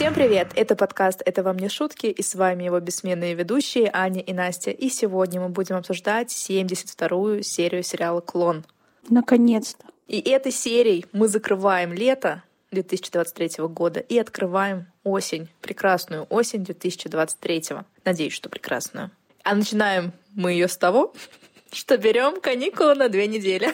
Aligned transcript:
Всем 0.00 0.14
привет! 0.14 0.52
Это 0.54 0.76
подкаст 0.76 1.20
«Это 1.26 1.42
вам 1.42 1.58
не 1.58 1.68
шутки» 1.68 2.06
и 2.06 2.22
с 2.22 2.34
вами 2.34 2.64
его 2.64 2.80
бессменные 2.80 3.34
ведущие 3.34 3.90
Аня 3.92 4.22
и 4.22 4.32
Настя. 4.32 4.70
И 4.70 4.88
сегодня 4.88 5.42
мы 5.42 5.50
будем 5.50 5.76
обсуждать 5.76 6.28
72-ю 6.30 7.42
серию 7.42 7.82
сериала 7.82 8.22
«Клон». 8.22 8.64
Наконец-то. 9.10 9.84
И 10.08 10.18
этой 10.18 10.52
серией 10.52 11.04
мы 11.12 11.28
закрываем 11.28 11.92
лето 11.92 12.42
2023 12.70 13.66
года 13.66 14.00
и 14.00 14.18
открываем 14.18 14.86
осень, 15.04 15.50
прекрасную 15.60 16.26
осень 16.30 16.64
2023. 16.64 17.64
Надеюсь, 18.02 18.32
что 18.32 18.48
прекрасную. 18.48 19.10
А 19.44 19.54
начинаем 19.54 20.12
мы 20.34 20.52
ее 20.52 20.68
с 20.68 20.78
того, 20.78 21.12
что 21.72 21.98
берем 21.98 22.40
каникулы 22.40 22.94
на 22.94 23.10
две 23.10 23.26
недели. 23.26 23.68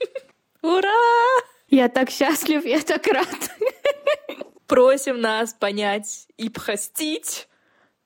Ура! 0.62 0.90
Я 1.68 1.88
так 1.88 2.10
счастлив, 2.10 2.64
я 2.64 2.80
так 2.80 3.06
рад. 3.06 3.28
Просим 4.72 5.20
нас 5.20 5.52
понять 5.52 6.28
и 6.38 6.48
простить. 6.48 7.46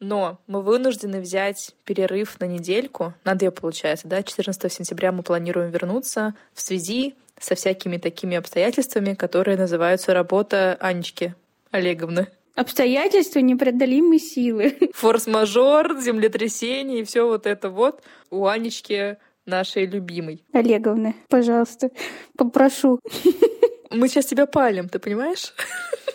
Но 0.00 0.40
мы 0.48 0.62
вынуждены 0.62 1.20
взять 1.20 1.76
перерыв 1.84 2.40
на 2.40 2.46
недельку, 2.46 3.14
на 3.22 3.36
две, 3.36 3.52
получается, 3.52 4.08
да, 4.08 4.24
14 4.24 4.72
сентября 4.72 5.12
мы 5.12 5.22
планируем 5.22 5.70
вернуться 5.70 6.34
в 6.54 6.60
связи 6.60 7.14
со 7.38 7.54
всякими 7.54 7.98
такими 7.98 8.36
обстоятельствами, 8.36 9.14
которые 9.14 9.56
называются 9.56 10.12
работа 10.12 10.76
Анечки 10.80 11.36
Олеговны. 11.70 12.26
Обстоятельства 12.56 13.38
непреодолимой 13.38 14.18
силы. 14.18 14.76
Форс-мажор, 14.94 16.00
землетрясение 16.00 17.02
и 17.02 17.04
все 17.04 17.28
вот 17.28 17.46
это 17.46 17.70
вот 17.70 18.02
у 18.30 18.46
Анечки 18.46 19.18
нашей 19.44 19.86
любимой. 19.86 20.42
Олеговны, 20.52 21.14
пожалуйста, 21.28 21.90
попрошу. 22.36 22.98
Мы 23.92 24.08
сейчас 24.08 24.26
тебя 24.26 24.46
палим, 24.46 24.88
ты 24.88 24.98
понимаешь? 24.98 25.54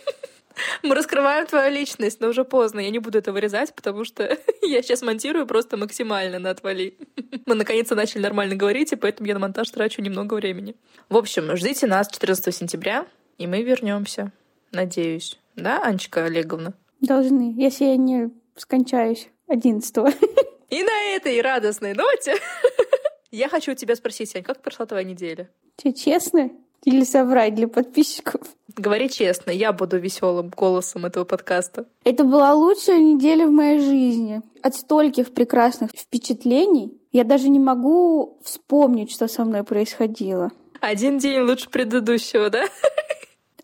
Мы 0.83 0.95
раскрываем 0.95 1.45
твою 1.45 1.71
личность, 1.73 2.19
но 2.19 2.29
уже 2.29 2.43
поздно. 2.43 2.79
Я 2.79 2.89
не 2.89 2.99
буду 2.99 3.17
это 3.17 3.31
вырезать, 3.31 3.73
потому 3.73 4.05
что 4.05 4.37
я 4.61 4.81
сейчас 4.81 5.01
монтирую 5.01 5.45
просто 5.45 5.77
максимально 5.77 6.39
на 6.39 6.49
отвали. 6.49 6.97
Мы 7.45 7.55
наконец-то 7.55 7.95
начали 7.95 8.21
нормально 8.21 8.55
говорить, 8.55 8.91
и 8.91 8.95
поэтому 8.95 9.27
я 9.27 9.33
на 9.33 9.39
монтаж 9.39 9.69
трачу 9.69 10.01
немного 10.01 10.35
времени. 10.35 10.75
В 11.09 11.17
общем, 11.17 11.55
ждите 11.55 11.87
нас 11.87 12.07
14 12.09 12.53
сентября, 12.55 13.05
и 13.37 13.47
мы 13.47 13.63
вернемся. 13.63 14.31
Надеюсь. 14.71 15.39
Да, 15.55 15.81
Анечка 15.83 16.25
Олеговна? 16.25 16.73
Должны, 17.01 17.53
если 17.57 17.85
я 17.85 17.97
не 17.97 18.31
скончаюсь 18.55 19.29
11 19.47 19.97
И 20.69 20.83
на 20.83 21.15
этой 21.15 21.41
радостной 21.41 21.93
ноте 21.93 22.35
я 23.31 23.49
хочу 23.49 23.73
тебя 23.73 23.95
спросить, 23.95 24.35
Ань, 24.35 24.43
как 24.43 24.61
прошла 24.61 24.85
твоя 24.85 25.03
неделя? 25.03 25.49
Че, 25.81 25.93
честно? 25.93 26.51
Или 26.83 27.03
соврать 27.03 27.53
для 27.53 27.67
подписчиков? 27.67 28.41
Говори 28.75 29.09
честно, 29.09 29.51
я 29.51 29.71
буду 29.71 29.99
веселым 29.99 30.49
голосом 30.49 31.05
этого 31.05 31.25
подкаста. 31.25 31.85
Это 32.03 32.23
была 32.23 32.53
лучшая 32.53 32.99
неделя 32.99 33.45
в 33.47 33.51
моей 33.51 33.79
жизни. 33.79 34.41
От 34.63 34.75
стольких 34.75 35.33
прекрасных 35.33 35.91
впечатлений 35.91 36.97
я 37.11 37.23
даже 37.23 37.49
не 37.49 37.59
могу 37.59 38.39
вспомнить, 38.43 39.11
что 39.11 39.27
со 39.27 39.45
мной 39.45 39.63
происходило. 39.63 40.51
Один 40.79 41.19
день 41.19 41.41
лучше 41.41 41.69
предыдущего, 41.69 42.49
да? 42.49 42.65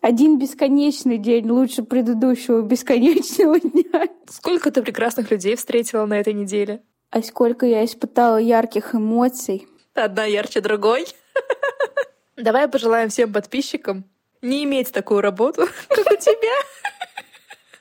Один 0.00 0.38
бесконечный 0.38 1.18
день 1.18 1.50
лучше 1.50 1.82
предыдущего 1.82 2.62
бесконечного 2.62 3.58
дня. 3.60 4.08
Сколько 4.28 4.70
ты 4.70 4.82
прекрасных 4.82 5.30
людей 5.32 5.56
встретила 5.56 6.06
на 6.06 6.20
этой 6.20 6.34
неделе? 6.34 6.82
А 7.10 7.22
сколько 7.22 7.66
я 7.66 7.84
испытала 7.84 8.36
ярких 8.36 8.94
эмоций. 8.94 9.66
Одна 9.94 10.24
ярче 10.24 10.60
другой. 10.60 11.06
Давай 12.38 12.68
пожелаем 12.68 13.08
всем 13.08 13.32
подписчикам 13.32 14.04
не 14.42 14.62
иметь 14.64 14.92
такую 14.92 15.20
работу, 15.20 15.66
как 15.88 16.06
у 16.06 16.16
тебя. 16.16 16.54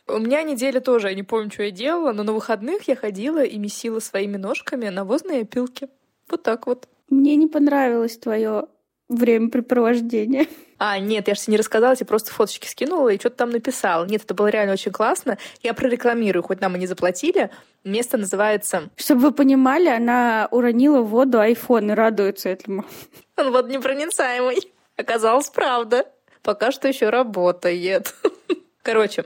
У 0.07 0.19
меня 0.19 0.41
неделя 0.41 0.79
тоже, 0.79 1.09
я 1.09 1.15
не 1.15 1.23
помню, 1.23 1.51
что 1.51 1.63
я 1.63 1.71
делала, 1.71 2.11
но 2.11 2.23
на 2.23 2.33
выходных 2.33 2.87
я 2.87 2.95
ходила 2.95 3.43
и 3.43 3.57
месила 3.59 3.99
своими 3.99 4.37
ножками 4.37 4.89
навозные 4.89 5.41
опилки. 5.41 5.89
Вот 6.29 6.43
так 6.43 6.65
вот. 6.65 6.87
Мне 7.09 7.35
не 7.35 7.47
понравилось 7.47 8.17
твое 8.17 8.67
времяпрепровождение. 9.09 10.47
А, 10.79 10.99
нет, 10.99 11.27
я 11.27 11.33
же 11.33 11.41
тебе 11.41 11.53
не 11.53 11.57
рассказала, 11.57 11.95
я 11.99 12.05
просто 12.05 12.31
фоточки 12.31 12.67
скинула 12.67 13.09
и 13.09 13.19
что-то 13.19 13.37
там 13.37 13.49
написала. 13.49 14.05
Нет, 14.05 14.23
это 14.23 14.33
было 14.33 14.47
реально 14.47 14.73
очень 14.73 14.91
классно. 14.91 15.37
Я 15.63 15.73
прорекламирую, 15.73 16.43
хоть 16.43 16.61
нам 16.61 16.75
и 16.75 16.79
не 16.79 16.87
заплатили. 16.87 17.49
Место 17.83 18.17
называется... 18.17 18.89
Чтобы 18.95 19.21
вы 19.21 19.31
понимали, 19.31 19.87
она 19.87 20.47
уронила 20.51 21.01
в 21.01 21.07
воду 21.07 21.39
iPhone 21.39 21.91
и 21.91 21.95
радуется 21.95 22.49
этому. 22.49 22.85
Он 23.37 23.51
водонепроницаемый. 23.51 24.71
Оказалось, 24.97 25.49
правда. 25.49 26.05
Пока 26.43 26.71
что 26.71 26.87
еще 26.87 27.09
работает. 27.09 28.13
Короче, 28.83 29.25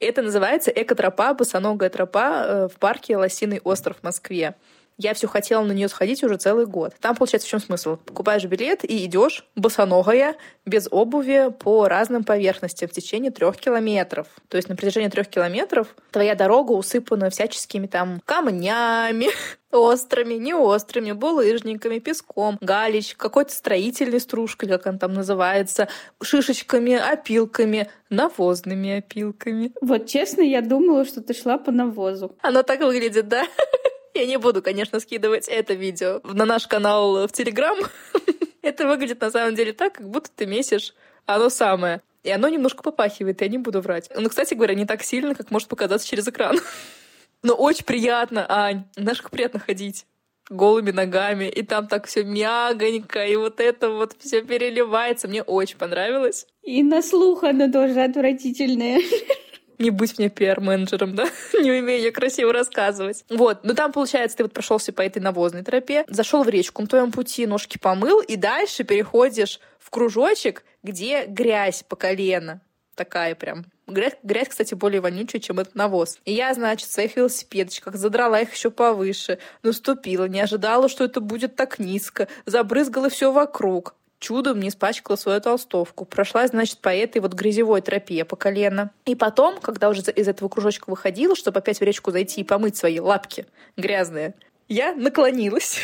это 0.00 0.22
называется 0.22 0.70
экотропа, 0.70 1.34
босоногая 1.34 1.90
тропа 1.90 2.44
э, 2.44 2.68
в 2.68 2.78
парке 2.78 3.16
Лосиный 3.16 3.60
остров 3.64 3.98
в 3.98 4.02
Москве. 4.02 4.54
Я 4.98 5.12
все 5.12 5.26
хотела 5.26 5.62
на 5.62 5.72
нее 5.72 5.88
сходить 5.88 6.24
уже 6.24 6.36
целый 6.38 6.64
год. 6.66 6.94
Там, 7.00 7.14
получается, 7.16 7.46
в 7.46 7.50
чем 7.50 7.60
смысл? 7.60 7.96
Покупаешь 7.96 8.44
билет 8.44 8.82
и 8.82 9.04
идешь 9.04 9.44
босоногая, 9.54 10.36
без 10.64 10.88
обуви, 10.90 11.52
по 11.58 11.86
разным 11.86 12.24
поверхностям 12.24 12.88
в 12.88 12.92
течение 12.92 13.30
трех 13.30 13.58
километров. 13.58 14.26
То 14.48 14.56
есть 14.56 14.68
на 14.70 14.76
протяжении 14.76 15.08
трех 15.08 15.28
километров 15.28 15.94
твоя 16.10 16.34
дорога 16.34 16.72
усыпана 16.72 17.28
всяческими 17.28 17.86
там 17.86 18.22
камнями, 18.24 19.28
острыми, 19.70 20.34
не 20.34 20.54
острыми, 20.54 21.12
булыжниками, 21.12 21.98
песком, 21.98 22.56
галич, 22.62 23.16
какой-то 23.16 23.52
строительной 23.52 24.20
стружкой, 24.20 24.70
как 24.70 24.86
она 24.86 24.98
там 24.98 25.12
называется, 25.12 25.88
шишечками, 26.22 26.94
опилками, 26.94 27.90
навозными 28.08 28.98
опилками. 28.98 29.72
Вот 29.82 30.06
честно, 30.06 30.40
я 30.40 30.62
думала, 30.62 31.04
что 31.04 31.20
ты 31.20 31.34
шла 31.34 31.58
по 31.58 31.70
навозу. 31.70 32.34
Оно 32.40 32.62
так 32.62 32.80
выглядит, 32.80 33.28
да? 33.28 33.44
Я 34.16 34.24
не 34.24 34.38
буду, 34.38 34.62
конечно, 34.62 34.98
скидывать 34.98 35.46
это 35.46 35.74
видео 35.74 36.20
на 36.24 36.46
наш 36.46 36.66
канал 36.66 37.26
в 37.26 37.32
Телеграм. 37.32 37.76
Это 38.62 38.86
выглядит 38.86 39.20
на 39.20 39.30
самом 39.30 39.54
деле 39.54 39.74
так, 39.74 39.92
как 39.92 40.08
будто 40.08 40.30
ты 40.34 40.46
месишь 40.46 40.94
оно 41.26 41.50
самое. 41.50 42.00
И 42.22 42.30
оно 42.30 42.48
немножко 42.48 42.82
попахивает, 42.82 43.42
я 43.42 43.48
не 43.48 43.58
буду 43.58 43.82
врать. 43.82 44.10
Ну, 44.16 44.28
кстати 44.30 44.54
говоря, 44.54 44.74
не 44.74 44.86
так 44.86 45.02
сильно, 45.02 45.34
как 45.34 45.50
может 45.50 45.68
показаться 45.68 46.08
через 46.08 46.26
экран. 46.26 46.58
Но 47.42 47.54
очень 47.54 47.84
приятно, 47.84 48.46
Ань. 48.48 48.84
Знаешь, 48.96 49.20
как 49.20 49.30
приятно 49.30 49.60
ходить 49.60 50.06
голыми 50.48 50.92
ногами, 50.92 51.44
и 51.44 51.62
там 51.62 51.86
так 51.86 52.06
все 52.06 52.24
мягонько, 52.24 53.26
и 53.26 53.36
вот 53.36 53.60
это 53.60 53.90
вот 53.90 54.16
все 54.18 54.42
переливается. 54.42 55.28
Мне 55.28 55.42
очень 55.42 55.76
понравилось. 55.76 56.46
И 56.62 56.82
на 56.82 57.02
слух 57.02 57.44
оно 57.44 57.70
тоже 57.70 58.00
отвратительное 58.00 59.00
не 59.78 59.90
быть 59.90 60.18
мне 60.18 60.28
пиар-менеджером, 60.28 61.14
да, 61.14 61.26
не 61.54 61.70
умею 61.72 62.02
я 62.02 62.12
красиво 62.12 62.52
рассказывать. 62.52 63.24
Вот, 63.28 63.60
ну 63.62 63.74
там, 63.74 63.92
получается, 63.92 64.38
ты 64.38 64.44
вот 64.44 64.52
прошелся 64.52 64.92
по 64.92 65.02
этой 65.02 65.20
навозной 65.20 65.62
тропе, 65.62 66.04
зашел 66.08 66.42
в 66.42 66.48
речку, 66.48 66.82
на 66.82 66.88
твоем 66.88 67.12
пути 67.12 67.46
ножки 67.46 67.78
помыл, 67.78 68.20
и 68.20 68.36
дальше 68.36 68.84
переходишь 68.84 69.60
в 69.78 69.90
кружочек, 69.90 70.64
где 70.82 71.26
грязь 71.26 71.82
по 71.82 71.96
колено. 71.96 72.60
Такая 72.94 73.34
прям 73.34 73.66
Грязь, 73.86 74.14
грязь, 74.24 74.48
кстати, 74.48 74.74
более 74.74 75.00
вонючая, 75.00 75.40
чем 75.40 75.60
этот 75.60 75.76
навоз. 75.76 76.18
И 76.24 76.32
я, 76.32 76.52
значит, 76.54 76.88
в 76.88 76.92
своих 76.92 77.14
велосипедочках 77.14 77.94
задрала 77.94 78.40
их 78.40 78.52
еще 78.52 78.72
повыше, 78.72 79.38
наступила, 79.62 80.26
не 80.26 80.40
ожидала, 80.40 80.88
что 80.88 81.04
это 81.04 81.20
будет 81.20 81.54
так 81.54 81.78
низко, 81.78 82.26
забрызгала 82.46 83.08
все 83.10 83.30
вокруг 83.30 83.94
чудом 84.18 84.60
не 84.60 84.68
испачкала 84.68 85.16
свою 85.16 85.40
толстовку. 85.40 86.04
Прошла, 86.04 86.46
значит, 86.46 86.78
по 86.78 86.88
этой 86.88 87.20
вот 87.20 87.34
грязевой 87.34 87.80
тропе 87.80 88.24
по 88.24 88.36
колено. 88.36 88.90
И 89.04 89.14
потом, 89.14 89.60
когда 89.60 89.88
уже 89.88 90.02
из 90.02 90.28
этого 90.28 90.48
кружочка 90.48 90.90
выходила, 90.90 91.36
чтобы 91.36 91.58
опять 91.58 91.80
в 91.80 91.82
речку 91.82 92.10
зайти 92.10 92.40
и 92.40 92.44
помыть 92.44 92.76
свои 92.76 93.00
лапки 93.00 93.46
грязные, 93.76 94.34
я 94.68 94.94
наклонилась. 94.94 95.78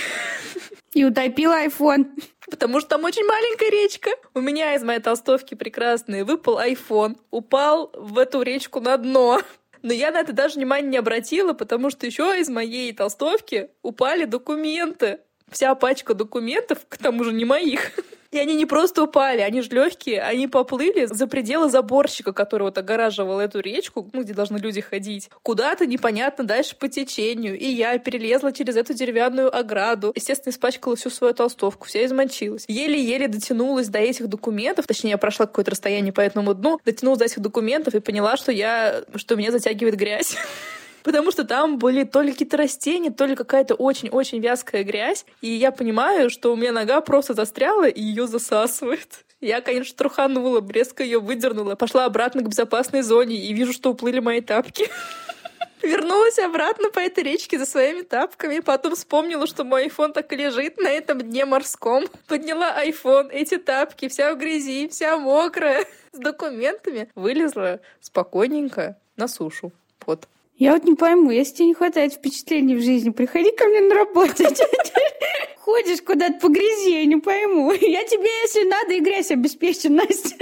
И 0.92 1.04
утопила 1.04 1.56
айфон. 1.56 2.08
Потому 2.50 2.80
что 2.80 2.90
там 2.90 3.04
очень 3.04 3.24
маленькая 3.24 3.70
речка. 3.70 4.10
У 4.34 4.40
меня 4.40 4.74
из 4.74 4.82
моей 4.82 5.00
толстовки 5.00 5.54
прекрасной 5.54 6.22
выпал 6.22 6.58
айфон, 6.58 7.16
упал 7.30 7.90
в 7.94 8.18
эту 8.18 8.42
речку 8.42 8.80
на 8.80 8.96
дно. 8.98 9.40
Но 9.82 9.92
я 9.92 10.10
на 10.10 10.20
это 10.20 10.32
даже 10.32 10.56
внимания 10.56 10.88
не 10.88 10.96
обратила, 10.96 11.54
потому 11.54 11.90
что 11.90 12.06
еще 12.06 12.38
из 12.38 12.48
моей 12.48 12.92
толстовки 12.92 13.70
упали 13.82 14.26
документы. 14.26 15.20
Вся 15.50 15.74
пачка 15.74 16.14
документов, 16.14 16.78
к 16.88 16.98
тому 16.98 17.24
же 17.24 17.32
не 17.32 17.44
моих. 17.44 17.92
И 18.32 18.38
они 18.38 18.54
не 18.54 18.64
просто 18.64 19.02
упали, 19.02 19.42
они 19.42 19.60
же 19.60 19.68
легкие, 19.70 20.22
они 20.22 20.48
поплыли 20.48 21.04
за 21.04 21.26
пределы 21.26 21.68
заборщика, 21.68 22.32
который 22.32 22.62
вот 22.62 22.78
огораживал 22.78 23.38
эту 23.38 23.60
речку, 23.60 24.08
ну, 24.14 24.22
где 24.22 24.32
должны 24.32 24.56
люди 24.56 24.80
ходить, 24.80 25.28
куда-то 25.42 25.84
непонятно 25.84 26.44
дальше 26.44 26.74
по 26.74 26.88
течению. 26.88 27.58
И 27.58 27.66
я 27.66 27.98
перелезла 27.98 28.50
через 28.52 28.76
эту 28.76 28.94
деревянную 28.94 29.54
ограду. 29.54 30.12
Естественно, 30.16 30.50
испачкала 30.50 30.96
всю 30.96 31.10
свою 31.10 31.34
толстовку, 31.34 31.86
вся 31.86 32.06
измочилась. 32.06 32.64
Еле-еле 32.68 33.28
дотянулась 33.28 33.88
до 33.88 33.98
этих 33.98 34.28
документов, 34.28 34.86
точнее, 34.86 35.10
я 35.10 35.18
прошла 35.18 35.44
какое-то 35.44 35.72
расстояние 35.72 36.14
по 36.14 36.22
этому 36.22 36.54
дну, 36.54 36.80
дотянулась 36.86 37.18
до 37.18 37.26
этих 37.26 37.40
документов 37.40 37.94
и 37.94 38.00
поняла, 38.00 38.38
что 38.38 38.50
я, 38.50 39.02
что 39.16 39.36
меня 39.36 39.52
затягивает 39.52 39.96
грязь. 39.96 40.36
потому 41.02 41.30
что 41.30 41.44
там 41.44 41.78
были 41.78 42.04
то 42.04 42.20
ли 42.20 42.32
какие-то 42.32 42.56
растения, 42.56 43.10
то 43.10 43.24
ли 43.24 43.36
какая-то 43.36 43.74
очень-очень 43.74 44.40
вязкая 44.40 44.84
грязь, 44.84 45.24
и 45.40 45.48
я 45.48 45.72
понимаю, 45.72 46.30
что 46.30 46.52
у 46.52 46.56
меня 46.56 46.72
нога 46.72 47.00
просто 47.00 47.34
застряла 47.34 47.88
и 47.88 48.00
ее 48.00 48.26
засасывает. 48.26 49.24
Я, 49.40 49.60
конечно, 49.60 49.96
труханула, 49.96 50.64
резко 50.70 51.02
ее 51.02 51.18
выдернула, 51.18 51.74
пошла 51.74 52.04
обратно 52.04 52.42
к 52.42 52.48
безопасной 52.48 53.02
зоне 53.02 53.36
и 53.36 53.52
вижу, 53.52 53.72
что 53.72 53.90
уплыли 53.90 54.20
мои 54.20 54.40
тапки. 54.40 54.88
Вернулась 55.82 56.38
обратно 56.38 56.90
по 56.90 57.00
этой 57.00 57.24
речке 57.24 57.58
за 57.58 57.66
своими 57.66 58.02
тапками, 58.02 58.60
потом 58.60 58.94
вспомнила, 58.94 59.48
что 59.48 59.64
мой 59.64 59.88
iPhone 59.88 60.12
так 60.12 60.32
и 60.32 60.36
лежит 60.36 60.78
на 60.78 60.88
этом 60.88 61.20
дне 61.20 61.44
морском. 61.44 62.04
Подняла 62.28 62.72
iPhone, 62.84 63.30
эти 63.32 63.58
тапки, 63.58 64.08
вся 64.08 64.32
в 64.32 64.38
грязи, 64.38 64.86
вся 64.88 65.18
мокрая, 65.18 65.84
с 66.12 66.18
документами. 66.18 67.10
Вылезла 67.16 67.80
спокойненько 68.00 68.96
на 69.16 69.26
сушу. 69.26 69.72
Вот. 70.06 70.28
Я 70.56 70.72
вот 70.74 70.84
не 70.84 70.94
пойму, 70.94 71.30
если 71.30 71.54
тебе 71.54 71.66
не 71.68 71.74
хватает 71.74 72.12
впечатлений 72.12 72.76
в 72.76 72.82
жизни, 72.82 73.10
приходи 73.10 73.50
ко 73.52 73.66
мне 73.66 73.80
на 73.80 73.94
работу. 73.94 74.44
Ходишь 75.58 76.02
куда-то 76.02 76.38
по 76.40 76.48
грязи, 76.48 76.90
я 76.90 77.04
не 77.04 77.16
пойму. 77.16 77.72
Я 77.72 78.04
тебе, 78.04 78.28
если 78.42 78.68
надо, 78.68 78.92
и 78.92 79.00
грязь 79.00 79.30
обеспечу, 79.30 79.90
Настя. 79.90 80.36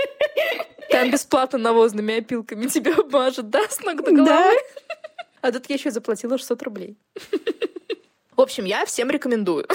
Там 0.91 1.11
бесплатно 1.11 1.59
навозными 1.59 2.19
опилками 2.19 2.67
тебя 2.67 2.95
обмажут, 2.97 3.49
да, 3.49 3.63
с 3.69 3.81
ног 3.81 4.03
до 4.03 4.11
головы? 4.11 4.27
Да. 4.27 4.53
А 5.41 5.53
тут 5.53 5.67
я 5.69 5.77
еще 5.77 5.91
заплатила 5.91 6.37
600 6.37 6.63
рублей. 6.63 6.97
В 8.37 8.41
общем, 8.41 8.65
я 8.65 8.85
всем 8.87 9.11
рекомендую. 9.11 9.67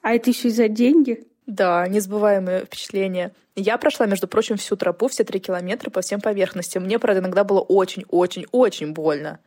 А 0.00 0.14
это 0.14 0.30
еще 0.30 0.48
и 0.48 0.50
за 0.50 0.68
деньги? 0.68 1.26
Да, 1.46 1.86
незабываемое 1.88 2.64
впечатление. 2.64 3.34
Я 3.56 3.76
прошла, 3.78 4.06
между 4.06 4.26
прочим, 4.26 4.56
всю 4.56 4.76
тропу, 4.76 5.08
все 5.08 5.24
три 5.24 5.38
километра 5.38 5.90
по 5.90 6.00
всем 6.00 6.20
поверхностям. 6.20 6.84
Мне, 6.84 6.98
правда, 6.98 7.20
иногда 7.20 7.44
было 7.44 7.60
очень-очень-очень 7.60 8.92
больно. 8.92 9.40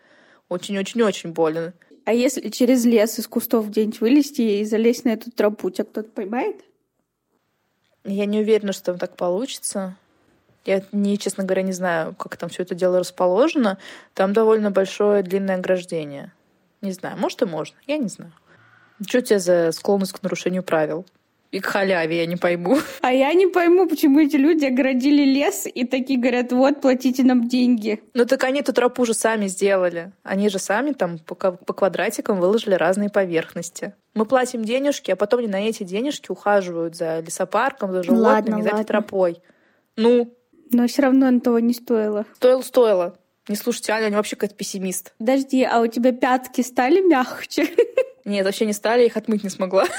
Очень-очень-очень 0.50 1.32
больно. 1.32 1.74
А 2.06 2.14
если 2.14 2.50
через 2.50 2.86
лес 2.86 3.20
из 3.20 3.28
кустов 3.28 3.70
где-нибудь 3.70 4.00
вылезти 4.00 4.42
и 4.42 4.66
залезть 4.66 5.04
на 5.04 5.10
эту 5.10 5.30
тропу, 5.30 5.70
тебя 5.70 5.84
кто-то 5.86 6.10
поймает? 6.10 6.64
Я 8.06 8.26
не 8.26 8.40
уверена, 8.40 8.72
что 8.72 8.94
так 8.98 9.18
получится. 9.18 9.98
Я, 10.64 10.84
не, 10.94 11.18
честно 11.18 11.44
говоря, 11.44 11.64
не 11.64 11.74
знаю, 11.74 12.16
как 12.16 12.38
там 12.38 12.50
все 12.50 12.64
это 12.64 12.76
дело 12.76 13.00
расположено. 13.00 13.78
Там 14.14 14.32
довольно 14.32 14.72
большое 14.72 15.22
длинное 15.24 15.56
ограждение. 15.56 16.32
Не 16.82 16.92
знаю, 16.92 17.18
может 17.18 17.42
и 17.42 17.46
можно, 17.46 17.78
я 17.86 17.98
не 17.98 18.08
знаю. 18.08 18.32
Что 19.06 19.18
у 19.20 19.22
тебя 19.22 19.40
за 19.40 19.72
склонность 19.72 20.14
к 20.14 20.24
нарушению 20.24 20.64
правил? 20.64 21.06
И 21.52 21.60
к 21.60 21.66
халяве, 21.66 22.18
я 22.18 22.26
не 22.26 22.36
пойму. 22.36 22.78
А 23.02 23.14
я 23.14 23.34
не 23.34 23.48
пойму, 23.48 23.88
почему 23.88 24.20
эти 24.20 24.36
люди 24.36 24.66
оградили 24.66 25.24
лес 25.24 25.66
и 25.66 25.86
такие 25.86 26.20
говорят, 26.20 26.52
вот, 26.52 26.82
платите 26.82 27.24
нам 27.24 27.48
деньги. 27.48 28.02
Ну 28.14 28.26
так 28.26 28.44
они 28.44 28.60
эту 28.60 28.74
тропу 28.74 29.06
же 29.06 29.14
сами 29.14 29.48
сделали. 29.48 30.12
Они 30.24 30.50
же 30.50 30.60
сами 30.60 30.92
там 30.92 31.20
по, 31.20 31.36
по 31.36 31.74
квадратикам 31.74 32.40
выложили 32.40 32.74
разные 32.74 33.10
поверхности. 33.10 33.94
Мы 34.14 34.26
платим 34.26 34.64
денежки, 34.66 35.12
а 35.12 35.16
потом 35.16 35.40
они 35.40 35.48
на 35.48 35.62
эти 35.62 35.84
денежки 35.84 36.32
ухаживают 36.32 36.96
за 36.96 37.20
лесопарком, 37.20 37.94
за 37.94 38.04
животными, 38.04 38.26
ладно, 38.26 38.58
за 38.58 38.64
ладно. 38.64 38.82
этой 38.82 38.88
тропой. 38.88 39.42
Ну, 39.96 40.34
но 40.72 40.88
все 40.88 41.04
равно 41.04 41.28
он 41.28 41.40
того 41.40 41.60
не 41.60 41.74
стоило. 41.74 42.26
Стоило, 42.36 42.62
стоило. 42.62 43.18
Не 43.48 43.56
слушайте, 43.56 43.94
Аня, 43.94 44.08
они 44.08 44.16
вообще 44.16 44.36
какой-то 44.36 44.56
пессимист. 44.56 45.14
Подожди, 45.18 45.64
а 45.64 45.80
у 45.80 45.88
тебя 45.88 46.12
пятки 46.12 46.62
стали 46.62 47.00
мягче? 47.00 47.70
Нет, 48.26 48.46
вообще 48.46 48.66
не 48.66 48.74
стали, 48.74 49.06
их 49.06 49.16
отмыть 49.16 49.44
не 49.44 49.50
смогла. 49.50 49.86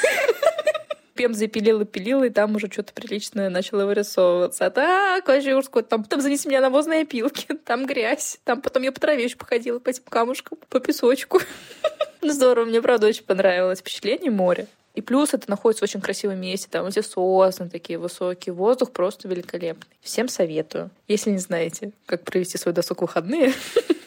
Пем 1.18 1.34
запилила, 1.34 1.84
пилила, 1.84 2.22
и 2.22 2.30
там 2.30 2.54
уже 2.54 2.70
что-то 2.70 2.92
приличное 2.92 3.50
начало 3.50 3.86
вырисовываться. 3.86 4.66
А 4.66 4.70
так, 4.70 5.26
вообще 5.26 5.56
уж 5.56 5.64
там, 5.88 6.04
потом 6.04 6.20
занеси 6.20 6.48
меня 6.48 6.60
навозные 6.60 7.02
опилки, 7.02 7.46
там 7.64 7.86
грязь, 7.86 8.38
там 8.44 8.62
потом 8.62 8.84
я 8.84 8.92
по 8.92 9.00
траве 9.00 9.24
еще 9.24 9.36
походила, 9.36 9.80
по 9.80 9.88
этим 9.88 10.04
камушкам, 10.08 10.58
по 10.68 10.78
песочку. 10.78 11.40
Здорово, 12.22 12.66
мне 12.66 12.80
правда 12.80 13.08
очень 13.08 13.24
понравилось 13.24 13.80
впечатление 13.80 14.30
моря. 14.30 14.68
И 14.94 15.00
плюс 15.00 15.34
это 15.34 15.50
находится 15.50 15.84
в 15.84 15.90
очень 15.90 16.00
красивом 16.00 16.40
месте, 16.40 16.68
там 16.70 16.86
эти 16.86 17.00
сосны 17.00 17.68
такие 17.68 17.98
высокие, 17.98 18.52
воздух 18.52 18.92
просто 18.92 19.26
великолепный. 19.26 19.90
Всем 20.00 20.28
советую. 20.28 20.90
Если 21.08 21.30
не 21.30 21.38
знаете, 21.38 21.90
как 22.06 22.22
провести 22.22 22.58
свой 22.58 22.72
досуг 22.72 23.02
выходные, 23.02 23.52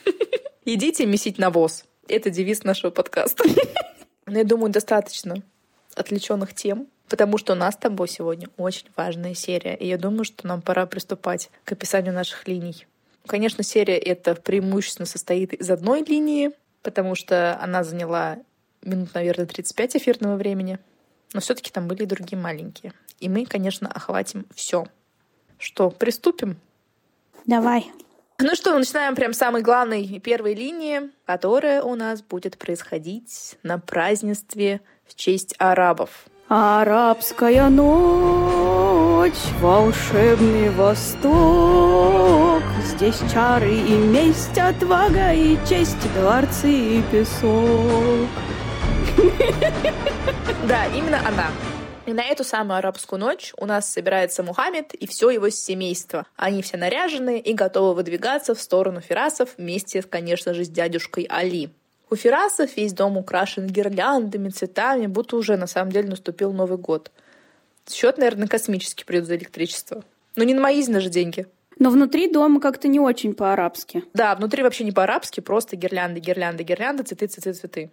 идите 0.64 1.06
месить 1.06 1.38
навоз. 1.38 1.84
Это 2.08 2.30
девиз 2.30 2.64
нашего 2.64 2.90
подкаста. 2.90 3.44
Но 4.28 4.38
я 4.38 4.46
думаю, 4.46 4.72
достаточно 4.72 5.44
отвлеченных 5.96 6.54
тем, 6.54 6.88
потому 7.12 7.38
что 7.38 7.52
у 7.52 7.56
нас 7.58 7.74
с 7.74 7.78
тобой 7.78 8.08
сегодня 8.08 8.48
очень 8.56 8.88
важная 8.96 9.34
серия, 9.34 9.76
и 9.76 9.86
я 9.86 9.98
думаю, 9.98 10.24
что 10.24 10.48
нам 10.48 10.62
пора 10.62 10.86
приступать 10.86 11.50
к 11.66 11.74
описанию 11.74 12.14
наших 12.14 12.48
линий. 12.48 12.88
Конечно, 13.28 13.66
серия 13.66 13.98
эта 13.98 14.34
преимущественно 14.34 15.06
состоит 15.06 15.54
из 15.54 15.70
одной 15.70 16.06
линии, 16.06 16.52
потому 16.82 17.16
что 17.16 17.60
она 17.62 17.84
заняла 17.84 18.38
минут, 18.82 19.14
наверное, 19.14 19.46
35 19.46 19.98
эфирного 19.98 20.38
времени. 20.38 20.80
Но 21.34 21.42
все-таки 21.42 21.70
там 21.70 21.90
были 21.90 22.04
и 22.04 22.06
другие 22.06 22.42
маленькие. 22.42 22.94
И 23.20 23.28
мы, 23.28 23.46
конечно, 23.46 23.90
охватим 23.90 24.46
все. 24.56 24.88
Что, 25.58 25.90
приступим? 25.90 26.58
Давай. 27.46 27.92
Ну 28.40 28.56
что, 28.56 28.78
начинаем 28.78 29.16
прям 29.16 29.34
с 29.34 29.38
самой 29.38 29.62
главной 29.62 30.04
и 30.04 30.20
первой 30.22 30.54
линии, 30.54 31.12
которая 31.26 31.84
у 31.84 31.96
нас 31.96 32.22
будет 32.22 32.58
происходить 32.58 33.58
на 33.64 33.80
празднестве 33.80 34.80
в 35.06 35.14
честь 35.16 35.56
арабов. 35.58 36.31
Арабская 36.54 37.70
ночь, 37.70 39.32
волшебный 39.62 40.70
восток. 40.72 42.62
Здесь 42.84 43.22
чары 43.32 43.74
и 43.74 43.94
месть, 43.94 44.58
отвага 44.58 45.32
и 45.32 45.58
честь, 45.66 45.96
дворцы 46.14 46.70
и 46.70 47.02
песок. 47.10 48.28
Да, 50.68 50.88
именно 50.88 51.26
она. 51.26 51.48
И 52.06 52.12
на 52.12 52.24
эту 52.26 52.44
самую 52.44 52.80
арабскую 52.80 53.22
ночь 53.22 53.54
у 53.58 53.66
нас 53.66 53.90
собирается 53.90 54.44
Мухаммед 54.44 54.94
и 54.94 55.08
все 55.08 55.30
его 55.30 55.50
семейство. 55.50 56.28
Они 56.36 56.62
все 56.62 56.76
наряжены 56.76 57.40
и 57.40 57.54
готовы 57.54 57.94
выдвигаться 57.94 58.56
в 58.56 58.60
сторону 58.60 59.00
Ферасов 59.00 59.52
вместе, 59.58 60.02
конечно 60.02 60.54
же, 60.54 60.66
с 60.66 60.70
дядюшкой 60.70 61.28
Али. 61.30 61.70
У 62.12 62.18
Ферасов 62.18 62.76
весь 62.76 62.92
дом 62.92 63.18
украшен 63.18 63.68
гирляндами, 63.68 64.50
цветами, 64.50 65.08
будто 65.08 65.38
уже 65.38 65.56
на 65.56 65.66
самом 65.66 65.94
деле 65.94 66.10
наступил 66.10 66.52
Новый 66.52 66.78
год. 66.78 67.10
Счет, 67.90 68.18
наверное, 68.18 68.50
космический 68.50 69.06
придут 69.06 69.28
за 69.28 69.38
электричество. 69.38 70.04
Но 70.36 70.44
не 70.44 70.54
на 70.54 70.60
мои 70.60 70.84
же 70.84 71.10
деньги. 71.10 71.48
Но 71.80 71.90
внутри 71.90 72.30
дома 72.30 72.60
как-то 72.60 72.90
не 72.90 73.00
очень 73.00 73.34
по-арабски. 73.34 74.04
Да, 74.14 74.36
внутри 74.36 74.62
вообще 74.62 74.84
не 74.84 74.92
по-арабски, 74.92 75.40
просто 75.40 75.78
гирлянды, 75.78 76.20
гирлянды, 76.20 76.64
гирлянды, 76.64 77.04
цветы, 77.04 77.28
цветы, 77.28 77.54
цветы. 77.54 77.92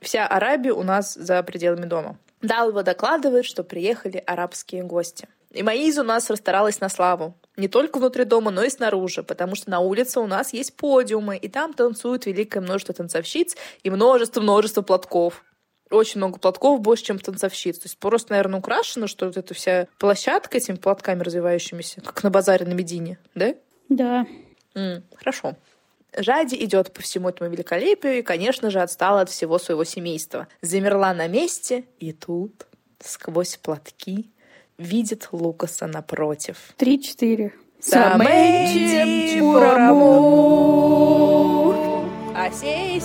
Вся 0.00 0.26
Арабия 0.26 0.74
у 0.74 0.82
нас 0.82 1.14
за 1.14 1.40
пределами 1.44 1.86
дома. 1.86 2.18
Далва 2.40 2.82
докладывает, 2.82 3.44
что 3.44 3.62
приехали 3.62 4.20
арабские 4.26 4.82
гости. 4.82 5.28
И 5.52 5.62
Маиза 5.62 6.00
у 6.00 6.04
нас 6.04 6.30
расстаралась 6.30 6.80
на 6.80 6.88
славу. 6.88 7.34
Не 7.56 7.68
только 7.68 7.98
внутри 7.98 8.24
дома, 8.24 8.50
но 8.50 8.64
и 8.64 8.70
снаружи, 8.70 9.22
потому 9.22 9.54
что 9.54 9.70
на 9.70 9.80
улице 9.80 10.20
у 10.20 10.26
нас 10.26 10.54
есть 10.54 10.74
подиумы, 10.76 11.36
и 11.36 11.48
там 11.48 11.74
танцует 11.74 12.24
великое 12.24 12.60
множество 12.60 12.94
танцовщиц 12.94 13.56
и 13.82 13.90
множество-множество 13.90 14.80
платков. 14.80 15.44
Очень 15.90 16.18
много 16.18 16.38
платков, 16.38 16.80
больше, 16.80 17.04
чем 17.04 17.18
танцовщиц. 17.18 17.78
То 17.78 17.84
есть 17.84 17.98
просто, 17.98 18.32
наверное, 18.32 18.60
украшено, 18.60 19.06
что 19.06 19.26
вот 19.26 19.36
эта 19.36 19.52
вся 19.52 19.88
площадка 19.98 20.56
этими 20.56 20.76
платками 20.76 21.22
развивающимися, 21.22 22.00
как 22.00 22.22
на 22.22 22.30
базаре 22.30 22.64
на 22.64 22.72
Медине, 22.72 23.18
да? 23.34 23.54
Да. 23.90 24.26
М, 24.74 25.04
хорошо. 25.14 25.56
Жади 26.16 26.56
идет 26.56 26.92
по 26.94 27.02
всему 27.02 27.28
этому 27.28 27.50
великолепию 27.50 28.18
и, 28.18 28.22
конечно 28.22 28.70
же, 28.70 28.80
отстала 28.80 29.22
от 29.22 29.28
всего 29.28 29.58
своего 29.58 29.84
семейства. 29.84 30.48
Замерла 30.62 31.12
на 31.12 31.26
месте, 31.26 31.84
и 31.98 32.12
тут, 32.12 32.66
сквозь 33.00 33.56
платки, 33.56 34.30
видит 34.78 35.28
Лукаса 35.32 35.86
напротив. 35.86 36.56
Три-четыре. 36.76 37.54
Пураму. 39.40 40.92
Асей 42.34 43.00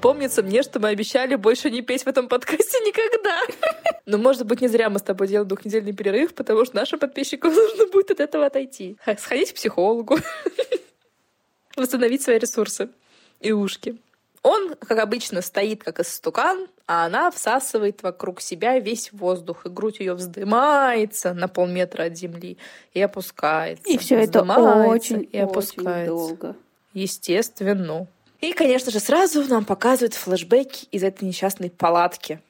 Помнится 0.00 0.42
мне, 0.42 0.62
что 0.62 0.78
мы 0.78 0.88
обещали 0.88 1.34
больше 1.34 1.70
не 1.70 1.82
петь 1.82 2.04
в 2.04 2.06
этом 2.06 2.28
подкасте 2.28 2.78
никогда. 2.80 3.40
Но, 4.06 4.16
может 4.16 4.46
быть, 4.46 4.60
не 4.60 4.68
зря 4.68 4.88
мы 4.88 5.00
с 5.00 5.02
тобой 5.02 5.28
делаем 5.28 5.48
двухнедельный 5.48 5.92
перерыв, 5.92 6.34
потому 6.34 6.64
что 6.64 6.76
нашим 6.76 6.98
подписчикам 6.98 7.52
нужно 7.54 7.86
будет 7.88 8.12
от 8.12 8.20
этого 8.20 8.46
отойти. 8.46 8.96
Сходить 9.18 9.52
к 9.52 9.56
психологу. 9.56 10.18
Восстановить 11.76 12.22
свои 12.22 12.38
ресурсы 12.38 12.88
и 13.40 13.52
ушки. 13.52 13.98
Он, 14.42 14.76
как 14.76 14.98
обычно, 14.98 15.42
стоит 15.42 15.82
как 15.82 16.00
истукан, 16.00 16.68
а 16.88 17.04
она 17.04 17.30
всасывает 17.30 18.02
вокруг 18.02 18.40
себя 18.40 18.78
весь 18.78 19.12
воздух, 19.12 19.66
и 19.66 19.68
грудь 19.68 20.00
ее 20.00 20.14
вздымается 20.14 21.34
на 21.34 21.46
полметра 21.46 22.04
от 22.04 22.16
земли 22.16 22.56
и 22.94 23.02
опускается. 23.02 23.84
И 23.86 23.98
все 23.98 24.16
это 24.16 24.42
очень, 24.42 25.28
и 25.30 25.38
опускается. 25.38 26.14
Очень 26.14 26.36
долго. 26.36 26.56
Естественно. 26.94 28.06
И, 28.40 28.54
конечно 28.54 28.90
же, 28.90 29.00
сразу 29.00 29.44
нам 29.44 29.66
показывают 29.66 30.14
флешбеки 30.14 30.86
из 30.90 31.04
этой 31.04 31.24
несчастной 31.24 31.68
палатки. 31.68 32.40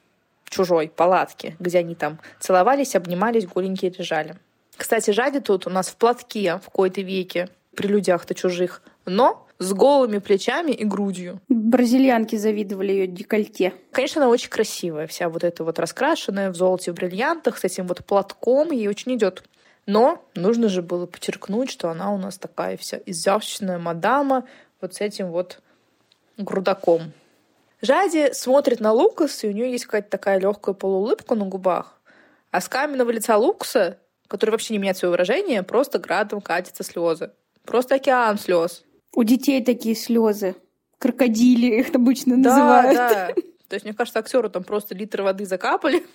Чужой 0.45 0.87
палатки, 0.87 1.57
где 1.59 1.79
они 1.79 1.93
там 1.93 2.19
целовались, 2.39 2.95
обнимались, 2.95 3.45
голенькие 3.45 3.91
лежали. 3.91 4.37
Кстати, 4.77 5.11
Жади 5.11 5.41
тут 5.41 5.67
у 5.67 5.69
нас 5.69 5.89
в 5.89 5.97
платке 5.97 6.61
в 6.63 6.69
кои-то 6.69 7.01
веке, 7.01 7.49
при 7.75 7.87
людях-то 7.87 8.33
чужих. 8.33 8.81
Но 9.09 9.47
с 9.57 9.73
голыми 9.73 10.19
плечами 10.19 10.71
и 10.71 10.85
грудью. 10.85 11.41
Бразильянки 11.49 12.35
завидовали 12.35 12.91
ее 12.91 13.07
декольте. 13.07 13.73
Конечно, 13.91 14.21
она 14.21 14.29
очень 14.29 14.49
красивая, 14.49 15.07
вся 15.07 15.29
вот 15.29 15.43
эта 15.43 15.63
вот 15.63 15.79
раскрашенная 15.79 16.51
в 16.51 16.55
золоте, 16.55 16.91
в 16.91 16.95
бриллиантах, 16.95 17.57
с 17.57 17.63
этим 17.63 17.87
вот 17.87 18.05
платком, 18.05 18.71
ей 18.71 18.87
очень 18.87 19.15
идет. 19.15 19.43
Но 19.87 20.23
нужно 20.35 20.69
же 20.69 20.83
было 20.83 21.07
подчеркнуть, 21.07 21.71
что 21.71 21.89
она 21.89 22.13
у 22.13 22.19
нас 22.19 22.37
такая 22.37 22.77
вся 22.77 22.99
изящная 23.03 23.79
мадама, 23.79 24.47
вот 24.79 24.93
с 24.93 25.01
этим 25.01 25.31
вот 25.31 25.59
грудаком. 26.37 27.11
Жади 27.81 28.31
смотрит 28.33 28.79
на 28.79 28.93
Лукас, 28.93 29.43
и 29.43 29.47
у 29.47 29.51
нее 29.51 29.71
есть 29.71 29.85
какая-то 29.85 30.09
такая 30.09 30.39
легкая 30.39 30.75
полуулыбка 30.75 31.33
на 31.33 31.45
губах. 31.45 31.99
А 32.51 32.61
с 32.61 32.69
каменного 32.69 33.09
лица 33.09 33.37
Лукаса, 33.37 33.97
который 34.27 34.51
вообще 34.51 34.75
не 34.75 34.77
меняет 34.77 34.97
свое 34.97 35.11
выражение, 35.11 35.63
просто 35.63 35.97
градом 35.97 36.41
катятся 36.41 36.83
слезы. 36.83 37.31
Просто 37.65 37.95
океан 37.95 38.37
слез. 38.37 38.83
У 39.13 39.23
детей 39.23 39.63
такие 39.63 39.95
слезы. 39.95 40.55
Крокодили 40.97 41.79
их 41.79 41.95
обычно 41.95 42.37
называют. 42.37 42.95
Да, 42.95 43.31
да. 43.35 43.41
То 43.67 43.75
есть, 43.75 43.85
мне 43.85 43.93
кажется, 43.93 44.19
актеру 44.19 44.49
там 44.49 44.63
просто 44.63 44.95
литр 44.95 45.21
воды 45.21 45.45
закапали 45.45 45.97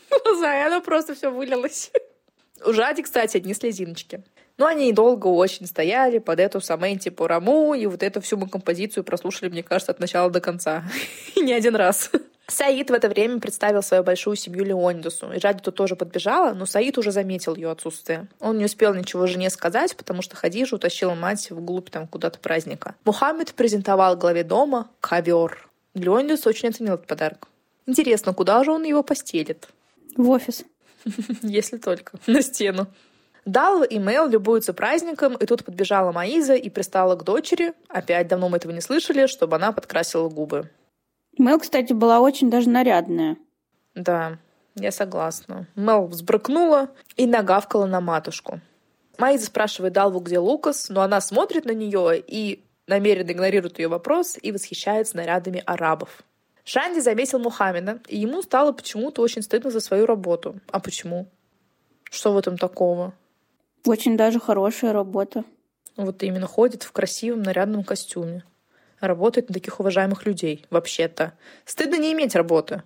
и 0.42 0.66
оно 0.66 0.80
просто 0.80 1.14
все 1.14 1.30
вылилось. 1.30 1.90
У 2.66 2.72
Жади, 2.72 3.02
кстати, 3.02 3.36
одни 3.36 3.54
слезиночки. 3.54 4.24
Но 4.56 4.66
они 4.66 4.92
долго 4.92 5.26
очень 5.26 5.66
стояли 5.66 6.18
под 6.18 6.38
эту 6.38 6.60
Саменти 6.60 7.08
Пураму, 7.08 7.74
и 7.74 7.86
вот 7.86 8.02
эту 8.02 8.20
всю 8.20 8.36
мы 8.36 8.48
композицию 8.48 9.02
прослушали, 9.02 9.50
мне 9.50 9.62
кажется, 9.62 9.92
от 9.92 9.98
начала 9.98 10.30
до 10.30 10.40
конца. 10.40 10.84
И 11.34 11.40
не 11.40 11.52
один 11.52 11.74
раз. 11.74 12.10
Саид 12.46 12.90
в 12.90 12.92
это 12.92 13.08
время 13.08 13.40
представил 13.40 13.82
свою 13.82 14.02
большую 14.02 14.36
семью 14.36 14.64
Леонидасу, 14.64 15.32
и 15.32 15.40
Жади 15.40 15.60
тут 15.62 15.74
тоже 15.74 15.96
подбежала, 15.96 16.52
но 16.52 16.66
Саид 16.66 16.98
уже 16.98 17.10
заметил 17.10 17.54
ее 17.56 17.70
отсутствие. 17.70 18.28
Он 18.38 18.58
не 18.58 18.66
успел 18.66 18.92
ничего 18.94 19.26
жене 19.26 19.48
сказать, 19.48 19.96
потому 19.96 20.20
что 20.20 20.36
Хадижа 20.36 20.76
утащила 20.76 21.14
мать 21.14 21.50
вглубь 21.50 21.90
там 21.90 22.06
куда-то 22.06 22.38
праздника. 22.38 22.94
Мухаммед 23.04 23.54
презентовал 23.54 24.16
главе 24.16 24.44
дома 24.44 24.90
ковер. 25.00 25.68
Леонидас 25.94 26.46
очень 26.46 26.68
оценил 26.68 26.94
этот 26.94 27.06
подарок. 27.06 27.48
Интересно, 27.86 28.34
куда 28.34 28.62
же 28.64 28.72
он 28.72 28.82
его 28.84 29.02
постелит? 29.02 29.68
В 30.16 30.28
офис. 30.28 30.64
Если 31.42 31.78
только. 31.78 32.18
На 32.26 32.42
стену. 32.42 32.86
Далва 33.44 33.84
и 33.84 33.98
Мэл 33.98 34.28
любуются 34.28 34.72
праздником, 34.72 35.34
и 35.36 35.44
тут 35.44 35.64
подбежала 35.64 36.12
Маиза 36.12 36.54
и 36.54 36.70
пристала 36.70 37.14
к 37.14 37.24
дочери. 37.24 37.74
Опять 37.88 38.28
давно 38.28 38.48
мы 38.48 38.56
этого 38.56 38.72
не 38.72 38.80
слышали, 38.80 39.26
чтобы 39.26 39.56
она 39.56 39.72
подкрасила 39.72 40.28
губы. 40.28 40.70
Мэл, 41.38 41.58
кстати, 41.58 41.92
была 41.92 42.20
очень 42.20 42.50
даже 42.50 42.68
нарядная. 42.68 43.36
Да, 43.94 44.38
я 44.74 44.92
согласна. 44.92 45.66
Мэл 45.74 46.06
взбрыкнула 46.06 46.90
и 47.16 47.26
нагавкала 47.26 47.86
на 47.86 48.00
матушку. 48.00 48.60
Маиза 49.18 49.46
спрашивает 49.46 49.92
Далву, 49.92 50.20
где 50.20 50.38
Лукас, 50.38 50.88
но 50.88 51.02
она 51.02 51.20
смотрит 51.20 51.64
на 51.64 51.72
нее 51.72 52.22
и 52.26 52.64
намеренно 52.86 53.30
игнорирует 53.30 53.78
ее 53.78 53.88
вопрос 53.88 54.36
и 54.40 54.50
восхищается 54.52 55.16
нарядами 55.16 55.62
арабов. 55.64 56.22
Шанди 56.64 57.00
заметил 57.00 57.38
Мухаммеда, 57.38 58.00
и 58.08 58.18
ему 58.18 58.42
стало 58.42 58.72
почему-то 58.72 59.22
очень 59.22 59.42
стыдно 59.42 59.70
за 59.70 59.80
свою 59.80 60.06
работу. 60.06 60.60
А 60.70 60.80
почему? 60.80 61.26
Что 62.10 62.32
в 62.32 62.38
этом 62.38 62.56
такого? 62.56 63.12
Очень 63.86 64.16
даже 64.16 64.40
хорошая 64.40 64.92
работа. 64.92 65.44
Вот 65.96 66.22
именно 66.22 66.46
ходит 66.46 66.82
в 66.82 66.92
красивом 66.92 67.42
нарядном 67.42 67.84
костюме. 67.84 68.44
Работает 69.00 69.48
на 69.48 69.54
таких 69.54 69.80
уважаемых 69.80 70.26
людей, 70.26 70.64
вообще-то. 70.70 71.32
Стыдно 71.64 71.96
не 71.96 72.12
иметь 72.12 72.34
работы. 72.34 72.82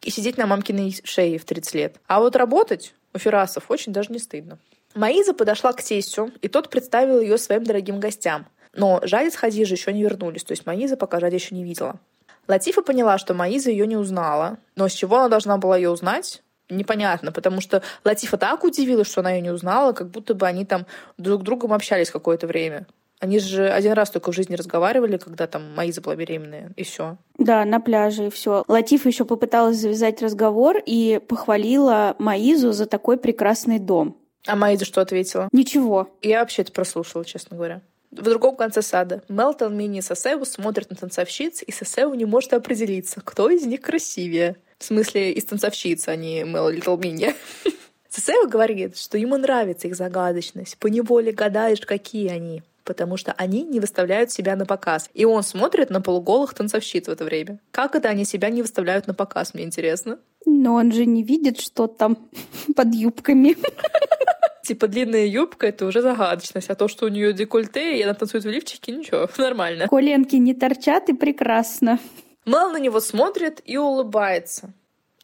И 0.00 0.10
сидеть 0.10 0.36
на 0.36 0.46
мамкиной 0.46 0.96
шее 1.04 1.38
в 1.38 1.44
30 1.44 1.74
лет. 1.74 1.96
А 2.06 2.20
вот 2.20 2.34
работать 2.36 2.94
у 3.14 3.18
Ферасов 3.18 3.70
очень 3.70 3.92
даже 3.92 4.12
не 4.12 4.18
стыдно. 4.18 4.58
Маиза 4.94 5.32
подошла 5.32 5.72
к 5.72 5.82
тестю, 5.82 6.32
и 6.42 6.48
тот 6.48 6.68
представил 6.68 7.20
ее 7.20 7.38
своим 7.38 7.64
дорогим 7.64 8.00
гостям. 8.00 8.46
Но 8.74 9.00
Жади 9.04 9.30
с 9.30 9.36
Хадижей 9.36 9.76
еще 9.76 9.92
не 9.92 10.02
вернулись, 10.02 10.44
то 10.44 10.52
есть 10.52 10.66
Маиза 10.66 10.96
пока 10.96 11.20
Жади 11.20 11.36
еще 11.36 11.54
не 11.54 11.64
видела. 11.64 12.00
Латифа 12.48 12.82
поняла, 12.82 13.18
что 13.18 13.34
Маиза 13.34 13.70
ее 13.70 13.86
не 13.86 13.96
узнала, 13.96 14.58
но 14.74 14.88
с 14.88 14.92
чего 14.92 15.18
она 15.18 15.28
должна 15.28 15.58
была 15.58 15.76
ее 15.76 15.90
узнать? 15.90 16.42
непонятно, 16.72 17.32
потому 17.32 17.60
что 17.60 17.82
Латифа 18.04 18.36
так 18.36 18.64
удивилась, 18.64 19.08
что 19.08 19.20
она 19.20 19.32
ее 19.32 19.40
не 19.40 19.50
узнала, 19.50 19.92
как 19.92 20.10
будто 20.10 20.34
бы 20.34 20.46
они 20.46 20.64
там 20.64 20.86
друг 21.18 21.42
с 21.42 21.44
другом 21.44 21.72
общались 21.72 22.10
какое-то 22.10 22.46
время. 22.46 22.86
Они 23.22 23.38
же 23.38 23.68
один 23.68 23.92
раз 23.92 24.10
только 24.10 24.32
в 24.32 24.34
жизни 24.34 24.56
разговаривали, 24.56 25.16
когда 25.16 25.46
там 25.46 25.76
Маиза 25.76 26.00
была 26.00 26.16
беременная, 26.16 26.72
и 26.74 26.82
все. 26.82 27.18
Да, 27.38 27.64
на 27.64 27.78
пляже, 27.78 28.26
и 28.26 28.30
все. 28.30 28.64
Латифа 28.66 29.08
еще 29.08 29.24
попыталась 29.24 29.76
завязать 29.76 30.20
разговор 30.20 30.82
и 30.84 31.20
похвалила 31.28 32.16
Маизу 32.18 32.72
за 32.72 32.86
такой 32.86 33.18
прекрасный 33.18 33.78
дом. 33.78 34.16
А 34.44 34.56
Маиза 34.56 34.84
что 34.84 35.00
ответила? 35.00 35.48
Ничего. 35.52 36.10
Я 36.20 36.40
вообще 36.40 36.62
это 36.62 36.72
прослушала, 36.72 37.24
честно 37.24 37.56
говоря. 37.56 37.80
В 38.10 38.24
другом 38.24 38.56
конце 38.56 38.82
сада 38.82 39.22
Мелтон, 39.28 39.78
Мини 39.78 40.00
и 40.00 40.02
Сосеу 40.02 40.44
смотрят 40.44 40.90
на 40.90 40.96
танцовщиц, 40.96 41.62
и 41.64 41.70
Сосеу 41.70 42.14
не 42.14 42.24
может 42.24 42.52
определиться, 42.54 43.20
кто 43.22 43.50
из 43.50 43.64
них 43.64 43.82
красивее. 43.82 44.56
В 44.78 44.84
смысле, 44.84 45.30
из 45.32 45.44
танцовщиц, 45.44 46.08
а 46.08 46.16
не 46.16 46.42
Мел 46.42 46.68
Литл 46.68 46.96
Мини. 46.96 47.36
Сосео 48.08 48.48
говорит, 48.48 48.98
что 48.98 49.16
ему 49.16 49.36
нравится 49.36 49.86
их 49.86 49.94
загадочность. 49.94 50.76
Поневоле 50.78 51.30
гадаешь, 51.30 51.82
какие 51.82 52.28
они 52.28 52.64
потому 52.84 53.16
что 53.16 53.32
они 53.32 53.62
не 53.62 53.80
выставляют 53.80 54.30
себя 54.30 54.56
на 54.56 54.66
показ. 54.66 55.10
И 55.14 55.24
он 55.24 55.42
смотрит 55.42 55.90
на 55.90 56.00
полуголых 56.00 56.54
танцовщиц 56.54 57.06
в 57.06 57.10
это 57.10 57.24
время. 57.24 57.60
Как 57.70 57.94
это 57.94 58.08
они 58.08 58.24
себя 58.24 58.50
не 58.50 58.62
выставляют 58.62 59.06
на 59.06 59.14
показ, 59.14 59.54
мне 59.54 59.64
интересно. 59.64 60.18
Но 60.46 60.74
он 60.74 60.92
же 60.92 61.06
не 61.06 61.22
видит, 61.22 61.60
что 61.60 61.86
там 61.86 62.16
под 62.76 62.94
юбками. 62.94 63.56
Типа 64.64 64.86
длинная 64.86 65.26
юбка— 65.26 65.66
это 65.68 65.86
уже 65.86 66.02
загадочность, 66.02 66.70
а 66.70 66.74
то, 66.74 66.86
что 66.86 67.06
у 67.06 67.08
нее 67.08 67.32
декольте, 67.32 67.98
и 67.98 68.02
она 68.02 68.14
танцует 68.14 68.44
в 68.44 68.48
лифчике, 68.48 68.92
ничего, 68.92 69.28
нормально. 69.36 69.88
Коленки 69.88 70.36
не 70.36 70.54
торчат, 70.54 71.08
и 71.08 71.14
прекрасно. 71.14 71.98
Мел 72.46 72.70
на 72.70 72.78
него 72.78 73.00
смотрит 73.00 73.60
и 73.64 73.76
улыбается. 73.76 74.72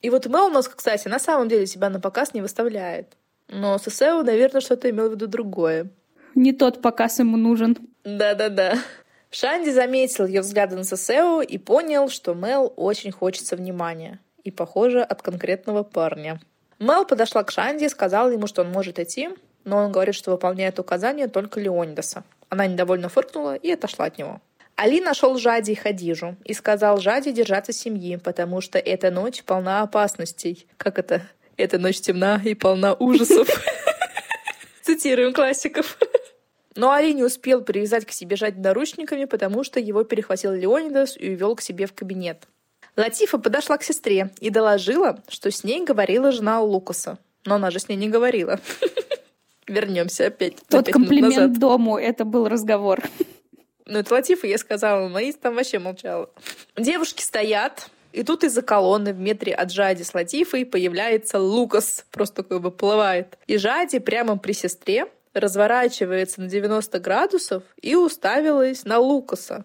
И 0.03 0.11
вот 0.11 0.27
Мел 0.27 0.47
у 0.47 0.51
нас, 0.51 0.69
кстати, 0.69 1.09
на 1.09 1.19
самом 1.19 1.49
деле 1.49 1.67
себя 1.67 1.89
на 1.89 2.01
показ 2.01 2.35
не 2.35 2.41
выставляет. 2.41 3.17
Но 3.49 3.79
Сесео, 3.79 4.23
наверное, 4.23 4.61
что-то 4.61 4.91
имел 4.91 5.09
в 5.09 5.13
виду 5.13 5.27
другое. 5.27 5.89
Не 6.39 6.53
тот 6.53 6.81
показ 6.81 7.19
ему 7.19 7.37
нужен. 7.37 7.77
Да-да-да. 8.05 8.79
Шанди 9.29 9.71
заметил 9.71 10.25
ее 10.25 10.41
взгляды 10.43 10.77
на 10.77 10.85
Сесео 10.85 11.43
и 11.43 11.59
понял, 11.59 12.09
что 12.09 12.33
Мел 12.33 12.73
очень 12.77 13.11
хочется 13.11 13.57
внимания. 13.57 14.21
И, 14.45 14.53
похоже, 14.53 15.01
от 15.03 15.21
конкретного 15.21 15.83
парня. 15.83 16.41
Мел 16.79 17.05
подошла 17.05 17.43
к 17.43 17.51
Шанди 17.51 17.87
и 17.87 17.89
сказала 17.89 18.31
ему, 18.31 18.47
что 18.47 18.63
он 18.63 18.71
может 18.71 19.01
идти, 19.01 19.31
но 19.65 19.79
он 19.79 19.91
говорит, 19.91 20.15
что 20.15 20.31
выполняет 20.31 20.79
указания 20.79 21.27
только 21.27 21.59
Леонидаса. 21.59 22.23
Она 22.51 22.69
недовольно 22.69 23.09
фыркнула 23.09 23.57
и 23.57 23.73
отошла 23.73 24.05
от 24.05 24.17
него. 24.17 24.41
Али 24.77 25.01
нашел 25.01 25.37
Жади 25.39 25.73
и 25.73 25.75
Хадижу 25.75 26.37
и 26.45 26.55
сказал 26.55 27.01
Жади 27.01 27.33
держаться 27.33 27.73
семьи, 27.73 28.15
потому 28.15 28.61
что 28.61 28.79
эта 28.79 29.11
ночь 29.11 29.43
полна 29.43 29.83
опасностей. 29.83 30.69
Как 30.77 31.01
это? 31.01 31.23
Эта 31.57 31.81
ночь 31.81 32.01
темна 32.01 32.41
и 32.45 32.55
полна 32.55 32.95
ужасов. 32.95 33.49
Цитируем 34.89 35.35
классиков. 35.35 35.99
Но 36.75 36.93
Али 36.93 37.13
не 37.13 37.23
успел 37.23 37.61
привязать 37.61 38.07
к 38.07 38.11
себе 38.11 38.37
Жади 38.37 38.59
наручниками, 38.59 39.27
потому 39.27 39.63
что 39.63 39.81
его 39.81 40.03
перехватил 40.03 40.53
Леонидас 40.53 41.15
и 41.19 41.29
увел 41.29 41.57
к 41.57 41.61
себе 41.61 41.85
в 41.85 41.93
кабинет. 41.93 42.49
Латифа 42.97 43.37
подошла 43.37 43.77
к 43.77 43.83
сестре 43.83 44.31
и 44.41 44.49
доложила, 44.49 45.23
что 45.29 45.51
с 45.51 45.63
ней 45.63 45.85
говорила 45.85 46.33
жена 46.33 46.63
Лукаса. 46.63 47.19
Но 47.45 47.57
она 47.57 47.71
же 47.71 47.81
с 47.81 47.91
ней 47.91 47.97
не 47.97 48.09
говорила. 48.09 48.61
Вернемся 49.67 50.29
опять. 50.29 50.55
Тот 50.71 50.89
комплимент 50.89 51.59
дому, 51.59 51.99
это 51.99 52.25
был 52.25 52.49
разговор. 52.49 53.03
Ну, 53.85 53.99
это 53.99 54.15
Латифа, 54.15 54.47
я 54.47 54.57
сказала, 54.57 55.07
Маис 55.09 55.35
там 55.35 55.57
вообще 55.57 55.79
молчала. 55.79 56.31
Девушки 56.79 57.21
стоят, 57.21 57.91
и 58.13 58.23
тут 58.23 58.45
из-за 58.45 58.63
колонны 58.63 59.13
в 59.13 59.19
метре 59.19 59.55
от 59.55 59.71
Жади 59.71 60.03
с 60.03 60.15
Латифой 60.15 60.65
появляется 60.65 61.39
Лукас, 61.39 62.05
просто 62.11 62.43
такой 62.43 62.61
выплывает. 62.61 63.39
И 63.47 63.59
Жади 63.59 63.99
прямо 63.99 64.39
при 64.39 64.53
сестре 64.53 65.07
разворачивается 65.35 66.41
на 66.41 66.49
90 66.49 66.99
градусов 67.01 67.63
и 67.81 67.95
уставилась 67.95 68.85
на 68.85 68.99
Лукаса. 68.99 69.65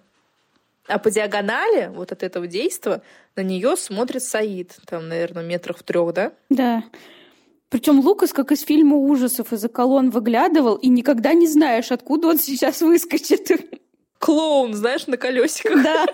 А 0.87 0.99
по 0.99 1.09
диагонали 1.09 1.89
вот 1.93 2.11
от 2.11 2.23
этого 2.23 2.47
действия 2.47 3.01
на 3.35 3.41
нее 3.41 3.77
смотрит 3.77 4.23
Саид, 4.23 4.77
там, 4.85 5.07
наверное, 5.07 5.43
метрах 5.43 5.77
в 5.77 5.83
трех, 5.83 6.13
да? 6.13 6.33
Да. 6.49 6.83
Причем 7.69 8.01
Лукас, 8.01 8.33
как 8.33 8.51
из 8.51 8.61
фильма 8.61 8.97
ужасов, 8.97 9.53
из-за 9.53 9.69
колонн 9.69 10.09
выглядывал, 10.09 10.75
и 10.75 10.89
никогда 10.89 11.33
не 11.33 11.47
знаешь, 11.47 11.91
откуда 11.91 12.27
он 12.27 12.37
сейчас 12.37 12.81
выскочит 12.81 13.49
клоун, 14.19 14.73
знаешь, 14.73 15.07
на 15.07 15.17
колесиках. 15.17 15.81
Да. 15.83 16.05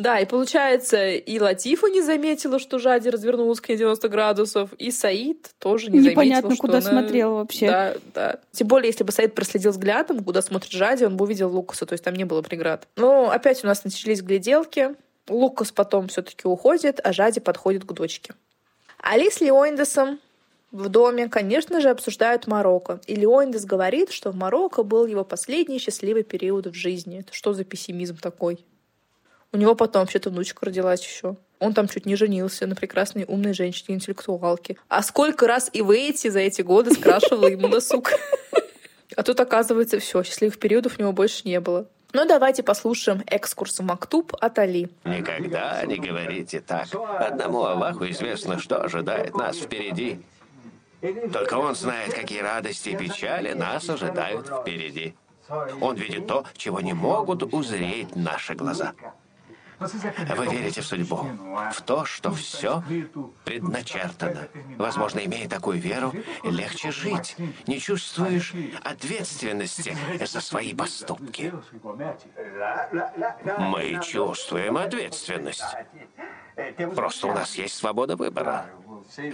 Да, 0.00 0.18
и 0.18 0.24
получается, 0.24 1.10
и 1.10 1.38
Латифа 1.38 1.88
не 1.88 2.00
заметила, 2.00 2.58
что 2.58 2.78
Жади 2.78 3.10
развернулась 3.10 3.60
к 3.60 3.68
ней 3.68 3.76
90 3.76 4.08
градусов, 4.08 4.72
и 4.78 4.90
Саид 4.90 5.50
тоже 5.58 5.90
не 5.90 5.98
Непонятно, 5.98 6.48
заметил, 6.48 6.60
куда 6.60 6.80
что 6.80 6.90
она... 6.90 7.00
смотрел 7.00 7.34
вообще. 7.34 7.66
Да, 7.66 7.94
да. 8.14 8.40
Тем 8.50 8.66
более, 8.66 8.88
если 8.88 9.04
бы 9.04 9.12
Саид 9.12 9.34
проследил 9.34 9.72
взглядом, 9.72 10.24
куда 10.24 10.40
смотрит 10.40 10.72
Жади, 10.72 11.04
он 11.04 11.18
бы 11.18 11.26
увидел 11.26 11.54
Лукаса, 11.54 11.84
то 11.84 11.92
есть 11.92 12.02
там 12.02 12.14
не 12.14 12.24
было 12.24 12.40
преград. 12.40 12.88
Но 12.96 13.30
опять 13.30 13.62
у 13.62 13.66
нас 13.66 13.84
начались 13.84 14.22
гляделки. 14.22 14.94
Лукас 15.28 15.70
потом 15.70 16.08
все 16.08 16.22
таки 16.22 16.48
уходит, 16.48 16.98
а 17.04 17.12
Жади 17.12 17.40
подходит 17.40 17.84
к 17.84 17.92
дочке. 17.92 18.32
Али 19.02 19.30
с 19.30 19.42
Леоиндесом 19.42 20.18
В 20.72 20.88
доме, 20.88 21.28
конечно 21.28 21.82
же, 21.82 21.90
обсуждают 21.90 22.46
Марокко. 22.46 23.00
И 23.06 23.14
Леонидас 23.16 23.66
говорит, 23.66 24.12
что 24.12 24.30
в 24.30 24.36
Марокко 24.36 24.82
был 24.82 25.04
его 25.04 25.24
последний 25.24 25.78
счастливый 25.78 26.22
период 26.22 26.68
в 26.68 26.74
жизни. 26.74 27.20
Это 27.20 27.34
что 27.34 27.52
за 27.52 27.64
пессимизм 27.64 28.16
такой? 28.16 28.64
У 29.52 29.56
него 29.56 29.74
потом 29.74 30.02
вообще-то 30.02 30.30
внучка 30.30 30.66
родилась 30.66 31.04
еще. 31.04 31.36
Он 31.58 31.74
там 31.74 31.88
чуть 31.88 32.06
не 32.06 32.16
женился 32.16 32.66
на 32.66 32.76
прекрасной 32.76 33.24
умной 33.26 33.52
женщине-интеллектуалке. 33.52 34.76
А 34.88 35.02
сколько 35.02 35.46
раз 35.46 35.68
и 35.72 35.82
Вейти 35.82 36.28
за 36.28 36.38
эти 36.38 36.62
годы 36.62 36.92
скрашивала 36.92 37.46
ему 37.46 37.68
досуг. 37.68 38.12
А 39.16 39.24
тут, 39.24 39.40
оказывается, 39.40 39.98
все, 39.98 40.22
счастливых 40.22 40.58
периодов 40.60 40.96
у 40.96 41.02
него 41.02 41.12
больше 41.12 41.42
не 41.44 41.60
было. 41.60 41.88
Ну, 42.12 42.26
давайте 42.26 42.62
послушаем 42.62 43.22
экскурс 43.26 43.80
Мактуб 43.80 44.34
от 44.40 44.58
Али. 44.58 44.88
Никогда 45.04 45.82
не 45.84 45.96
говорите 45.96 46.60
так. 46.60 46.86
Одному 47.18 47.64
Аллаху 47.64 48.08
известно, 48.08 48.58
что 48.58 48.82
ожидает 48.82 49.34
нас 49.34 49.56
впереди. 49.56 50.20
Только 51.32 51.54
Он 51.54 51.74
знает, 51.74 52.14
какие 52.14 52.40
радости 52.40 52.90
и 52.90 52.96
печали 52.96 53.52
нас 53.52 53.88
ожидают 53.90 54.46
впереди. 54.46 55.14
Он 55.80 55.96
видит 55.96 56.26
то, 56.26 56.44
чего 56.56 56.80
не 56.80 56.92
могут 56.92 57.42
узреть 57.52 58.14
наши 58.14 58.54
глаза. 58.54 58.94
Вы 59.80 60.46
верите 60.46 60.82
в 60.82 60.86
судьбу, 60.86 61.26
в 61.72 61.80
то, 61.82 62.04
что 62.04 62.32
все 62.32 62.82
предначертано. 63.44 64.48
Возможно, 64.76 65.20
имея 65.20 65.48
такую 65.48 65.80
веру, 65.80 66.12
легче 66.44 66.90
жить. 66.90 67.36
Не 67.66 67.80
чувствуешь 67.80 68.52
ответственности 68.82 69.96
за 70.20 70.40
свои 70.40 70.74
поступки. 70.74 71.52
Мы 73.58 73.98
чувствуем 74.02 74.76
ответственность. 74.76 75.64
Просто 76.94 77.28
у 77.28 77.32
нас 77.32 77.54
есть 77.54 77.74
свобода 77.74 78.16
выбора. 78.16 78.66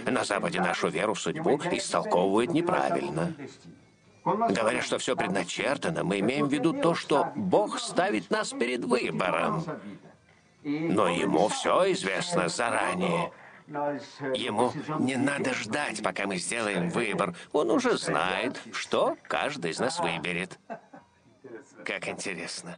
На 0.05 0.23
Западе 0.23 0.61
нашу 0.61 0.87
веру 0.87 1.13
в 1.13 1.19
судьбу 1.19 1.59
истолковывают 1.71 2.51
неправильно. 2.51 3.33
Говоря, 4.23 4.81
что 4.81 4.97
все 4.97 5.15
предначертано, 5.15 6.03
мы 6.03 6.19
имеем 6.19 6.47
в 6.47 6.51
виду 6.51 6.73
то, 6.73 6.95
что 6.95 7.31
Бог 7.35 7.79
ставит 7.79 8.29
нас 8.29 8.51
перед 8.51 8.83
выбором. 8.83 9.63
Но 10.67 11.07
ему 11.07 11.47
все 11.47 11.93
известно 11.93 12.49
заранее. 12.49 13.31
Ему 14.35 14.73
не 14.99 15.15
надо 15.15 15.53
ждать, 15.53 16.03
пока 16.03 16.27
мы 16.27 16.37
сделаем 16.37 16.89
выбор. 16.89 17.35
Он 17.53 17.71
уже 17.71 17.97
знает, 17.97 18.59
что 18.73 19.15
каждый 19.29 19.71
из 19.71 19.79
нас 19.79 19.99
выберет. 19.99 20.59
Как 21.85 22.09
интересно. 22.09 22.77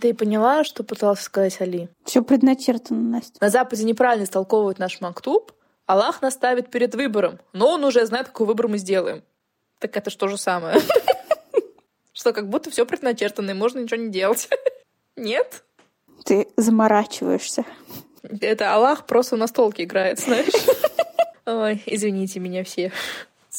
Ты 0.00 0.14
поняла, 0.14 0.64
что 0.64 0.82
пытался 0.82 1.24
сказать 1.24 1.60
Али? 1.60 1.90
Все 2.04 2.22
предначертано, 2.22 3.00
Настя. 3.00 3.36
На 3.40 3.50
Западе 3.50 3.84
неправильно 3.84 4.24
истолковывают 4.24 4.78
наш 4.78 5.00
мактуб. 5.02 5.52
Аллах 5.84 6.22
нас 6.22 6.34
ставит 6.34 6.70
перед 6.70 6.94
выбором, 6.94 7.38
но 7.52 7.74
он 7.74 7.84
уже 7.84 8.06
знает, 8.06 8.28
какой 8.28 8.46
выбор 8.46 8.68
мы 8.68 8.78
сделаем. 8.78 9.24
Так 9.78 9.94
это 9.96 10.08
что 10.08 10.28
же 10.28 10.38
самое? 10.38 10.78
Что 12.12 12.32
как 12.32 12.48
будто 12.48 12.70
все 12.70 12.84
предначертано, 12.84 13.52
и 13.52 13.54
можно 13.54 13.78
ничего 13.78 14.00
не 14.00 14.10
делать. 14.10 14.48
Нет? 15.16 15.64
Ты 16.24 16.48
заморачиваешься. 16.56 17.64
Это 18.22 18.74
Аллах 18.74 19.06
просто 19.06 19.36
на 19.36 19.46
столке 19.46 19.84
играет, 19.84 20.20
знаешь. 20.20 20.52
Ой, 21.46 21.82
извините 21.86 22.38
меня 22.40 22.64
все 22.64 22.92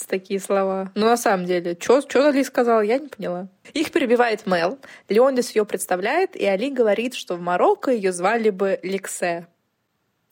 такие 0.08 0.40
слова. 0.40 0.92
Но 0.96 1.08
на 1.08 1.18
самом 1.18 1.46
деле, 1.46 1.78
что 1.80 2.28
Али 2.28 2.44
сказал, 2.44 2.82
я 2.82 3.00
не 3.00 3.08
поняла. 3.08 3.48
Их 3.74 3.92
перебивает 3.92 4.46
Мел. 4.46 4.78
Леондис 5.10 5.56
ее 5.56 5.66
представляет, 5.66 6.36
и 6.36 6.46
Али 6.46 6.70
говорит, 6.70 7.14
что 7.14 7.36
в 7.36 7.42
Марокко 7.42 7.92
ее 7.92 8.12
звали 8.12 8.50
бы 8.50 8.80
Лексе. 8.84 9.48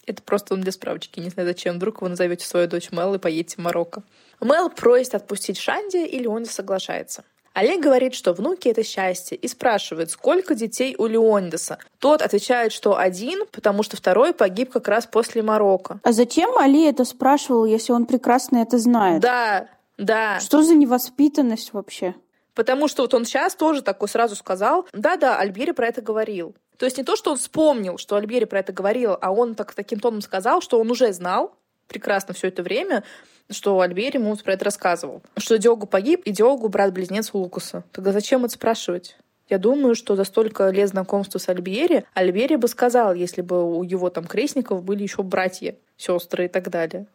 Это 0.06 0.24
просто 0.24 0.54
он 0.54 0.62
для 0.62 0.72
справочки. 0.72 1.20
Не 1.20 1.30
знаю, 1.30 1.48
зачем. 1.48 1.76
Вдруг 1.76 2.02
вы 2.02 2.10
назовете 2.10 2.46
свою 2.46 2.68
дочь 2.68 2.92
Мел 2.92 3.14
и 3.14 3.20
поедете 3.20 3.56
в 3.58 3.60
Марокко. 3.60 4.04
Мел 4.42 4.70
просит 4.70 5.16
отпустить 5.16 5.58
Шанди, 5.58 6.06
и 6.06 6.20
Леондис 6.20 6.52
соглашается. 6.52 7.24
Олег 7.60 7.82
говорит, 7.82 8.16
что 8.16 8.32
внуки— 8.32 8.68
это 8.70 8.84
счастье, 8.86 9.38
и 9.38 9.48
спрашивает, 9.50 10.12
сколько 10.12 10.56
детей 10.56 10.96
у 10.98 11.08
Леондеса. 11.08 11.78
Тот 12.00 12.22
отвечает, 12.22 12.72
что 12.72 12.98
один, 12.98 13.46
потому 13.52 13.84
что 13.84 13.98
второй 13.98 14.34
погиб 14.34 14.72
как 14.72 14.88
раз 14.88 15.06
после 15.06 15.44
Марокко. 15.44 16.00
А 16.04 16.14
зачем 16.14 16.58
Али 16.58 16.86
это 16.86 17.04
спрашивал, 17.04 17.66
если 17.66 17.92
он 17.92 18.06
прекрасно 18.06 18.60
это 18.60 18.78
знает? 18.78 19.22
Да, 19.22 19.68
да. 19.98 20.40
Что 20.40 20.64
за 20.64 20.74
невоспитанность 20.74 21.74
вообще? 21.74 22.16
Потому 22.54 22.88
что 22.88 23.02
вот 23.02 23.14
он 23.14 23.26
сейчас 23.26 23.56
тоже 23.56 23.82
такой 23.82 24.08
сразу 24.08 24.38
сказал, 24.38 24.88
да-да, 24.94 25.38
Альбери 25.38 25.74
про 25.74 25.88
это 25.88 26.02
говорил. 26.02 26.56
То 26.78 26.86
есть 26.86 26.98
не 26.98 27.04
то, 27.04 27.18
что 27.18 27.32
он 27.32 27.38
вспомнил, 27.38 27.98
что 27.98 28.16
Альбери 28.16 28.46
про 28.46 28.60
это 28.60 28.72
говорил, 28.72 29.18
а 29.20 29.34
он 29.34 29.56
так, 29.56 29.74
таким 29.74 30.00
тоном 30.00 30.22
сказал, 30.22 30.62
что 30.62 30.80
он 30.80 30.90
уже 30.90 31.12
знал 31.12 31.56
прекрасно 31.90 32.34
все 32.34 32.48
это 32.48 32.64
время, 32.64 33.04
что 33.50 33.82
Альбери 33.82 34.20
ему 34.20 34.36
про 34.38 34.54
это 34.54 34.66
рассказывал. 34.66 35.22
Что 35.36 35.58
Диогу 35.58 35.88
погиб, 35.88 36.22
и 36.24 36.32
Диогу 36.32 36.70
брат-близнец 36.70 37.34
Лукаса. 37.34 37.84
Тогда 37.92 38.14
зачем 38.14 38.46
это 38.46 38.54
спрашивать? 38.54 39.18
Я 39.50 39.58
думаю, 39.58 39.96
что 39.96 40.16
за 40.16 40.24
столько 40.24 40.70
лет 40.70 40.90
знакомства 40.90 41.40
с 41.40 41.50
Альбери, 41.50 42.06
Альбери 42.14 42.56
бы 42.56 42.68
сказал, 42.68 43.16
если 43.16 43.42
бы 43.42 43.78
у 43.78 43.84
его 43.84 44.12
там 44.12 44.26
крестников 44.26 44.84
были 44.84 45.02
еще 45.02 45.24
братья, 45.24 45.76
сестры 45.98 46.46
и 46.46 46.48
так 46.48 46.70
далее. 46.70 47.08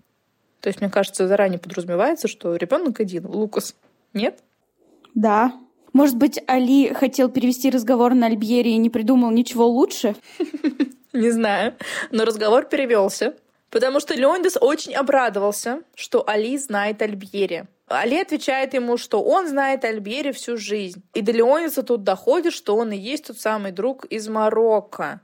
То 0.60 0.68
есть, 0.68 0.80
мне 0.80 0.90
кажется, 0.90 1.28
заранее 1.28 1.60
подразумевается, 1.60 2.26
что 2.26 2.56
ребенок 2.56 2.98
один, 2.98 3.26
Лукас. 3.26 3.76
Нет? 4.12 4.40
Да. 5.14 5.52
Может 5.92 6.16
быть, 6.16 6.42
Али 6.48 6.92
хотел 6.92 7.28
перевести 7.28 7.70
разговор 7.70 8.14
на 8.14 8.26
Альбери 8.26 8.72
и 8.72 8.78
не 8.78 8.90
придумал 8.90 9.30
ничего 9.30 9.66
лучше? 9.68 10.16
Не 11.12 11.30
знаю. 11.30 11.74
Но 12.10 12.24
разговор 12.24 12.64
перевелся. 12.64 13.34
Потому 13.74 13.98
что 13.98 14.14
Леондис 14.14 14.56
очень 14.60 14.94
обрадовался, 14.94 15.80
что 15.96 16.22
Али 16.28 16.56
знает 16.58 17.02
Альбьери. 17.02 17.64
Али 17.88 18.20
отвечает 18.20 18.72
ему, 18.72 18.96
что 18.96 19.20
он 19.20 19.48
знает 19.48 19.84
Альбьери 19.84 20.30
всю 20.30 20.56
жизнь. 20.56 21.02
И 21.12 21.22
до 21.22 21.32
Леониса 21.32 21.82
тут 21.82 22.04
доходит, 22.04 22.52
что 22.52 22.76
он 22.76 22.92
и 22.92 22.96
есть 22.96 23.26
тот 23.26 23.40
самый 23.40 23.72
друг 23.72 24.04
из 24.04 24.28
Марокко. 24.28 25.22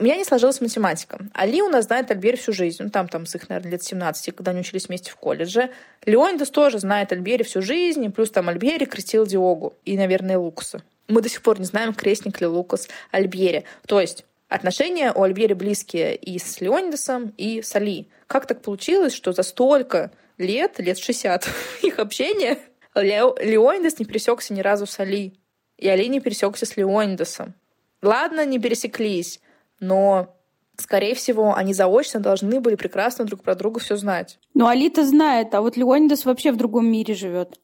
У 0.00 0.02
меня 0.02 0.16
не 0.16 0.24
сложилась 0.24 0.60
математика. 0.60 1.20
Али 1.32 1.62
у 1.62 1.68
нас 1.68 1.84
знает 1.84 2.10
Альбери 2.10 2.36
всю 2.36 2.52
жизнь. 2.52 2.82
Ну, 2.82 2.90
там, 2.90 3.06
там 3.06 3.24
с 3.24 3.36
их, 3.36 3.48
наверное, 3.48 3.70
лет 3.70 3.84
17, 3.84 4.34
когда 4.34 4.50
они 4.50 4.62
учились 4.62 4.88
вместе 4.88 5.12
в 5.12 5.14
колледже. 5.14 5.70
Леонидас 6.04 6.50
тоже 6.50 6.80
знает 6.80 7.12
Альбери 7.12 7.44
всю 7.44 7.62
жизнь, 7.62 8.04
и 8.04 8.08
плюс 8.08 8.32
там 8.32 8.48
Альбери 8.48 8.84
крестил 8.84 9.26
Диогу. 9.26 9.74
И, 9.84 9.96
наверное, 9.96 10.38
Лукаса. 10.38 10.82
Мы 11.06 11.22
до 11.22 11.28
сих 11.28 11.40
пор 11.42 11.60
не 11.60 11.66
знаем, 11.66 11.94
крестник 11.94 12.40
ли 12.40 12.48
Лукас 12.48 12.88
Альбери. 13.12 13.62
То 13.86 14.00
есть 14.00 14.24
Отношения 14.52 15.14
у 15.14 15.22
Альбери 15.22 15.54
близкие 15.54 16.14
и 16.14 16.38
с 16.38 16.60
Леонидасом, 16.60 17.32
и 17.38 17.62
с 17.62 17.74
Али. 17.74 18.10
Как 18.26 18.44
так 18.44 18.60
получилось, 18.60 19.14
что 19.14 19.32
за 19.32 19.42
столько 19.44 20.12
лет, 20.36 20.78
лет 20.78 20.98
60 20.98 21.48
их 21.82 21.98
общения, 21.98 22.58
Леонидас 22.94 23.98
не 23.98 24.04
пересекся 24.04 24.52
ни 24.52 24.60
разу 24.60 24.84
с 24.84 25.00
Али, 25.00 25.32
и 25.78 25.88
Али 25.88 26.06
не 26.06 26.20
пересекся 26.20 26.66
с 26.66 26.76
Леонидасом. 26.76 27.54
Ладно, 28.02 28.44
не 28.44 28.58
пересеклись, 28.58 29.40
но 29.80 30.36
скорее 30.76 31.14
всего, 31.14 31.54
они 31.54 31.72
заочно 31.72 32.20
должны 32.20 32.60
были 32.60 32.74
прекрасно 32.74 33.24
друг 33.24 33.42
про 33.42 33.54
друга 33.54 33.80
все 33.80 33.96
знать. 33.96 34.38
Ну, 34.52 34.66
Алита 34.66 35.06
знает, 35.06 35.54
а 35.54 35.62
вот 35.62 35.78
Леонидас 35.78 36.26
вообще 36.26 36.52
в 36.52 36.58
другом 36.58 36.92
мире 36.92 37.14
живет. 37.14 37.58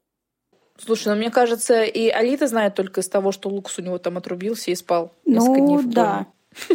Слушай, 0.79 1.09
ну 1.09 1.17
мне 1.17 1.31
кажется, 1.31 1.83
и 1.83 2.09
Алита 2.09 2.47
знает 2.47 2.77
только 2.77 3.03
из 3.03 3.11
того, 3.11 3.31
что 3.31 3.51
Лукс 3.51 3.79
у 3.79 3.83
него 3.83 3.99
там 3.99 4.17
отрубился 4.17 4.71
и 4.71 4.75
спал 4.75 5.13
ну, 5.27 5.77
в 5.77 5.91
доме. 5.91 6.27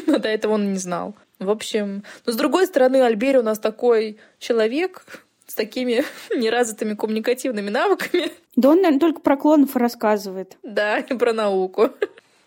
Но 0.07 0.17
до 0.19 0.29
этого 0.29 0.53
он 0.53 0.71
не 0.71 0.77
знал. 0.77 1.15
В 1.39 1.49
общем, 1.49 2.03
но 2.25 2.33
с 2.33 2.35
другой 2.35 2.67
стороны, 2.67 3.01
Альбери 3.01 3.37
у 3.37 3.43
нас 3.43 3.59
такой 3.59 4.17
человек 4.39 5.05
с 5.47 5.55
такими 5.55 6.03
неразвитыми 6.35 6.95
коммуникативными 6.95 7.69
навыками. 7.69 8.31
Да 8.55 8.69
он, 8.69 8.77
наверное, 8.77 8.99
только 8.99 9.21
про 9.21 9.37
клонов 9.37 9.75
рассказывает. 9.75 10.57
Да, 10.63 10.99
и 11.09 11.13
про 11.15 11.33
науку. 11.33 11.89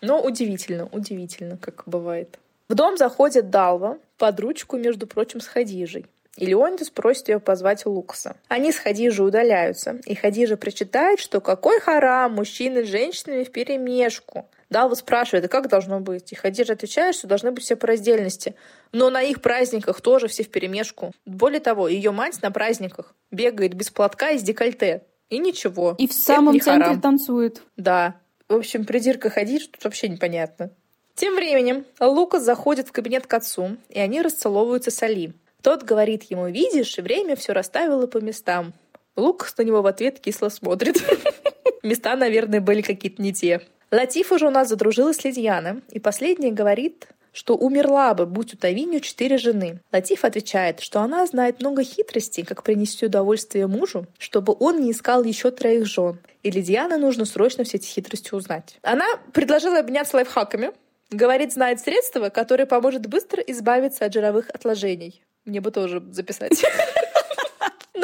Но 0.01 0.21
удивительно, 0.21 0.87
удивительно, 0.91 1.57
как 1.57 1.83
бывает. 1.85 2.37
В 2.69 2.75
дом 2.75 2.97
заходит 2.97 3.49
Далва 3.49 3.97
под 4.17 4.39
ручку, 4.39 4.77
между 4.77 5.07
прочим, 5.07 5.39
с 5.39 5.47
Хадижей. 5.47 6.05
И 6.35 6.45
Леонидас 6.45 6.91
просит 6.91 7.29
ее 7.29 7.39
позвать 7.39 7.85
Лукаса. 7.85 8.35
Они 8.47 8.71
с 8.71 8.77
Хадижей 8.77 9.25
удаляются, 9.25 9.99
и 10.05 10.13
Хадижа 10.13 10.55
прочитает, 10.55 11.19
что 11.19 11.41
какой 11.41 11.79
харам 11.79 12.33
мужчины 12.33 12.85
с 12.85 12.87
женщинами 12.87 13.43
в 13.43 13.51
перемешку. 13.51 14.45
Далва 14.69 14.95
спрашивает, 14.95 15.45
а 15.45 15.47
как 15.47 15.69
должно 15.69 15.99
быть? 15.99 16.31
И 16.33 16.35
Хадижа 16.35 16.73
отвечает, 16.73 17.15
что 17.15 17.27
должны 17.27 17.51
быть 17.51 17.63
все 17.63 17.75
по 17.75 17.87
раздельности. 17.87 18.55
Но 18.91 19.09
на 19.09 19.21
их 19.21 19.41
праздниках 19.41 20.01
тоже 20.01 20.27
все 20.27 20.43
в 20.43 20.49
перемешку. 20.49 21.13
Более 21.25 21.61
того, 21.61 21.87
ее 21.87 22.11
мать 22.11 22.41
на 22.41 22.51
праздниках 22.51 23.13
бегает 23.31 23.73
без 23.73 23.89
платка 23.89 24.31
и 24.31 24.37
с 24.37 24.43
декольте. 24.43 25.03
И 25.29 25.39
ничего. 25.39 25.95
И 25.97 26.07
в 26.07 26.13
самом 26.13 26.59
центре 26.59 26.97
танцует. 26.97 27.61
Да. 27.77 28.15
В 28.49 28.55
общем, 28.55 28.85
придирка 28.85 29.29
Хадижа 29.29 29.67
тут 29.69 29.83
вообще 29.83 30.07
непонятно. 30.09 30.71
Тем 31.15 31.35
временем 31.35 31.85
Лукас 31.99 32.43
заходит 32.43 32.87
в 32.87 32.91
кабинет 32.91 33.25
к 33.25 33.33
отцу, 33.33 33.77
и 33.89 33.99
они 33.99 34.21
расцеловываются 34.21 34.91
с 34.91 35.01
Али. 35.01 35.33
Тот 35.61 35.83
говорит 35.83 36.23
ему, 36.23 36.47
видишь, 36.47 36.97
время 36.97 37.35
все 37.35 37.53
расставило 37.53 38.05
по 38.07 38.19
местам. 38.19 38.73
Лукас 39.15 39.57
на 39.57 39.63
него 39.63 39.81
в 39.81 39.87
ответ 39.87 40.19
кисло 40.19 40.49
смотрит. 40.49 40.97
Места, 41.83 42.15
наверное, 42.15 42.61
были 42.61 42.81
какие-то 42.81 43.21
не 43.21 43.33
те. 43.33 43.61
Латиф 43.91 44.31
уже 44.31 44.47
у 44.47 44.51
нас 44.51 44.69
задружилась 44.69 45.17
с 45.17 45.23
Лидьяной, 45.23 45.81
и 45.91 45.99
последняя 45.99 46.51
говорит, 46.51 47.07
что 47.31 47.55
умерла 47.55 48.13
бы, 48.13 48.25
будь 48.25 48.53
у 48.53 48.57
Тавинью 48.57 48.99
четыре 48.99 49.37
жены. 49.37 49.79
Латиф 49.91 50.25
отвечает, 50.25 50.79
что 50.79 51.01
она 51.01 51.25
знает 51.27 51.59
много 51.59 51.83
хитростей, 51.83 52.43
как 52.43 52.63
принести 52.63 53.05
удовольствие 53.05 53.67
мужу, 53.67 54.07
чтобы 54.17 54.55
он 54.59 54.81
не 54.81 54.91
искал 54.91 55.23
еще 55.23 55.51
троих 55.51 55.85
жен. 55.85 56.19
И 56.43 56.51
Лидиане 56.51 56.97
нужно 56.97 57.25
срочно 57.25 57.63
все 57.63 57.77
эти 57.77 57.87
хитрости 57.87 58.33
узнать. 58.33 58.77
Она 58.81 59.05
предложила 59.33 59.79
обменяться 59.79 60.15
лайфхаками, 60.15 60.71
Говорит, 61.09 61.53
знает 61.53 61.79
средство, 61.79 62.29
которое 62.29 62.65
поможет 62.65 63.07
быстро 63.07 63.41
избавиться 63.41 64.05
от 64.05 64.13
жировых 64.13 64.49
отложений. 64.49 65.21
Мне 65.45 65.61
бы 65.61 65.71
тоже 65.71 66.03
записать. 66.11 66.61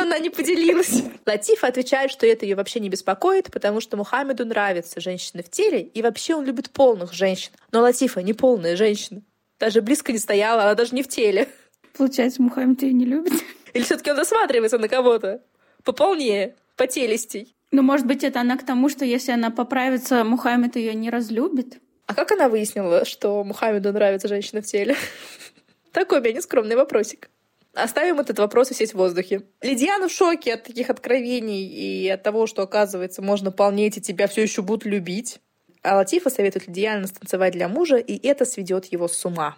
Она 0.03 0.19
не 0.19 0.29
поделилась. 0.29 1.01
Латиф 1.25 1.63
отвечает, 1.63 2.11
что 2.11 2.27
это 2.27 2.45
ее 2.45 2.55
вообще 2.55 2.81
не 2.81 2.89
беспокоит, 2.89 3.49
потому 3.49 3.79
что 3.79 3.95
Мухаммеду 3.95 4.45
нравятся 4.45 4.99
женщины 4.99 5.41
в 5.43 5.49
теле, 5.49 5.81
и 5.81 6.01
вообще 6.01 6.35
он 6.35 6.43
любит 6.43 6.71
полных 6.71 7.13
женщин. 7.13 7.53
Но 7.71 7.79
Латифа 7.79 8.21
не 8.21 8.33
полная 8.33 8.75
женщина. 8.75 9.21
Даже 9.61 9.81
близко 9.81 10.11
не 10.11 10.17
стояла, 10.17 10.63
она 10.63 10.75
даже 10.75 10.93
не 10.93 11.03
в 11.03 11.07
теле. 11.07 11.47
Получается, 11.97 12.41
Мухаммед 12.41 12.81
ее 12.83 12.91
не 12.91 13.05
любит? 13.05 13.31
Или 13.73 13.83
все 13.83 13.95
таки 13.95 14.11
он 14.11 14.17
засматривается 14.17 14.77
на 14.77 14.89
кого-то? 14.89 15.41
Пополнее, 15.85 16.55
потелестей. 16.75 17.55
Ну, 17.71 17.81
может 17.81 18.05
быть, 18.05 18.25
это 18.25 18.41
она 18.41 18.57
к 18.57 18.65
тому, 18.65 18.89
что 18.89 19.05
если 19.05 19.31
она 19.31 19.51
поправится, 19.51 20.25
Мухаммед 20.25 20.75
ее 20.75 20.93
не 20.95 21.09
разлюбит? 21.11 21.79
А 22.07 22.13
как 22.13 22.33
она 22.33 22.49
выяснила, 22.49 23.05
что 23.05 23.41
Мухаммеду 23.45 23.93
нравится 23.93 24.27
женщина 24.27 24.61
в 24.61 24.65
теле? 24.65 24.97
Такой 25.93 26.19
у 26.19 26.21
меня 26.21 26.33
нескромный 26.33 26.75
вопросик. 26.75 27.29
Оставим 27.73 28.19
этот 28.19 28.37
вопрос 28.37 28.69
висеть 28.69 28.91
в 28.91 28.97
воздухе. 28.97 29.43
Лидиана 29.61 30.07
в 30.07 30.11
шоке 30.11 30.53
от 30.53 30.63
таких 30.63 30.91
откровений 30.91 31.65
и 31.65 32.07
от 32.07 32.21
того, 32.21 32.45
что, 32.45 32.61
оказывается, 32.61 33.23
можно 33.23 33.51
полнеть, 33.51 33.97
и 33.97 34.01
тебя 34.01 34.27
все 34.27 34.43
еще 34.43 34.61
будут 34.61 34.85
любить. 34.85 35.39
А 35.81 35.95
Латифа 35.95 36.29
советует 36.29 36.67
Лидиане 36.67 37.07
станцевать 37.07 37.53
для 37.53 37.67
мужа, 37.67 37.97
и 37.97 38.25
это 38.27 38.45
сведет 38.45 38.85
его 38.85 39.07
с 39.07 39.25
ума. 39.25 39.55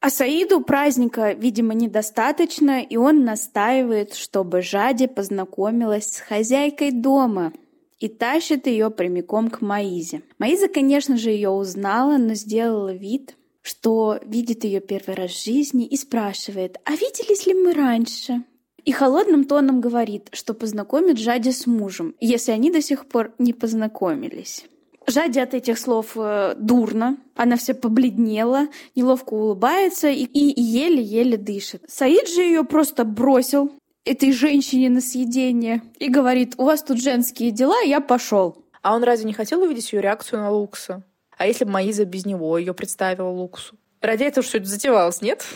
А 0.00 0.10
Саиду 0.10 0.60
праздника, 0.60 1.32
видимо, 1.32 1.74
недостаточно, 1.74 2.82
и 2.82 2.96
он 2.96 3.24
настаивает, 3.24 4.14
чтобы 4.14 4.62
Жади 4.62 5.06
познакомилась 5.06 6.12
с 6.12 6.20
хозяйкой 6.20 6.92
дома 6.92 7.52
и 7.98 8.08
тащит 8.08 8.66
ее 8.66 8.90
прямиком 8.90 9.50
к 9.50 9.60
Маизе. 9.60 10.22
Маиза, 10.38 10.68
конечно 10.68 11.16
же, 11.16 11.30
ее 11.30 11.50
узнала, 11.50 12.16
но 12.16 12.34
сделала 12.34 12.92
вид, 12.92 13.36
что 13.62 14.18
видит 14.24 14.64
ее 14.64 14.80
первый 14.80 15.14
раз 15.14 15.32
в 15.32 15.44
жизни 15.44 15.86
и 15.86 15.96
спрашивает, 15.96 16.78
а 16.84 16.92
виделись 16.92 17.46
ли 17.46 17.54
мы 17.54 17.72
раньше? 17.72 18.44
И 18.84 18.92
холодным 18.92 19.44
тоном 19.44 19.80
говорит, 19.80 20.28
что 20.32 20.54
познакомит 20.54 21.18
Жади 21.18 21.50
с 21.50 21.66
мужем, 21.66 22.14
если 22.20 22.52
они 22.52 22.70
до 22.70 22.80
сих 22.80 23.06
пор 23.06 23.34
не 23.38 23.52
познакомились. 23.52 24.64
Жади 25.06 25.38
от 25.38 25.54
этих 25.54 25.78
слов 25.78 26.12
э, 26.16 26.54
дурно, 26.56 27.16
она 27.34 27.56
вся 27.56 27.74
побледнела, 27.74 28.68
неловко 28.94 29.34
улыбается 29.34 30.08
и, 30.08 30.26
еле-еле 30.34 31.38
дышит. 31.38 31.82
Саид 31.88 32.28
же 32.28 32.42
ее 32.42 32.64
просто 32.64 33.04
бросил 33.04 33.72
этой 34.04 34.32
женщине 34.32 34.90
на 34.90 35.00
съедение 35.00 35.82
и 35.98 36.08
говорит, 36.08 36.54
у 36.58 36.64
вас 36.64 36.82
тут 36.82 37.00
женские 37.00 37.50
дела, 37.50 37.80
я 37.82 38.00
пошел. 38.00 38.64
А 38.82 38.94
он 38.94 39.02
разве 39.02 39.26
не 39.26 39.32
хотел 39.32 39.62
увидеть 39.62 39.92
ее 39.92 40.00
реакцию 40.00 40.40
на 40.40 40.50
Лукса? 40.50 41.02
А 41.38 41.46
если 41.46 41.64
бы 41.64 41.70
Маиза 41.70 42.04
без 42.04 42.26
него 42.26 42.58
ее 42.58 42.74
представила 42.74 43.30
Луксу? 43.30 43.76
Ради 44.00 44.24
этого 44.24 44.46
что 44.46 44.58
это 44.58 44.66
затевалось, 44.66 45.22
нет? 45.22 45.44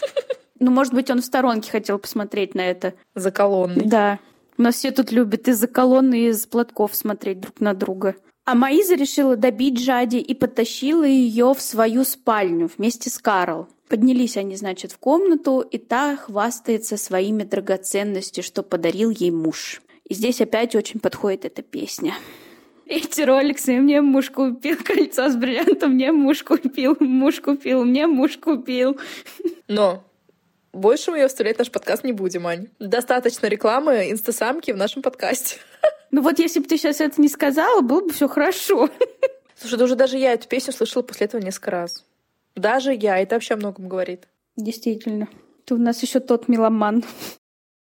Ну, 0.64 0.70
может 0.70 0.94
быть, 0.94 1.10
он 1.10 1.22
в 1.22 1.24
сторонке 1.24 1.72
хотел 1.72 1.98
посмотреть 1.98 2.54
на 2.54 2.60
это. 2.60 2.94
За 3.16 3.32
колонной. 3.32 3.84
Да. 3.84 4.20
У 4.56 4.62
нас 4.62 4.76
все 4.76 4.92
тут 4.92 5.10
любят 5.10 5.48
из-за 5.48 5.66
колонны 5.66 6.20
и 6.20 6.28
из 6.28 6.46
платков 6.46 6.94
смотреть 6.94 7.40
друг 7.40 7.58
на 7.58 7.74
друга. 7.74 8.14
А 8.44 8.54
Маиза 8.54 8.94
решила 8.94 9.34
добить 9.34 9.80
Жади 9.80 10.18
и 10.18 10.34
потащила 10.34 11.02
ее 11.02 11.52
в 11.52 11.60
свою 11.60 12.04
спальню 12.04 12.70
вместе 12.76 13.10
с 13.10 13.18
Карл. 13.18 13.66
Поднялись 13.88 14.36
они, 14.36 14.54
значит, 14.54 14.92
в 14.92 14.98
комнату, 14.98 15.60
и 15.68 15.78
та 15.78 16.16
хвастается 16.16 16.96
своими 16.96 17.42
драгоценностями, 17.42 18.44
что 18.44 18.62
подарил 18.62 19.10
ей 19.10 19.32
муж. 19.32 19.82
И 20.08 20.14
здесь 20.14 20.40
опять 20.40 20.76
очень 20.76 21.00
подходит 21.00 21.44
эта 21.44 21.62
песня. 21.62 22.14
Эти 22.92 23.22
роликсы 23.22 23.72
мне 23.80 24.02
муж 24.02 24.28
купил, 24.28 24.76
кольцо 24.84 25.30
с 25.30 25.34
бриллиантом 25.34 25.92
мне 25.92 26.12
муж 26.12 26.42
купил, 26.42 26.94
муж 27.00 27.40
купил, 27.40 27.86
мне 27.86 28.06
муж 28.06 28.36
купил. 28.36 29.00
Но 29.66 30.04
больше 30.74 31.10
мы 31.10 31.16
ее 31.16 31.28
вставлять 31.28 31.56
в 31.56 31.60
наш 31.60 31.70
подкаст 31.70 32.04
не 32.04 32.12
будем, 32.12 32.46
Ань. 32.46 32.68
Достаточно 32.78 33.46
рекламы 33.46 34.10
инстасамки 34.10 34.72
в 34.72 34.76
нашем 34.76 35.00
подкасте. 35.00 35.56
Ну 36.10 36.20
вот 36.20 36.38
если 36.38 36.60
бы 36.60 36.66
ты 36.66 36.76
сейчас 36.76 37.00
это 37.00 37.18
не 37.18 37.30
сказала, 37.30 37.80
было 37.80 38.02
бы 38.02 38.12
все 38.12 38.28
хорошо. 38.28 38.90
Слушай, 39.56 39.78
да 39.78 39.84
уже 39.84 39.96
даже 39.96 40.18
я 40.18 40.34
эту 40.34 40.46
песню 40.46 40.74
слышала 40.74 41.02
после 41.02 41.24
этого 41.24 41.40
несколько 41.40 41.70
раз. 41.70 42.04
Даже 42.56 42.92
я, 42.92 43.18
это 43.18 43.36
вообще 43.36 43.54
о 43.54 43.56
многом 43.56 43.88
говорит. 43.88 44.28
Действительно. 44.54 45.30
Ты 45.64 45.76
у 45.76 45.78
нас 45.78 46.02
еще 46.02 46.20
тот 46.20 46.46
меломан. 46.46 47.02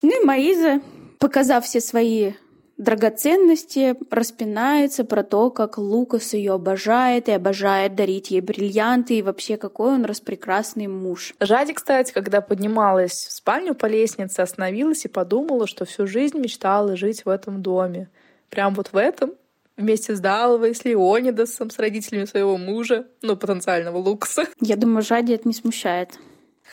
Ну 0.03 0.21
и 0.21 0.25
Маиза, 0.25 0.81
показав 1.21 1.67
все 1.67 1.81
свои 1.81 2.33
драгоценности, 2.79 3.97
распинается 4.11 5.05
про 5.05 5.25
то, 5.25 5.51
как 5.51 5.79
Лукас 5.79 6.33
ее 6.33 6.55
обожает 6.55 7.29
и 7.29 7.33
обожает 7.33 7.95
дарить 7.97 8.31
ей 8.31 8.41
бриллианты, 8.41 9.19
и 9.19 9.23
вообще 9.23 9.57
какой 9.57 9.95
он 9.95 10.05
распрекрасный 10.05 10.87
муж. 10.87 11.35
Жади, 11.41 11.75
кстати, 11.75 12.13
когда 12.13 12.41
поднималась 12.41 13.13
в 13.13 13.33
спальню 13.33 13.75
по 13.75 13.87
лестнице, 13.87 14.41
остановилась 14.41 15.05
и 15.05 15.09
подумала, 15.09 15.67
что 15.67 15.85
всю 15.85 16.07
жизнь 16.07 16.39
мечтала 16.39 16.97
жить 16.97 17.25
в 17.25 17.29
этом 17.29 17.63
доме. 17.63 18.09
Прям 18.49 18.75
вот 18.75 18.91
в 18.93 18.97
этом, 18.97 19.33
вместе 19.77 20.15
с 20.15 20.21
Даловой, 20.21 20.75
с 20.75 20.85
Леонидасом, 20.85 21.71
с 21.71 21.79
родителями 21.79 22.25
своего 22.25 22.57
мужа, 22.57 23.07
ну, 23.23 23.37
потенциального 23.37 23.99
Лукаса. 23.99 24.47
Я 24.61 24.77
думаю, 24.77 25.03
Жади 25.03 25.33
это 25.33 25.47
не 25.49 25.55
смущает. 25.55 26.19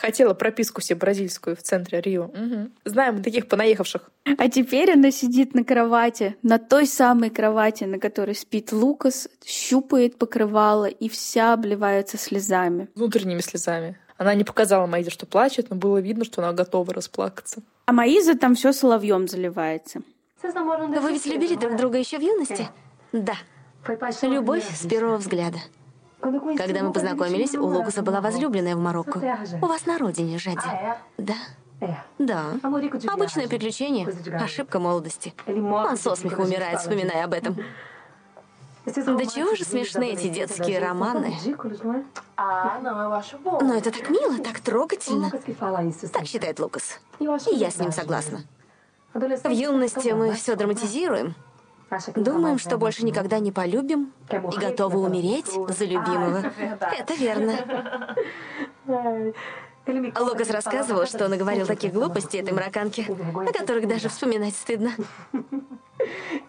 Хотела 0.00 0.34
прописку 0.34 0.80
себе 0.80 0.98
бразильскую 0.98 1.56
в 1.56 1.62
центре 1.62 2.00
Рио. 2.00 2.24
Угу. 2.24 2.70
Знаем 2.84 3.22
таких 3.22 3.48
понаехавших. 3.48 4.10
А 4.24 4.48
теперь 4.48 4.92
она 4.92 5.10
сидит 5.10 5.54
на 5.54 5.64
кровати, 5.64 6.36
на 6.42 6.58
той 6.58 6.86
самой 6.86 7.30
кровати, 7.30 7.84
на 7.84 7.98
которой 7.98 8.34
спит 8.34 8.72
Лукас, 8.72 9.28
щупает 9.44 10.18
покрывало 10.18 10.86
и 10.86 11.08
вся 11.08 11.52
обливается 11.52 12.18
слезами. 12.18 12.88
Внутренними 12.94 13.40
слезами. 13.40 13.98
Она 14.18 14.34
не 14.34 14.44
показала 14.44 14.86
Маизе, 14.86 15.10
что 15.10 15.26
плачет, 15.26 15.70
но 15.70 15.76
было 15.76 15.98
видно, 15.98 16.24
что 16.24 16.42
она 16.42 16.52
готова 16.52 16.92
расплакаться. 16.92 17.62
А 17.86 17.92
Маиза 17.92 18.36
там 18.36 18.54
все 18.54 18.72
соловьем 18.72 19.28
заливается. 19.28 20.02
Вы 20.42 21.12
ведь 21.12 21.26
любили 21.26 21.54
друг 21.54 21.76
друга 21.76 21.98
еще 21.98 22.18
в 22.18 22.22
юности? 22.22 22.68
Да. 23.12 23.34
Любовь 24.22 24.64
с 24.74 24.86
первого 24.86 25.16
взгляда. 25.16 25.58
Когда 26.20 26.82
мы 26.82 26.92
познакомились, 26.92 27.54
у 27.54 27.66
Лукаса 27.66 28.02
была 28.02 28.20
возлюбленная 28.20 28.74
в 28.74 28.80
Марокко. 28.80 29.18
У 29.62 29.66
вас 29.66 29.86
на 29.86 29.98
родине, 29.98 30.38
Жади. 30.38 30.60
Да? 31.18 31.34
Да. 32.18 32.44
Обычное 32.62 33.48
приключение. 33.48 34.08
Ошибка 34.40 34.78
молодости. 34.78 35.34
Он 35.46 35.96
со 35.96 36.14
смеху 36.14 36.42
умирает, 36.42 36.80
вспоминая 36.80 37.24
об 37.24 37.34
этом. 37.34 37.56
Да 38.86 39.26
чего 39.26 39.56
же 39.56 39.64
смешны 39.64 40.12
эти 40.12 40.28
детские 40.28 40.78
романы? 40.78 41.36
Но 42.36 43.74
это 43.74 43.90
так 43.90 44.10
мило, 44.10 44.38
так 44.38 44.60
трогательно. 44.60 45.30
Так 46.12 46.24
считает 46.26 46.60
Лукас. 46.60 47.00
И 47.18 47.24
я 47.56 47.70
с 47.70 47.78
ним 47.78 47.92
согласна. 47.92 48.44
В 49.12 49.50
юности 49.50 50.10
мы 50.10 50.32
все 50.34 50.54
драматизируем. 50.56 51.34
Думаем, 52.16 52.58
что 52.58 52.78
больше 52.78 53.04
никогда 53.04 53.38
не 53.38 53.52
полюбим 53.52 54.12
и 54.30 54.58
готовы 54.58 55.00
умереть 55.00 55.46
за 55.46 55.84
любимого. 55.84 56.52
Это 56.80 57.14
верно. 57.14 58.16
Лукас 60.18 60.50
рассказывал, 60.50 61.06
что 61.06 61.26
он 61.26 61.38
говорил 61.38 61.66
таких 61.66 61.92
глупостей 61.92 62.40
этой 62.40 62.52
марокканке, 62.52 63.06
о 63.34 63.52
которых 63.52 63.86
даже 63.86 64.08
вспоминать 64.08 64.56
стыдно. 64.56 64.90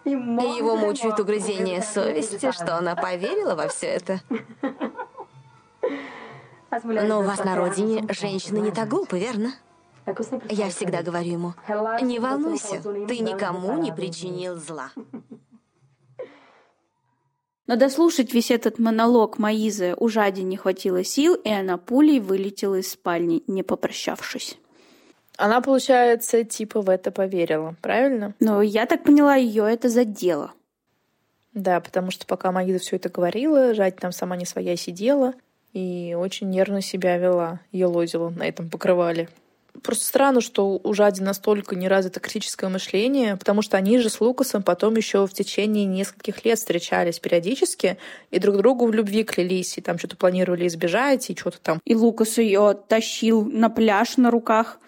И 0.04 0.10
его 0.10 0.76
мучают 0.76 1.20
угрызения 1.20 1.82
совести, 1.82 2.50
что 2.50 2.76
она 2.76 2.96
поверила 2.96 3.54
во 3.54 3.68
все 3.68 3.86
это. 3.86 4.20
Но 6.84 7.20
у 7.20 7.22
вас 7.22 7.44
на 7.44 7.56
родине 7.56 8.04
женщины 8.10 8.58
не 8.58 8.70
так 8.70 8.88
глупы, 8.88 9.18
верно? 9.18 9.52
Я 10.50 10.70
всегда 10.70 11.02
говорю 11.02 11.30
ему, 11.30 11.54
не 12.02 12.18
волнуйся, 12.18 12.82
ты 13.06 13.18
никому 13.18 13.78
не 13.78 13.92
причинил 13.92 14.56
зла. 14.56 14.90
Но 17.68 17.76
дослушать 17.76 18.32
весь 18.32 18.50
этот 18.50 18.78
монолог 18.78 19.38
Маизы 19.38 19.94
у 19.98 20.08
Жади 20.08 20.40
не 20.40 20.56
хватило 20.56 21.04
сил, 21.04 21.34
и 21.34 21.50
она 21.50 21.76
пулей 21.76 22.18
вылетела 22.18 22.76
из 22.76 22.90
спальни, 22.90 23.42
не 23.46 23.62
попрощавшись. 23.62 24.58
Она, 25.36 25.60
получается, 25.60 26.44
типа 26.44 26.80
в 26.80 26.88
это 26.88 27.10
поверила, 27.10 27.76
правильно? 27.82 28.34
Но 28.40 28.62
я 28.62 28.86
так 28.86 29.04
поняла, 29.04 29.36
ее 29.36 29.70
это 29.70 29.90
задело. 29.90 30.52
Да, 31.52 31.80
потому 31.80 32.10
что 32.10 32.26
пока 32.26 32.52
Маиза 32.52 32.78
все 32.78 32.96
это 32.96 33.10
говорила, 33.10 33.74
Жадь 33.74 33.96
там 33.96 34.12
сама 34.12 34.36
не 34.36 34.46
своя 34.46 34.74
сидела 34.76 35.34
и 35.74 36.16
очень 36.18 36.48
нервно 36.48 36.80
себя 36.80 37.18
вела, 37.18 37.60
елозила 37.70 38.30
на 38.30 38.48
этом 38.48 38.70
покрывале. 38.70 39.28
Просто 39.82 40.04
странно, 40.04 40.40
что 40.40 40.80
у 40.82 40.94
Жади 40.94 41.20
настолько 41.20 41.76
не 41.76 41.88
развито 41.88 42.20
критическое 42.20 42.68
мышление, 42.68 43.36
потому 43.36 43.62
что 43.62 43.76
они 43.76 43.98
же 43.98 44.10
с 44.10 44.20
Лукасом 44.20 44.62
потом 44.62 44.96
еще 44.96 45.26
в 45.26 45.32
течение 45.32 45.84
нескольких 45.84 46.44
лет 46.44 46.58
встречались 46.58 47.18
периодически 47.18 47.98
и 48.30 48.38
друг 48.38 48.56
другу 48.56 48.86
в 48.86 48.92
любви 48.92 49.24
клялись, 49.24 49.78
и 49.78 49.80
там 49.80 49.98
что-то 49.98 50.16
планировали 50.16 50.66
избежать, 50.66 51.30
и 51.30 51.36
что-то 51.36 51.60
там. 51.60 51.80
И 51.84 51.94
Лукас 51.94 52.38
ее 52.38 52.76
тащил 52.88 53.44
на 53.44 53.70
пляж 53.70 54.16
на 54.16 54.30
руках 54.30 54.78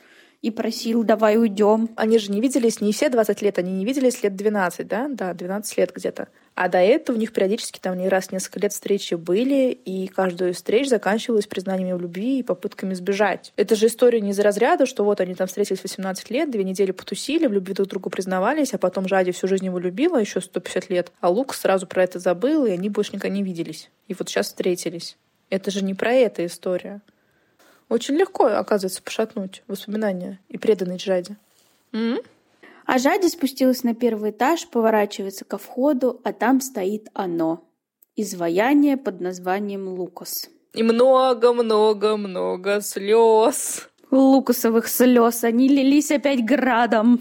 и 0.42 0.50
просил, 0.50 1.04
давай 1.04 1.36
уйдем. 1.36 1.90
Они 1.96 2.18
же 2.18 2.32
не 2.32 2.40
виделись 2.40 2.80
не 2.80 2.92
все 2.92 3.10
20 3.10 3.42
лет, 3.42 3.58
они 3.58 3.72
не 3.72 3.84
виделись 3.84 4.22
лет 4.22 4.36
12, 4.36 4.86
да? 4.86 5.08
Да, 5.08 5.34
12 5.34 5.76
лет 5.76 5.92
где-то. 5.94 6.28
А 6.54 6.68
до 6.68 6.78
этого 6.78 7.16
у 7.16 7.18
них 7.18 7.32
периодически 7.32 7.78
там 7.78 7.96
не 7.96 8.08
раз 8.08 8.32
несколько 8.32 8.60
лет 8.60 8.72
встречи 8.72 9.14
были, 9.14 9.70
и 9.70 10.08
каждую 10.08 10.50
из 10.50 10.56
встреч 10.56 10.88
заканчивалась 10.88 11.46
признаниями 11.46 11.92
в 11.92 12.00
любви 12.00 12.40
и 12.40 12.42
попытками 12.42 12.94
сбежать. 12.94 13.52
Это 13.56 13.76
же 13.76 13.86
история 13.86 14.20
не 14.20 14.30
из 14.30 14.38
разряда, 14.38 14.86
что 14.86 15.04
вот 15.04 15.20
они 15.20 15.34
там 15.34 15.46
встретились 15.46 15.82
18 15.82 16.30
лет, 16.30 16.50
две 16.50 16.64
недели 16.64 16.90
потусили, 16.90 17.46
в 17.46 17.52
любви 17.52 17.74
друг 17.74 17.88
другу 17.88 18.10
признавались, 18.10 18.74
а 18.74 18.78
потом 18.78 19.08
Жади 19.08 19.32
всю 19.32 19.46
жизнь 19.46 19.66
его 19.66 19.78
любила, 19.78 20.18
еще 20.18 20.40
150 20.40 20.90
лет, 20.90 21.12
а 21.20 21.30
Лук 21.30 21.54
сразу 21.54 21.86
про 21.86 22.02
это 22.02 22.18
забыл, 22.18 22.64
и 22.64 22.70
они 22.70 22.88
больше 22.88 23.12
никогда 23.12 23.34
не 23.34 23.42
виделись. 23.42 23.90
И 24.08 24.14
вот 24.14 24.28
сейчас 24.28 24.46
встретились. 24.46 25.16
Это 25.50 25.70
же 25.70 25.82
не 25.84 25.94
про 25.94 26.12
это 26.12 26.46
история. 26.46 27.00
Очень 27.90 28.14
легко, 28.14 28.46
оказывается, 28.46 29.02
пошатнуть 29.02 29.62
воспоминания 29.66 30.38
и 30.48 30.56
преданность 30.56 31.04
Жаде. 31.04 31.36
Mm-hmm. 31.92 32.24
А 32.86 32.98
Жади 32.98 33.26
спустилась 33.28 33.82
на 33.82 33.96
первый 33.96 34.30
этаж, 34.30 34.68
поворачивается 34.68 35.44
ко 35.44 35.58
входу, 35.58 36.20
а 36.22 36.32
там 36.32 36.60
стоит 36.60 37.08
оно. 37.14 37.64
Изваяние 38.14 38.96
под 38.96 39.20
названием 39.20 39.88
Лукас. 39.88 40.48
И 40.72 40.84
много-много-много 40.84 42.80
слез. 42.80 43.88
Лукасовых 44.12 44.86
слез. 44.86 45.42
Они 45.42 45.68
лились 45.68 46.12
опять 46.12 46.44
градом. 46.44 47.20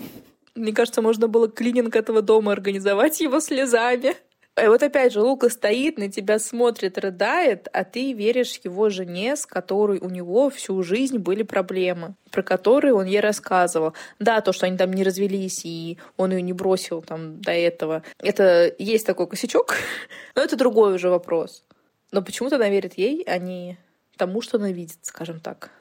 Мне 0.54 0.72
кажется, 0.72 1.02
можно 1.02 1.28
было 1.28 1.50
клининг 1.50 1.96
этого 1.96 2.22
дома 2.22 2.52
организовать 2.52 3.22
его 3.22 3.40
слезами. 3.40 4.16
И 4.62 4.68
вот 4.68 4.84
опять 4.84 5.14
же, 5.14 5.22
Лука 5.22 5.50
стоит, 5.50 5.98
на 5.98 6.12
тебя 6.12 6.40
смотрит, 6.40 6.98
рыдает, 6.98 7.68
а 7.72 7.84
ты 7.84 8.14
веришь 8.14 8.60
его 8.64 8.90
жене, 8.90 9.36
с 9.36 9.46
которой 9.46 10.00
у 10.00 10.10
него 10.10 10.50
всю 10.50 10.82
жизнь 10.84 11.18
были 11.18 11.44
проблемы, 11.44 12.16
про 12.32 12.44
которые 12.44 12.94
он 12.94 13.06
ей 13.06 13.20
рассказывал. 13.20 13.94
Да, 14.20 14.42
то, 14.42 14.52
что 14.52 14.66
они 14.66 14.78
там 14.78 14.92
не 14.92 15.04
развелись, 15.04 15.62
и 15.64 15.98
он 16.18 16.32
ее 16.32 16.42
не 16.42 16.54
бросил 16.54 17.02
там 17.02 17.42
до 17.42 17.52
этого, 17.52 18.04
это 18.20 18.74
есть 18.78 19.06
такой 19.06 19.28
косячок, 19.28 19.76
но 20.36 20.42
это 20.42 20.56
другой 20.56 20.96
уже 20.96 21.10
вопрос. 21.10 21.64
Но 22.12 22.22
почему-то 22.22 22.56
она 22.56 22.70
верит 22.70 22.98
ей, 22.98 23.24
а 23.28 23.38
не 23.38 23.78
тому, 24.18 24.42
что 24.42 24.58
она 24.58 24.72
видит, 24.72 24.98
скажем 25.04 25.40
так. 25.40 25.72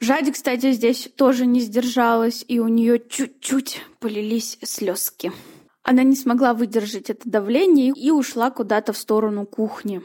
Жади, 0.00 0.30
кстати, 0.30 0.72
здесь 0.72 1.08
тоже 1.16 1.46
не 1.46 1.60
сдержалась, 1.60 2.44
и 2.46 2.60
у 2.60 2.68
нее 2.68 3.00
чуть-чуть 3.00 3.80
полились 3.98 4.58
слезки. 4.62 5.32
Она 5.90 6.02
не 6.02 6.16
смогла 6.16 6.52
выдержать 6.52 7.08
это 7.08 7.22
давление 7.24 7.94
и 7.96 8.10
ушла 8.10 8.50
куда-то 8.50 8.92
в 8.92 8.98
сторону 8.98 9.46
кухни 9.46 10.02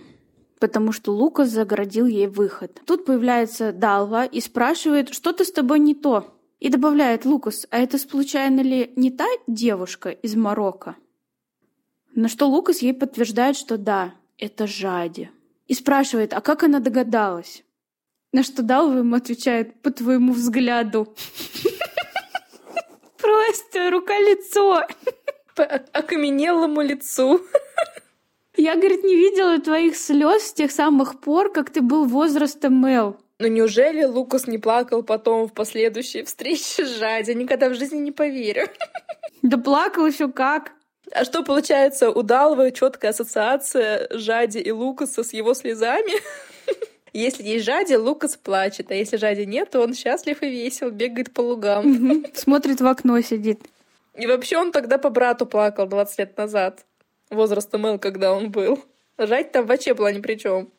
потому 0.60 0.94
что 0.94 1.12
Лукас 1.12 1.50
загородил 1.50 2.06
ей 2.06 2.28
выход. 2.28 2.80
Тут 2.86 3.04
появляется 3.04 3.74
Далва 3.74 4.24
и 4.24 4.40
спрашивает, 4.40 5.14
что-то 5.14 5.44
с 5.44 5.52
тобой 5.52 5.80
не 5.80 5.94
то. 5.94 6.34
И 6.62 6.70
добавляет 6.70 7.26
Лукас, 7.26 7.68
а 7.70 7.80
это 7.80 7.98
случайно 7.98 8.62
ли 8.62 8.94
не 8.96 9.12
та 9.12 9.26
девушка 9.46 10.12
из 10.12 10.38
Марокко? 10.38 10.96
На 12.16 12.30
что 12.30 12.48
Лукас 12.48 12.82
ей 12.82 12.94
подтверждает, 12.94 13.58
что 13.58 13.78
да, 13.78 14.14
это 14.38 14.68
Жади. 14.68 15.30
И 15.68 15.74
спрашивает, 15.74 16.32
а 16.32 16.40
как 16.40 16.64
она 16.64 16.80
догадалась? 16.80 17.66
На 18.32 18.44
что 18.44 18.64
Далва 18.64 19.00
ему 19.00 19.18
отвечает, 19.18 19.82
по 19.82 19.92
твоему 19.92 20.32
взгляду. 20.32 21.14
Просто 23.18 23.92
рука-лицо 23.92 24.86
по 25.56 25.64
окаменелому 25.64 26.82
лицу. 26.82 27.42
Я, 28.56 28.76
говорит, 28.76 29.04
не 29.04 29.16
видела 29.16 29.60
твоих 29.60 29.98
слез 29.98 30.44
с 30.44 30.54
тех 30.54 30.72
самых 30.72 31.20
пор, 31.20 31.52
как 31.52 31.72
ты 31.72 31.82
был 31.82 32.06
возрастом 32.06 32.86
Мел. 32.86 33.18
Но 33.40 33.48
неужели 33.48 34.04
Лукас 34.04 34.48
не 34.48 34.58
плакал 34.58 35.04
потом 35.04 35.48
в 35.48 35.54
последующей 35.54 36.24
встрече 36.24 36.86
с 36.86 36.98
Жади? 36.98 37.32
Никогда 37.32 37.70
в 37.70 37.74
жизни 37.74 37.98
не 37.98 38.12
поверю. 38.12 38.68
Да 39.42 39.58
плакал 39.58 40.06
еще 40.06 40.32
как. 40.32 40.72
А 41.12 41.26
что 41.26 41.44
получается, 41.44 42.10
у 42.10 42.22
Далвы 42.22 42.72
четкая 42.72 43.12
ассоциация 43.12 44.08
Жади 44.12 44.60
и 44.60 44.72
Лукаса 44.72 45.24
с 45.24 45.34
его 45.34 45.54
слезами? 45.54 46.14
Если 47.12 47.44
есть 47.44 47.66
Жади, 47.66 47.94
Лукас 47.94 48.38
плачет, 48.38 48.90
а 48.92 48.96
если 48.96 49.18
Жади 49.18 49.46
нет, 49.46 49.70
то 49.70 49.82
он 49.82 49.94
счастлив 49.94 50.42
и 50.42 50.50
весел, 50.50 50.90
бегает 50.90 51.32
по 51.32 51.42
лугам. 51.42 52.26
Смотрит 52.34 52.82
в 52.82 52.88
окно, 52.88 53.20
сидит. 53.22 53.60
И 54.16 54.28
вообще 54.28 54.58
он 54.58 54.72
тогда 54.72 54.98
по 54.98 55.10
брату 55.10 55.46
плакал 55.46 55.88
20 55.88 56.20
лет 56.20 56.38
назад. 56.38 56.86
Возраста 57.30 57.78
Мэл, 57.78 57.98
когда 57.98 58.34
он 58.34 58.52
был. 58.52 58.80
Жать 59.18 59.52
там 59.52 59.66
вообще 59.66 59.94
была 59.94 60.12
ни 60.12 60.20
при 60.20 60.36
чем. 60.36 60.70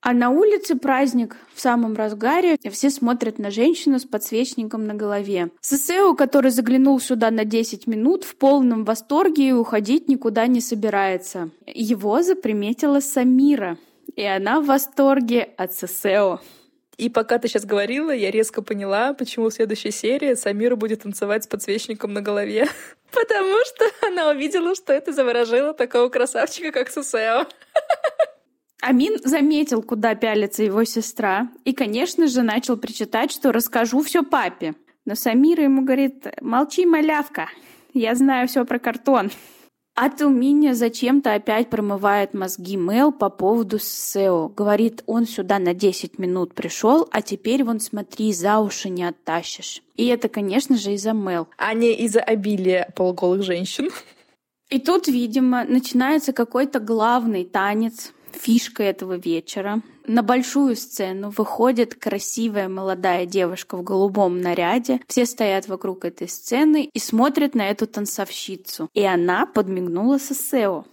А 0.00 0.12
на 0.12 0.30
улице 0.30 0.76
праздник 0.76 1.36
в 1.52 1.60
самом 1.60 1.94
разгаре. 1.94 2.56
Все 2.70 2.90
смотрят 2.90 3.38
на 3.38 3.50
женщину 3.50 3.98
с 3.98 4.04
подсвечником 4.04 4.86
на 4.86 4.94
голове. 4.94 5.50
Сесео, 5.60 6.14
который 6.14 6.50
заглянул 6.50 7.00
сюда 7.00 7.30
на 7.30 7.44
10 7.44 7.86
минут, 7.86 8.24
в 8.24 8.36
полном 8.36 8.84
восторге 8.84 9.48
и 9.48 9.52
уходить 9.52 10.08
никуда 10.08 10.46
не 10.46 10.60
собирается. 10.60 11.50
Его 11.66 12.22
заприметила 12.22 13.00
Самира. 13.00 13.78
И 14.14 14.22
она 14.22 14.60
в 14.60 14.66
восторге 14.66 15.48
от 15.56 15.72
Сесео. 15.72 16.40
И 16.96 17.10
пока 17.10 17.38
ты 17.38 17.48
сейчас 17.48 17.66
говорила, 17.66 18.10
я 18.10 18.30
резко 18.30 18.62
поняла, 18.62 19.12
почему 19.12 19.50
в 19.50 19.52
следующей 19.52 19.90
серии 19.90 20.34
Самира 20.34 20.76
будет 20.76 21.02
танцевать 21.02 21.44
с 21.44 21.46
подсвечником 21.46 22.14
на 22.14 22.22
голове. 22.22 22.68
Потому 23.12 23.56
что 23.66 23.84
она 24.06 24.30
увидела, 24.30 24.74
что 24.74 24.92
это 24.92 25.12
заворожило 25.12 25.74
такого 25.74 26.08
красавчика, 26.08 26.72
как 26.72 26.90
Сусео. 26.90 27.46
Амин 28.80 29.18
заметил, 29.24 29.82
куда 29.82 30.14
пялится 30.14 30.62
его 30.62 30.84
сестра, 30.84 31.48
и, 31.64 31.72
конечно 31.72 32.28
же, 32.28 32.42
начал 32.42 32.76
причитать, 32.76 33.32
что 33.32 33.52
расскажу 33.52 34.02
все 34.02 34.22
папе. 34.22 34.74
Но 35.04 35.14
Самира 35.14 35.64
ему 35.64 35.82
говорит, 35.82 36.26
молчи, 36.40 36.86
малявка, 36.86 37.48
я 37.94 38.14
знаю 38.14 38.48
все 38.48 38.64
про 38.64 38.78
картон. 38.78 39.30
А 39.98 40.10
Туминя 40.10 40.74
зачем-то 40.74 41.32
опять 41.32 41.70
промывает 41.70 42.34
мозги 42.34 42.76
Мэл 42.76 43.12
по 43.12 43.30
поводу 43.30 43.78
Сео. 43.78 44.48
Говорит, 44.48 45.02
он 45.06 45.26
сюда 45.26 45.58
на 45.58 45.72
10 45.72 46.18
минут 46.18 46.52
пришел, 46.52 47.08
а 47.10 47.22
теперь 47.22 47.64
вон 47.64 47.80
смотри, 47.80 48.30
за 48.34 48.58
уши 48.58 48.90
не 48.90 49.04
оттащишь. 49.04 49.82
И 49.94 50.06
это, 50.08 50.28
конечно 50.28 50.76
же, 50.76 50.92
из-за 50.92 51.14
Мэл. 51.14 51.48
А 51.56 51.72
не 51.72 51.94
из-за 51.94 52.20
обилия 52.20 52.92
полуголых 52.94 53.42
женщин. 53.42 53.88
И 54.68 54.78
тут, 54.80 55.08
видимо, 55.08 55.64
начинается 55.64 56.34
какой-то 56.34 56.78
главный 56.78 57.46
танец, 57.46 58.12
фишка 58.36 58.82
этого 58.82 59.16
вечера. 59.16 59.82
На 60.06 60.22
большую 60.22 60.76
сцену 60.76 61.30
выходит 61.36 61.94
красивая 61.94 62.68
молодая 62.68 63.26
девушка 63.26 63.76
в 63.76 63.82
голубом 63.82 64.40
наряде. 64.40 65.00
Все 65.08 65.26
стоят 65.26 65.66
вокруг 65.66 66.04
этой 66.04 66.28
сцены 66.28 66.88
и 66.92 66.98
смотрят 66.98 67.54
на 67.54 67.68
эту 67.68 67.86
танцовщицу. 67.86 68.88
И 68.94 69.02
она 69.02 69.46
подмигнула 69.46 70.18
Сосео. 70.18 70.84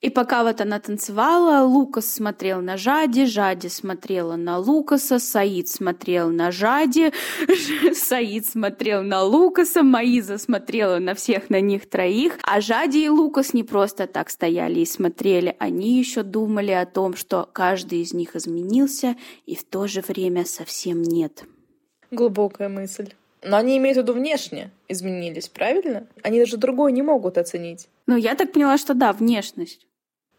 И 0.00 0.10
пока 0.10 0.44
вот 0.44 0.60
она 0.60 0.78
танцевала, 0.78 1.66
Лукас 1.66 2.08
смотрел 2.08 2.60
на 2.60 2.76
Жади, 2.76 3.24
Жади 3.24 3.66
смотрела 3.66 4.36
на 4.36 4.58
Лукаса, 4.58 5.18
Саид 5.18 5.68
смотрел 5.68 6.30
на 6.30 6.52
Жади, 6.52 7.12
Саид 7.94 8.46
смотрел 8.46 9.02
на 9.02 9.24
Лукаса, 9.24 9.82
Маиза 9.82 10.38
смотрела 10.38 11.00
на 11.00 11.14
всех 11.14 11.50
на 11.50 11.60
них 11.60 11.90
троих, 11.90 12.38
а 12.44 12.60
Жади 12.60 12.98
и 12.98 13.08
Лукас 13.08 13.54
не 13.54 13.64
просто 13.64 14.06
так 14.06 14.30
стояли 14.30 14.80
и 14.80 14.86
смотрели, 14.86 15.56
они 15.58 15.98
еще 15.98 16.22
думали 16.22 16.70
о 16.70 16.86
том, 16.86 17.16
что 17.16 17.48
каждый 17.52 18.02
из 18.02 18.14
них 18.14 18.36
изменился 18.36 19.16
и 19.46 19.56
в 19.56 19.64
то 19.64 19.88
же 19.88 20.00
время 20.00 20.44
совсем 20.44 21.02
нет. 21.02 21.42
Глубокая 22.12 22.68
мысль. 22.68 23.14
Но 23.42 23.56
они 23.56 23.76
имеют 23.78 23.98
в 23.98 24.02
виду 24.02 24.12
внешне 24.14 24.70
изменились, 24.88 25.48
правильно? 25.48 26.06
Они 26.22 26.38
даже 26.38 26.56
другое 26.56 26.92
не 26.92 27.02
могут 27.02 27.38
оценить. 27.38 27.88
Ну, 28.06 28.16
я 28.16 28.34
так 28.34 28.52
поняла, 28.52 28.78
что 28.78 28.94
да, 28.94 29.12
внешность. 29.12 29.86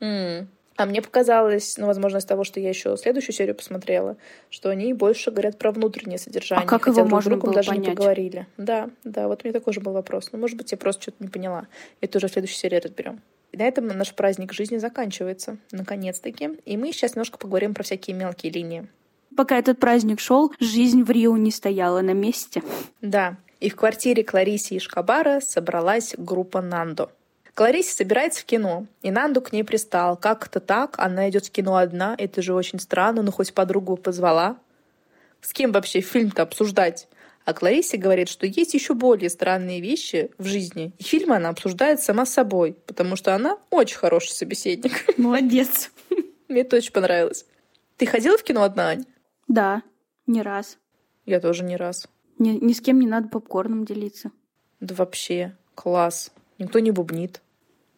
Mm. 0.01 0.47
А 0.79 0.85
мне 0.85 1.01
показалось, 1.01 1.77
ну, 1.77 1.87
возможно, 1.87 2.19
из 2.19 2.25
того, 2.25 2.45
что 2.45 2.61
я 2.61 2.69
еще 2.69 2.95
следующую 2.95 3.35
серию 3.35 3.53
посмотрела, 3.53 4.15
что 4.49 4.69
они 4.69 4.93
больше 4.93 5.29
говорят 5.29 5.57
про 5.57 5.71
внутреннее 5.71 6.17
содержание. 6.17 6.65
А 6.65 6.67
как 6.69 6.85
хотя 6.85 7.01
его 7.01 7.09
можно 7.09 7.35
было 7.35 7.53
даже 7.53 7.71
понять? 7.71 7.85
не 7.85 7.95
поговорили. 7.95 8.47
Да, 8.55 8.89
да, 9.03 9.27
вот 9.27 9.43
у 9.43 9.47
меня 9.47 9.59
такой 9.59 9.73
же 9.73 9.81
был 9.81 9.91
вопрос. 9.91 10.29
Ну, 10.31 10.39
может 10.39 10.55
быть, 10.55 10.71
я 10.71 10.77
просто 10.77 11.01
что-то 11.01 11.17
не 11.19 11.27
поняла. 11.27 11.67
Это 11.99 12.17
уже 12.17 12.27
в 12.27 12.31
следующей 12.31 12.55
серии 12.55 12.77
разберем. 12.77 13.21
И 13.51 13.57
на 13.57 13.63
этом 13.63 13.87
наш 13.87 14.13
праздник 14.13 14.53
жизни 14.53 14.77
заканчивается, 14.77 15.57
наконец-таки. 15.71 16.51
И 16.65 16.77
мы 16.77 16.93
сейчас 16.93 17.15
немножко 17.15 17.37
поговорим 17.37 17.73
про 17.73 17.83
всякие 17.83 18.15
мелкие 18.15 18.51
линии. 18.51 18.87
Пока 19.39 19.57
этот 19.57 19.79
праздник 19.79 20.19
шел, 20.19 20.51
жизнь 20.59 21.01
в 21.01 21.09
Рио 21.09 21.37
не 21.37 21.51
стояла 21.51 22.01
на 22.01 22.11
месте. 22.11 22.61
Да, 23.01 23.37
и 23.61 23.69
в 23.69 23.77
квартире 23.77 24.21
Клариси 24.21 24.73
и 24.73 24.79
Шкабара 24.79 25.39
собралась 25.39 26.13
группа 26.17 26.61
Нандо. 26.61 27.09
Клариса 27.53 27.95
собирается 27.95 28.41
в 28.41 28.43
кино, 28.43 28.85
и 29.01 29.11
Нанду 29.11 29.39
к 29.39 29.53
ней 29.53 29.63
пристал. 29.63 30.17
Как 30.17 30.47
это 30.47 30.59
так? 30.59 30.95
Она 30.99 31.29
идет 31.29 31.45
в 31.45 31.51
кино 31.51 31.77
одна, 31.77 32.15
это 32.17 32.41
же 32.41 32.53
очень 32.53 32.81
странно, 32.81 33.21
но 33.21 33.31
хоть 33.31 33.53
подругу 33.53 33.95
позвала. 33.95 34.57
С 35.39 35.53
кем 35.53 35.71
вообще 35.71 36.01
фильм-то 36.01 36.41
обсуждать? 36.41 37.07
А 37.45 37.53
Кларисе 37.53 37.95
говорит, 37.95 38.27
что 38.27 38.45
есть 38.45 38.73
еще 38.73 38.93
более 38.93 39.29
странные 39.29 39.79
вещи 39.79 40.31
в 40.37 40.47
жизни. 40.47 40.91
И 40.97 41.03
фильмы 41.03 41.37
она 41.37 41.47
обсуждает 41.47 42.01
сама 42.01 42.25
с 42.25 42.33
собой, 42.33 42.75
потому 42.85 43.15
что 43.15 43.33
она 43.33 43.57
очень 43.69 43.99
хороший 43.99 44.31
собеседник. 44.31 45.17
Молодец. 45.17 45.91
Мне 46.49 46.63
это 46.63 46.75
очень 46.75 46.91
понравилось. 46.91 47.45
Ты 47.95 48.05
ходила 48.05 48.37
в 48.37 48.43
кино 48.43 48.63
одна, 48.63 48.89
Ань? 48.89 49.05
Да, 49.49 49.81
не 50.27 50.41
раз. 50.43 50.77
Я 51.25 51.41
тоже 51.41 51.63
не 51.63 51.75
раз. 51.75 52.07
Ни, 52.37 52.51
ни 52.51 52.71
с 52.71 52.79
кем 52.79 52.99
не 52.99 53.07
надо 53.07 53.27
попкорном 53.29 53.83
делиться. 53.83 54.31
Да 54.79 54.95
вообще, 54.95 55.57
класс. 55.75 56.31
Никто 56.59 56.79
не 56.79 56.91
бубнит. 56.91 57.41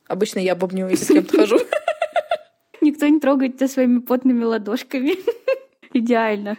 Обычно 0.07 0.39
я 0.39 0.55
бубню, 0.55 0.87
если 0.87 1.03
с 1.03 1.07
кем-то 1.09 1.37
хожу. 1.37 1.59
Никто 2.79 3.05
не 3.07 3.19
трогает 3.19 3.57
тебя 3.57 3.67
своими 3.67 3.99
потными 3.99 4.43
ладошками. 4.43 5.17
Идеально. 5.93 6.57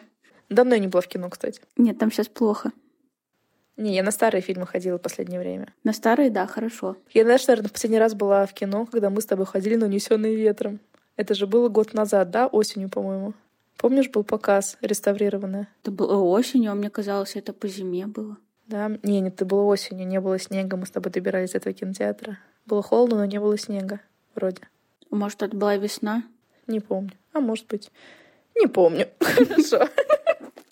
Давно 0.51 0.75
я 0.75 0.81
не 0.81 0.89
была 0.89 1.01
в 1.01 1.09
кино, 1.09 1.31
кстати. 1.31 1.63
Нет, 1.79 1.99
там 1.99 2.13
сейчас 2.13 2.29
плохо. 2.29 2.71
Не, 3.79 3.95
я 3.95 4.03
на 4.03 4.11
старые 4.11 4.43
фильмы 4.43 4.67
ходила 4.67 4.99
в 4.99 5.03
последнее 5.03 5.41
время. 5.41 5.73
На 5.85 5.95
старые, 5.95 6.29
да, 6.29 6.47
хорошо. 6.47 6.99
Я, 7.15 7.25
знаешь, 7.25 7.47
наверное, 7.47 7.71
в 7.71 7.73
последний 7.73 7.99
раз 7.99 8.15
была 8.15 8.45
в 8.45 8.53
кино, 8.53 8.85
когда 8.85 9.09
мы 9.09 9.23
с 9.23 9.27
тобой 9.27 9.47
ходили 9.47 9.77
на 9.77 9.87
«Унесенные 9.87 10.37
ветром». 10.37 10.81
Это 11.17 11.35
же 11.35 11.47
было 11.47 11.71
год 11.71 11.95
назад, 11.95 12.31
да? 12.31 12.47
Осенью, 12.47 12.91
по-моему. 12.91 13.33
Помнишь, 13.77 14.11
был 14.11 14.23
показ 14.23 14.77
реставрированный? 14.81 15.67
Это 15.83 15.91
было 15.91 16.17
осенью, 16.17 16.73
а 16.73 16.75
мне 16.75 16.91
казалось, 16.91 17.37
это 17.37 17.53
по 17.53 17.69
зиме 17.69 18.07
было. 18.07 18.37
Да? 18.67 18.89
Не, 19.03 19.21
нет, 19.21 19.35
это 19.35 19.45
было 19.45 19.65
осенью, 19.65 20.07
не 20.07 20.21
было 20.21 20.39
снега, 20.39 20.77
мы 20.77 20.87
с 20.87 20.91
тобой 20.91 21.11
добирались 21.13 21.51
до 21.51 21.59
этого 21.59 21.75
кинотеатра. 21.75 22.39
Было 22.65 22.83
холодно, 22.83 23.19
но 23.19 23.25
не 23.25 23.41
было 23.41 23.59
снега, 23.59 24.01
вроде. 24.35 24.63
Может, 25.11 25.43
это 25.43 25.57
была 25.57 25.77
весна? 25.77 26.25
Не 26.67 26.81
помню. 26.81 27.13
А 27.33 27.41
может 27.41 27.67
быть. 27.67 27.91
Не 28.55 28.67
помню. 28.67 29.09
Хорошо. 29.21 29.89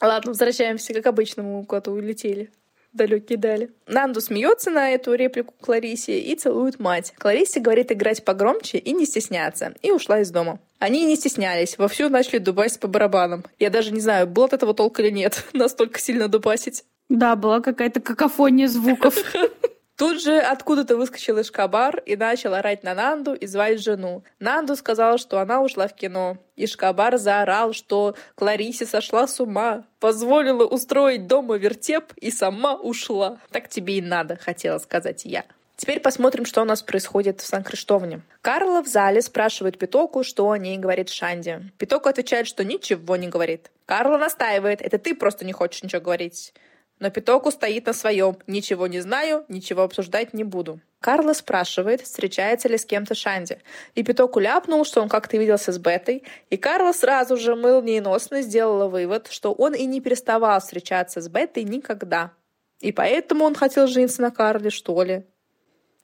Ладно, 0.01 0.31
возвращаемся, 0.31 0.95
как 0.95 1.07
обычно, 1.07 1.43
мы 1.43 1.65
куда-то 1.65 1.91
улетели. 1.91 2.51
Далекие 2.92 3.38
дали. 3.38 3.70
Нанду 3.87 4.20
смеется 4.20 4.70
на 4.70 4.90
эту 4.90 5.14
реплику 5.14 5.55
Кларисе 5.61 6.18
и 6.18 6.35
целует 6.35 6.81
мать. 6.81 7.12
Кларисе 7.18 7.61
говорит 7.61 7.92
играть 7.92 8.24
погромче 8.24 8.79
и 8.79 8.92
не 8.92 9.07
стесняться. 9.07 9.74
И 9.83 9.92
ушла 9.92 10.20
из 10.20 10.31
дома. 10.31 10.59
Они 10.81 11.05
не 11.05 11.14
стеснялись, 11.14 11.79
вовсю 11.79 12.09
начали 12.09 12.38
дубасить 12.38 12.81
по 12.81 12.88
барабанам. 12.88 13.44
Я 13.59 13.70
даже 13.70 13.92
не 13.92 14.00
знаю, 14.00 14.26
было 14.26 14.46
от 14.46 14.55
этого 14.55 14.74
толк 14.74 14.98
или 14.98 15.11
нет, 15.11 15.44
настолько 15.53 16.00
сильно 16.00 16.26
дубасить. 16.26 16.85
Да, 17.09 17.37
была 17.37 17.61
какая-то 17.61 18.00
какофония 18.00 18.66
звуков. 18.68 19.14
Тут 20.01 20.23
же 20.23 20.39
откуда-то 20.39 20.97
выскочил 20.97 21.39
Ишкабар 21.39 21.99
и 22.07 22.17
начал 22.17 22.55
орать 22.55 22.85
на 22.85 22.95
Нанду 22.95 23.35
и 23.35 23.47
звать 23.47 23.83
жену. 23.83 24.25
Нанду 24.39 24.75
сказала, 24.75 25.19
что 25.19 25.41
она 25.41 25.61
ушла 25.61 25.89
в 25.89 25.95
кино. 25.95 26.39
Ишкабар 26.57 27.19
заорал, 27.19 27.75
что 27.75 28.15
Кларисе 28.35 28.87
сошла 28.87 29.27
с 29.27 29.41
ума, 29.41 29.85
позволила 29.99 30.65
устроить 30.65 31.27
дома 31.27 31.59
вертеп 31.59 32.15
и 32.17 32.31
сама 32.31 32.77
ушла. 32.77 33.41
Так 33.51 33.69
тебе 33.69 33.99
и 33.99 34.01
надо, 34.01 34.37
хотела 34.37 34.79
сказать 34.79 35.27
я. 35.27 35.45
Теперь 35.77 36.01
посмотрим, 36.01 36.47
что 36.47 36.63
у 36.63 36.65
нас 36.65 36.81
происходит 36.81 37.43
в 37.43 37.47
Сан-Криштовне. 37.47 38.23
Карла 38.41 38.83
в 38.83 38.87
зале 38.87 39.21
спрашивает 39.21 39.77
Питоку, 39.77 40.25
что 40.25 40.51
о 40.51 40.57
ней 40.57 40.79
говорит 40.79 41.11
Шанди. 41.11 41.61
Питоку 41.77 42.09
отвечает, 42.09 42.47
что 42.47 42.65
ничего 42.65 43.17
не 43.17 43.29
говорит. 43.29 43.71
Карла 43.85 44.17
настаивает, 44.17 44.81
это 44.81 44.97
ты 44.97 45.15
просто 45.15 45.45
не 45.45 45.53
хочешь 45.53 45.83
ничего 45.83 46.01
говорить. 46.01 46.55
Но 47.01 47.11
Питоку 47.11 47.51
стоит 47.51 47.87
на 47.87 47.95
своем. 47.95 48.37
Ничего 48.47 48.87
не 48.87 49.01
знаю, 49.01 49.45
ничего 49.49 49.83
обсуждать 49.83 50.35
не 50.35 50.45
буду. 50.45 50.81
Карла 51.01 51.33
спрашивает, 51.33 52.03
встречается 52.03 52.69
ли 52.69 52.77
с 52.77 52.85
кем-то 52.85 53.15
Шанди. 53.15 53.59
И 53.95 54.03
Питоку 54.03 54.39
ляпнул, 54.39 54.85
что 54.85 55.01
он 55.01 55.09
как-то 55.09 55.39
виделся 55.39 55.73
с 55.73 55.79
Бетой. 55.79 56.23
И 56.51 56.59
Карла 56.59 56.93
сразу 56.93 57.39
же 57.39 57.57
молниеносно 57.57 58.43
сделала 58.43 58.87
вывод, 58.87 59.29
что 59.31 59.53
он 59.53 59.75
и 59.75 59.87
не 59.87 60.03
переставал 60.03 60.61
встречаться 60.61 61.23
с 61.23 61.29
Бетой 61.29 61.65
никогда. 61.65 62.33
И 62.81 62.93
поэтому 62.93 63.47
он 63.47 63.55
хотел 63.55 63.87
жениться 63.87 64.21
на 64.21 64.31
Карле, 64.31 64.69
что 64.69 65.03
ли. 65.03 65.25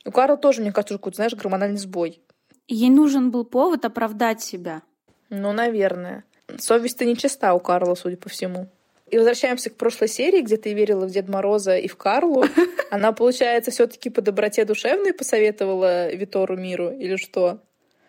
У 0.06 0.10
Карлы 0.10 0.38
тоже, 0.38 0.62
мне 0.62 0.72
кажется, 0.72 0.94
какой-то, 0.94 1.16
знаешь, 1.16 1.34
гормональный 1.34 1.78
сбой. 1.78 2.22
Ей 2.68 2.88
нужен 2.90 3.30
был 3.30 3.44
повод 3.44 3.84
оправдать 3.84 4.40
себя. 4.40 4.82
Ну, 5.28 5.52
наверное. 5.52 6.24
Совесть-то 6.58 7.04
нечиста 7.04 7.52
у 7.52 7.60
Карла, 7.60 7.96
судя 7.96 8.16
по 8.16 8.30
всему. 8.30 8.68
И 9.08 9.18
возвращаемся 9.18 9.70
к 9.70 9.76
прошлой 9.76 10.08
серии, 10.08 10.40
где 10.40 10.56
ты 10.56 10.72
верила 10.72 11.06
в 11.06 11.10
Дед 11.10 11.28
Мороза 11.28 11.76
и 11.76 11.86
в 11.86 11.96
Карлу. 11.96 12.44
Она, 12.90 13.12
получается, 13.12 13.70
все 13.70 13.86
таки 13.86 14.10
по 14.10 14.20
доброте 14.20 14.64
душевной 14.64 15.12
посоветовала 15.12 16.12
Витору 16.12 16.56
миру 16.56 16.90
или 16.90 17.16
что? 17.16 17.60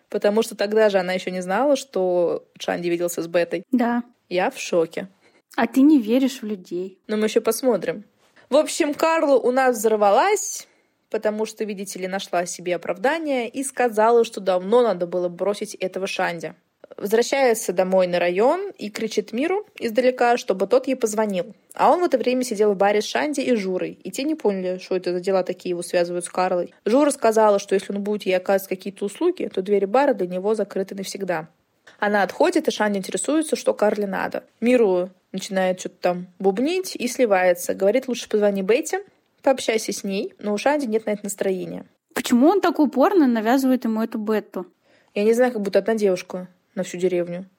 Потому 0.10 0.42
что 0.42 0.56
тогда 0.56 0.90
же 0.90 1.00
она 1.00 1.14
еще 1.14 1.32
не 1.32 1.42
знала, 1.42 1.76
что 1.76 2.48
Шанди 2.58 2.90
виделся 2.90 3.22
с 3.22 3.28
Бетой. 3.28 3.64
Да. 3.72 4.04
Я 4.30 4.50
в 4.50 4.58
шоке. 4.58 5.10
А 5.56 5.68
ты 5.68 5.82
не 5.82 6.02
веришь 6.02 6.42
в 6.42 6.46
людей. 6.46 7.00
Но 7.08 7.18
мы 7.18 7.26
еще 7.26 7.42
посмотрим. 7.42 8.06
В 8.50 8.56
общем, 8.56 8.94
Карла 8.94 9.36
у 9.36 9.52
нас 9.52 9.76
взорвалась, 9.76 10.68
потому 11.10 11.46
что, 11.46 11.66
видите 11.66 12.00
ли, 12.00 12.08
нашла 12.08 12.46
себе 12.46 12.76
оправдание 12.76 13.50
и 13.50 13.64
сказала, 13.64 14.24
что 14.24 14.40
давно 14.40 14.82
надо 14.82 15.06
было 15.06 15.28
бросить 15.28 15.76
этого 15.76 16.08
Шанди 16.08 16.54
возвращается 16.96 17.74
домой 17.74 18.08
на 18.08 18.20
район 18.20 18.72
и 18.78 18.90
кричит 18.90 19.34
Миру 19.34 19.66
издалека, 19.80 20.38
чтобы 20.38 20.68
тот 20.68 20.88
ей 20.88 20.96
позвонил. 20.96 21.56
А 21.74 21.92
он 21.92 22.02
в 22.02 22.04
это 22.04 22.18
время 22.18 22.44
сидел 22.44 22.74
в 22.74 22.78
баре 22.78 23.02
с 23.02 23.06
Шанди 23.06 23.42
и 23.42 23.56
Журой, 23.56 24.00
и 24.04 24.12
те 24.12 24.24
не 24.24 24.36
поняли, 24.36 24.80
что 24.80 24.96
это 24.96 25.12
за 25.12 25.20
дела 25.20 25.44
такие 25.44 25.72
его 25.72 25.84
связывают 25.84 26.26
с 26.26 26.30
Карлой. 26.30 26.74
Жура 26.86 27.12
сказала, 27.12 27.60
что 27.60 27.76
если 27.76 27.94
он 27.94 28.02
будет 28.02 28.24
ей 28.24 28.36
оказывать 28.36 28.70
какие-то 28.70 29.06
услуги, 29.06 29.50
то 29.54 29.62
двери 29.62 29.86
бара 29.86 30.14
для 30.14 30.28
него 30.28 30.56
закрыты 30.56 30.96
навсегда. 30.96 31.50
Она 32.00 32.24
отходит, 32.24 32.68
и 32.68 32.72
Шанди 32.72 32.98
интересуется, 32.98 33.56
что 33.56 33.74
Карле 33.74 34.08
надо. 34.08 34.44
Миру 34.60 35.10
начинает 35.32 35.80
что-то 35.80 35.96
там 36.02 36.28
бубнить 36.40 36.96
и 36.96 37.08
сливается. 37.08 37.74
Говорит, 37.74 38.08
лучше 38.08 38.30
позвони 38.30 38.62
Бетти, 38.62 38.98
пообщайся 39.42 39.92
с 39.92 40.04
ней, 40.04 40.34
но 40.40 40.54
у 40.54 40.58
Шанди 40.58 40.86
нет 40.86 41.06
на 41.06 41.12
это 41.12 41.24
настроения. 41.24 41.86
Почему 42.14 42.48
он 42.48 42.62
так 42.62 42.80
упорно 42.80 43.28
навязывает 43.28 43.86
ему 43.86 44.02
эту 44.02 44.18
Бетту? 44.18 44.66
Я 45.14 45.24
не 45.24 45.34
знаю, 45.34 45.52
как 45.52 45.62
будто 45.62 45.80
одна 45.80 45.96
девушка 45.96 46.48
на 46.78 46.84
всю 46.84 46.98
деревню. 46.98 47.50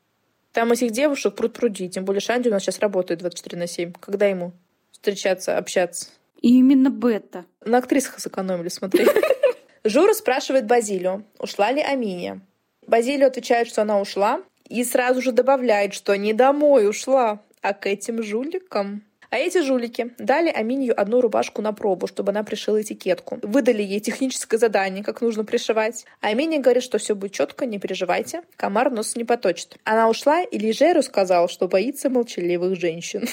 Там 0.52 0.72
этих 0.72 0.92
девушек 0.92 1.35
пруд 1.35 1.52
пруди, 1.52 1.88
тем 1.88 2.04
более 2.04 2.20
Шанди 2.20 2.48
у 2.48 2.50
нас 2.52 2.62
сейчас 2.62 2.78
работает 2.78 3.20
24 3.20 3.59
на 3.59 3.66
7. 3.66 3.92
Когда 4.00 4.26
ему 4.26 4.52
встречаться, 4.92 5.59
общаться? 5.59 6.09
И 6.40 6.59
именно 6.59 6.88
Бетта. 6.88 7.44
На 7.64 7.78
актрисах 7.78 8.18
сэкономили, 8.18 8.68
смотри. 8.68 9.07
Жура 9.85 10.14
спрашивает 10.14 10.66
Базилио, 10.66 11.22
ушла 11.38 11.72
ли 11.72 11.83
Аминия. 11.83 12.40
Базилио 12.87 13.26
отвечает, 13.26 13.68
что 13.68 13.83
она 13.83 14.00
ушла, 14.00 14.42
и 14.68 14.83
сразу 14.85 15.20
же 15.20 15.33
добавляет, 15.33 15.94
что 15.94 16.16
не 16.16 16.33
домой 16.33 16.88
ушла, 16.88 17.40
а 17.61 17.74
к 17.74 17.87
этим 17.87 18.22
жуликам. 18.22 19.02
А 19.31 19.37
эти 19.37 19.62
жулики 19.62 20.14
дали 20.19 20.49
Аминью 20.49 20.99
одну 20.99 21.21
рубашку 21.21 21.61
на 21.61 21.73
пробу, 21.73 22.07
чтобы 22.07 22.31
она 22.31 22.43
пришила 22.45 22.81
этикетку. 22.81 23.38
Выдали 23.43 23.83
ей 23.83 24.01
техническое 24.01 24.57
задание, 24.57 25.05
как 25.05 25.21
нужно 25.21 25.45
пришивать. 25.45 26.07
А 26.21 26.29
Аминья 26.29 26.61
говорит, 26.61 26.83
что 26.83 26.99
все 26.99 27.14
будет 27.14 27.33
четко, 27.33 27.67
не 27.67 27.79
переживайте, 27.79 28.43
комар 28.57 28.91
нос 28.91 29.17
не 29.17 29.25
поточит. 29.25 29.77
Она 29.85 30.09
ушла, 30.09 30.43
и 30.43 30.59
Лижеру 30.59 31.03
сказал, 31.03 31.49
что 31.49 31.69
боится 31.69 32.09
молчаливых 32.09 32.79
женщин. 32.79 33.27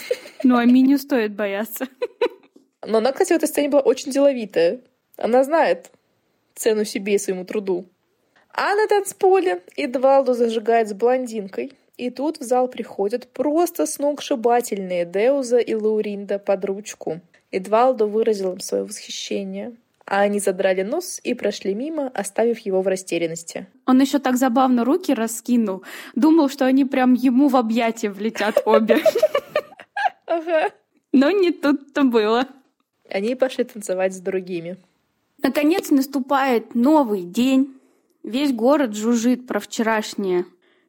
Ну, 0.44 0.58
Аминью 0.58 1.00
стоит 1.00 1.34
бояться. 1.34 1.88
Но 2.86 3.00
она, 3.00 3.12
кстати, 3.12 3.34
в 3.34 3.38
этой 3.38 3.48
сцене 3.48 3.70
была 3.70 3.82
очень 3.82 4.12
деловитая. 4.12 4.82
Она 5.18 5.44
знает 5.44 5.92
цену 6.56 6.86
себе 6.86 7.16
и 7.16 7.18
своему 7.18 7.46
труду. 7.46 7.90
А 8.52 8.76
на 8.76 8.88
танцполе 8.88 9.62
Эдвалду 9.76 10.34
зажигает 10.34 10.88
с 10.90 10.94
блондинкой, 10.94 11.74
и 11.98 12.10
тут 12.10 12.40
в 12.40 12.44
зал 12.44 12.68
приходят 12.68 13.28
просто 13.28 13.86
сногсшибательные 13.86 15.06
Деуза 15.06 15.58
и 15.58 15.74
Лауринда 15.74 16.40
под 16.40 16.66
ручку. 16.66 17.22
Эдвалдо 17.52 18.06
выразил 18.06 18.54
им 18.54 18.60
свое 18.60 18.84
восхищение, 18.84 19.76
а 20.06 20.22
они 20.22 20.40
задрали 20.40 20.84
нос 20.84 21.20
и 21.24 21.34
прошли 21.34 21.74
мимо, 21.74 22.10
оставив 22.10 22.60
его 22.60 22.82
в 22.82 22.88
растерянности. 22.88 23.68
Он 23.86 24.02
еще 24.02 24.20
так 24.20 24.38
забавно 24.38 24.84
руки 24.84 25.14
раскинул. 25.14 25.84
Думал, 26.16 26.50
что 26.50 26.66
они 26.66 26.86
прям 26.86 27.14
ему 27.14 27.48
в 27.48 27.56
объятия 27.56 28.10
влетят 28.10 28.62
обе. 28.66 29.02
Ага. 30.28 30.72
Но 31.14 31.30
не 31.30 31.52
тут-то 31.52 32.04
было. 32.04 32.48
Они 33.10 33.36
пошли 33.36 33.64
танцевать 33.64 34.14
с 34.14 34.20
другими. 34.20 34.76
Наконец 35.42 35.92
наступает 35.92 36.74
новый 36.74 37.22
день. 37.22 37.76
Весь 38.24 38.52
город 38.52 38.96
жужжит 38.96 39.46
про 39.46 39.60
вчерашнее 39.60 40.46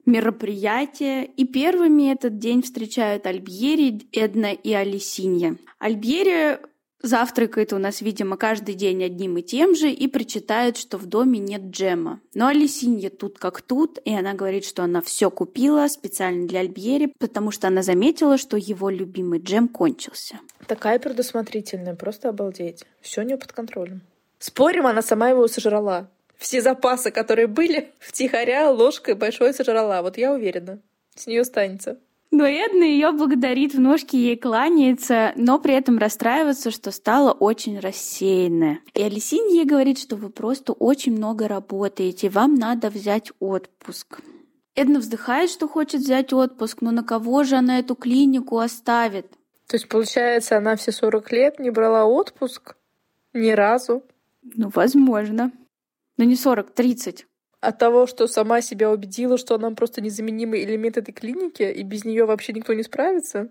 мероприятия, 0.07 1.25
и 1.25 1.45
первыми 1.45 2.13
этот 2.13 2.39
день 2.39 2.63
встречают 2.63 3.27
Альбьери, 3.27 4.09
Эдна 4.13 4.53
и 4.53 4.73
Алисинья. 4.73 5.57
Альбьери 5.79 6.59
завтракает 7.03 7.73
у 7.73 7.79
нас, 7.79 8.01
видимо, 8.01 8.37
каждый 8.37 8.75
день 8.75 9.05
одним 9.05 9.37
и 9.39 9.43
тем 9.43 9.75
же 9.75 9.91
и 9.91 10.09
причитает, 10.09 10.77
что 10.77 10.99
в 10.99 11.07
доме 11.07 11.39
нет 11.39 11.63
джема. 11.71 12.21
Но 12.35 12.47
Алисинья 12.47 13.11
тут 13.11 13.39
как 13.39 13.63
тут, 13.63 13.99
и 14.05 14.13
она 14.15 14.35
говорит, 14.35 14.65
что 14.65 14.83
она 14.83 15.01
все 15.01 15.31
купила 15.31 15.87
специально 15.89 16.47
для 16.47 16.61
Альбьери, 16.61 17.13
потому 17.19 17.51
что 17.51 17.69
она 17.69 17.83
заметила, 17.83 18.39
что 18.39 18.57
его 18.57 18.91
любимый 18.91 19.41
джем 19.41 19.69
кончился. 19.69 20.41
Такая 20.67 20.99
предусмотрительная, 20.99 21.95
просто 21.95 22.29
обалдеть. 22.29 22.85
Все 23.01 23.23
у 23.23 23.25
нее 23.25 23.37
под 23.37 23.53
контролем. 23.53 24.03
Спорим, 24.39 24.87
она 24.87 25.03
сама 25.03 25.31
его 25.31 25.47
сожрала 25.49 26.11
все 26.39 26.61
запасы, 26.61 27.11
которые 27.11 27.47
были, 27.47 27.93
втихаря 27.99 28.71
ложкой 28.71 29.15
большой 29.15 29.55
сожрала. 29.55 30.03
Вот 30.03 30.19
я 30.19 30.33
уверена, 30.33 30.81
с 31.15 31.27
нее 31.27 31.43
останется. 31.43 31.99
Но 32.31 32.45
Эдна 32.45 32.83
ее 32.83 33.13
благодарит, 33.13 33.75
в 33.75 33.81
ножки 33.81 34.17
ей 34.17 34.37
кланяется, 34.37 35.33
но 35.37 35.59
при 35.59 35.75
этом 35.75 35.97
расстраивается, 35.97 36.71
что 36.71 36.91
стала 36.91 37.33
очень 37.33 37.79
рассеянная. 37.79 38.81
И 38.95 39.03
Алисин 39.03 39.47
ей 39.49 39.65
говорит, 39.65 39.99
что 39.99 40.17
вы 40.17 40.29
просто 40.29 40.73
очень 40.73 41.17
много 41.17 41.49
работаете, 41.49 42.29
вам 42.29 42.55
надо 42.55 42.91
взять 42.91 43.31
отпуск. 43.39 44.21
Эдна 44.75 44.99
вздыхает, 44.99 45.49
что 45.49 45.69
хочет 45.69 46.03
взять 46.03 46.33
отпуск, 46.33 46.83
но 46.83 46.91
на 46.91 47.03
кого 47.03 47.45
же 47.45 47.57
она 47.57 47.79
эту 47.79 47.95
клинику 47.95 48.59
оставит? 48.59 49.31
То 49.67 49.77
есть, 49.77 49.89
получается, 49.89 50.59
она 50.59 50.77
все 50.77 50.93
40 50.93 51.33
лет 51.33 51.59
не 51.59 51.71
брала 51.71 52.05
отпуск? 52.05 52.77
Ни 53.33 53.53
разу? 53.53 54.03
Ну, 54.43 54.71
возможно. 54.75 55.51
Но 56.17 56.25
не 56.25 56.37
40, 56.37 56.73
30 56.73 57.27
от 57.61 57.79
того, 57.79 58.07
что 58.07 58.27
сама 58.29 58.61
себя 58.61 58.91
убедила, 58.91 59.39
что 59.39 59.55
она 59.57 59.71
просто 59.73 60.01
незаменимый 60.01 60.65
элемент 60.65 60.97
этой 60.97 61.13
клиники, 61.13 61.63
и 61.63 61.83
без 61.83 62.05
нее 62.05 62.25
вообще 62.25 62.53
никто 62.53 62.73
не 62.75 62.83
справится. 62.83 63.49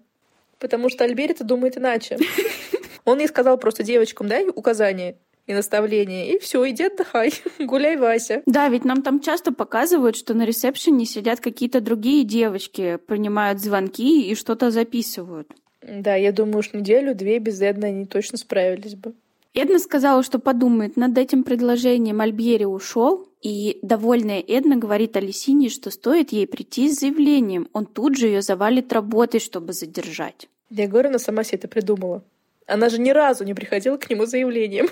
Потому 0.60 0.90
что 0.90 1.04
Альберта 1.04 1.44
думает 1.44 1.78
иначе. 1.78 2.18
Он 3.06 3.20
ей 3.20 3.28
сказал 3.28 3.58
просто 3.58 3.84
девочкам, 3.84 4.28
дай 4.28 4.48
указания 4.48 5.18
и 5.48 5.54
наставления, 5.54 6.34
и 6.34 6.40
все, 6.40 6.68
иди 6.70 6.86
отдыхай, 6.86 7.32
гуляй, 7.60 7.98
Вася. 7.98 8.42
Да, 8.46 8.68
ведь 8.70 8.86
нам 8.86 9.02
там 9.02 9.20
часто 9.20 9.52
показывают, 9.52 10.16
что 10.16 10.34
на 10.34 10.44
ресепшене 10.46 11.06
сидят 11.06 11.40
какие-то 11.40 11.82
другие 11.82 12.24
девочки, 12.24 12.98
принимают 13.06 13.60
звонки 13.60 14.28
и 14.28 14.34
что-то 14.34 14.72
записывают. 14.72 15.52
Да, 15.84 16.16
я 16.16 16.32
думаю, 16.32 16.64
что 16.64 16.78
неделю-две 16.78 17.38
без 17.38 17.62
Эдны 17.62 17.86
они 17.86 18.06
точно 18.06 18.40
справились 18.40 18.96
бы. 18.96 19.14
Эдна 19.56 19.80
сказала, 19.80 20.22
что 20.22 20.38
подумает 20.38 20.98
над 20.98 21.18
этим 21.18 21.44
предложением. 21.44 22.20
Альбери 22.20 22.66
ушел, 22.66 23.30
и 23.42 23.80
довольная 23.82 24.44
Эдна 24.46 24.76
говорит 24.76 25.16
Алисине, 25.16 25.70
что 25.70 25.92
стоит 25.92 26.34
ей 26.34 26.46
прийти 26.46 26.90
с 26.90 27.00
заявлением. 27.00 27.70
Он 27.72 27.86
тут 27.86 28.18
же 28.18 28.28
ее 28.28 28.42
завалит 28.42 28.92
работой, 28.92 29.40
чтобы 29.40 29.72
задержать. 29.72 30.50
Я 30.70 30.88
говорю, 30.90 31.08
она 31.08 31.20
сама 31.20 31.46
себе 31.46 31.60
это 31.60 31.68
придумала. 31.70 32.22
Она 32.68 32.90
же 32.90 33.00
ни 33.00 33.12
разу 33.12 33.46
не 33.46 33.54
приходила 33.54 33.96
к 33.96 34.10
нему 34.10 34.26
с 34.26 34.32
заявлением. 34.32 34.90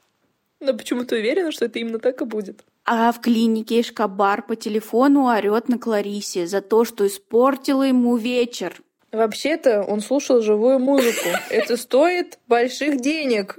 Но 0.60 0.72
почему-то 0.72 1.14
уверена, 1.14 1.52
что 1.52 1.66
это 1.66 1.78
именно 1.78 1.98
так 1.98 2.22
и 2.22 2.24
будет. 2.24 2.64
А 2.86 3.12
в 3.12 3.20
клинике 3.20 3.82
Эшкабар 3.82 4.40
по 4.42 4.56
телефону 4.56 5.26
орет 5.26 5.68
на 5.68 5.78
Кларисе 5.78 6.46
за 6.46 6.62
то, 6.62 6.86
что 6.86 7.06
испортила 7.06 7.82
ему 7.82 8.16
вечер. 8.16 8.80
Вообще-то 9.12 9.82
он 9.82 10.00
слушал 10.00 10.40
живую 10.40 10.78
музыку. 10.78 11.28
Это 11.50 11.76
стоит 11.76 12.38
больших 12.46 13.00
денег 13.00 13.58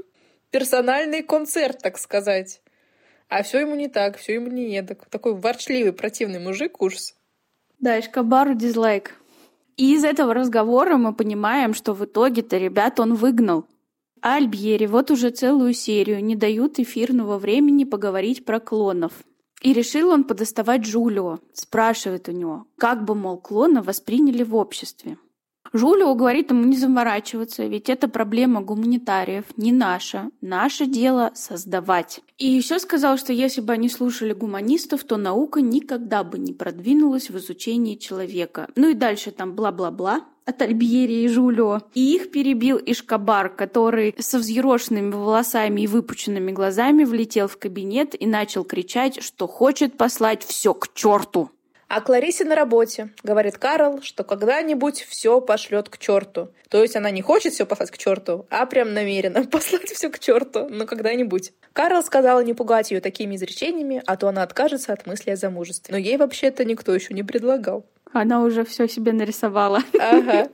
персональный 0.51 1.23
концерт, 1.23 1.79
так 1.79 1.97
сказать. 1.97 2.61
А 3.27 3.43
все 3.43 3.59
ему 3.59 3.75
не 3.75 3.87
так, 3.87 4.17
все 4.17 4.35
ему 4.35 4.47
не 4.47 4.75
едок. 4.75 5.05
Такой 5.09 5.35
ворчливый, 5.35 5.93
противный 5.93 6.39
мужик, 6.39 6.81
ужас. 6.81 7.15
Да, 7.79 7.99
Эшкабару 7.99 8.55
дизлайк. 8.55 9.15
И 9.77 9.93
из 9.93 10.03
этого 10.03 10.33
разговора 10.33 10.97
мы 10.97 11.13
понимаем, 11.13 11.73
что 11.73 11.93
в 11.93 12.03
итоге-то 12.03 12.57
ребят 12.57 12.99
он 12.99 13.13
выгнал. 13.13 13.65
Альбьери 14.21 14.85
вот 14.87 15.11
уже 15.11 15.29
целую 15.29 15.73
серию 15.73 16.23
не 16.23 16.35
дают 16.35 16.79
эфирного 16.79 17.37
времени 17.37 17.85
поговорить 17.85 18.43
про 18.43 18.59
клонов. 18.59 19.13
И 19.61 19.71
решил 19.73 20.09
он 20.09 20.23
подоставать 20.23 20.81
Джулио, 20.81 21.39
спрашивает 21.53 22.27
у 22.27 22.31
него, 22.31 22.65
как 22.77 23.05
бы, 23.05 23.15
мол, 23.15 23.37
клона 23.37 23.81
восприняли 23.81 24.43
в 24.43 24.55
обществе. 24.55 25.17
Жулио 25.73 26.13
говорит 26.15 26.49
ему 26.51 26.63
не 26.63 26.77
заморачиваться, 26.77 27.65
ведь 27.65 27.89
это 27.89 28.07
проблема 28.07 28.61
гуманитариев, 28.61 29.45
не 29.57 29.71
наша. 29.71 30.29
Наше 30.41 30.85
дело 30.85 31.31
создавать. 31.35 32.21
И 32.37 32.47
еще 32.47 32.79
сказал, 32.79 33.17
что 33.17 33.33
если 33.33 33.61
бы 33.61 33.73
они 33.73 33.89
слушали 33.89 34.33
гуманистов, 34.33 35.03
то 35.03 35.17
наука 35.17 35.61
никогда 35.61 36.23
бы 36.23 36.39
не 36.39 36.53
продвинулась 36.53 37.29
в 37.29 37.37
изучении 37.37 37.95
человека. 37.95 38.67
Ну 38.75 38.89
и 38.89 38.93
дальше 38.93 39.31
там 39.31 39.53
бла-бла-бла 39.53 40.21
от 40.49 40.61
Альбьери 40.61 41.23
и 41.23 41.27
Жулио. 41.27 41.81
И 41.93 42.15
их 42.15 42.31
перебил 42.31 42.79
Ишкабар, 42.83 43.49
который 43.49 44.15
со 44.17 44.39
взъерошенными 44.39 45.11
волосами 45.11 45.81
и 45.81 45.87
выпученными 45.87 46.51
глазами 46.51 47.03
влетел 47.03 47.47
в 47.47 47.57
кабинет 47.57 48.19
и 48.19 48.25
начал 48.25 48.63
кричать, 48.63 49.21
что 49.21 49.47
хочет 49.47 49.95
послать 49.95 50.43
все 50.43 50.73
к 50.73 50.93
черту. 50.93 51.51
А 51.89 52.01
Кларисе 52.01 52.45
на 52.45 52.53
работе 52.55 53.09
говорит 53.23 53.57
Карл, 53.57 54.03
что 54.03 54.23
когда-нибудь 54.23 55.07
все 55.09 55.41
пошлет 55.41 55.89
к 55.89 55.97
черту. 55.97 56.51
То 56.69 56.83
есть 56.83 56.95
она 56.95 57.09
не 57.09 57.23
хочет 57.23 57.53
все 57.53 57.65
послать 57.65 57.89
к 57.89 57.97
черту, 57.97 58.45
а 58.51 58.67
прям 58.67 58.93
намеренно 58.93 59.43
послать 59.51 59.89
все 59.89 60.09
к 60.09 60.19
черту, 60.19 60.69
но 60.69 60.85
когда-нибудь. 60.85 61.51
Карл 61.73 62.03
сказала 62.03 62.41
не 62.41 62.53
пугать 62.53 62.91
ее 62.91 63.01
такими 63.01 63.35
изречениями, 63.35 64.03
а 64.05 64.17
то 64.17 64.27
она 64.27 64.43
откажется 64.43 64.93
от 64.93 65.07
мысли 65.07 65.31
о 65.31 65.35
замужестве. 65.35 65.91
Но 65.91 65.97
ей 65.97 66.17
вообще-то 66.17 66.63
никто 66.63 66.93
еще 66.93 67.15
не 67.15 67.23
предлагал. 67.23 67.87
Она 68.13 68.43
уже 68.43 68.65
все 68.65 68.87
себе 68.87 69.11
нарисовала. 69.11 69.81
Ага. 69.99 70.49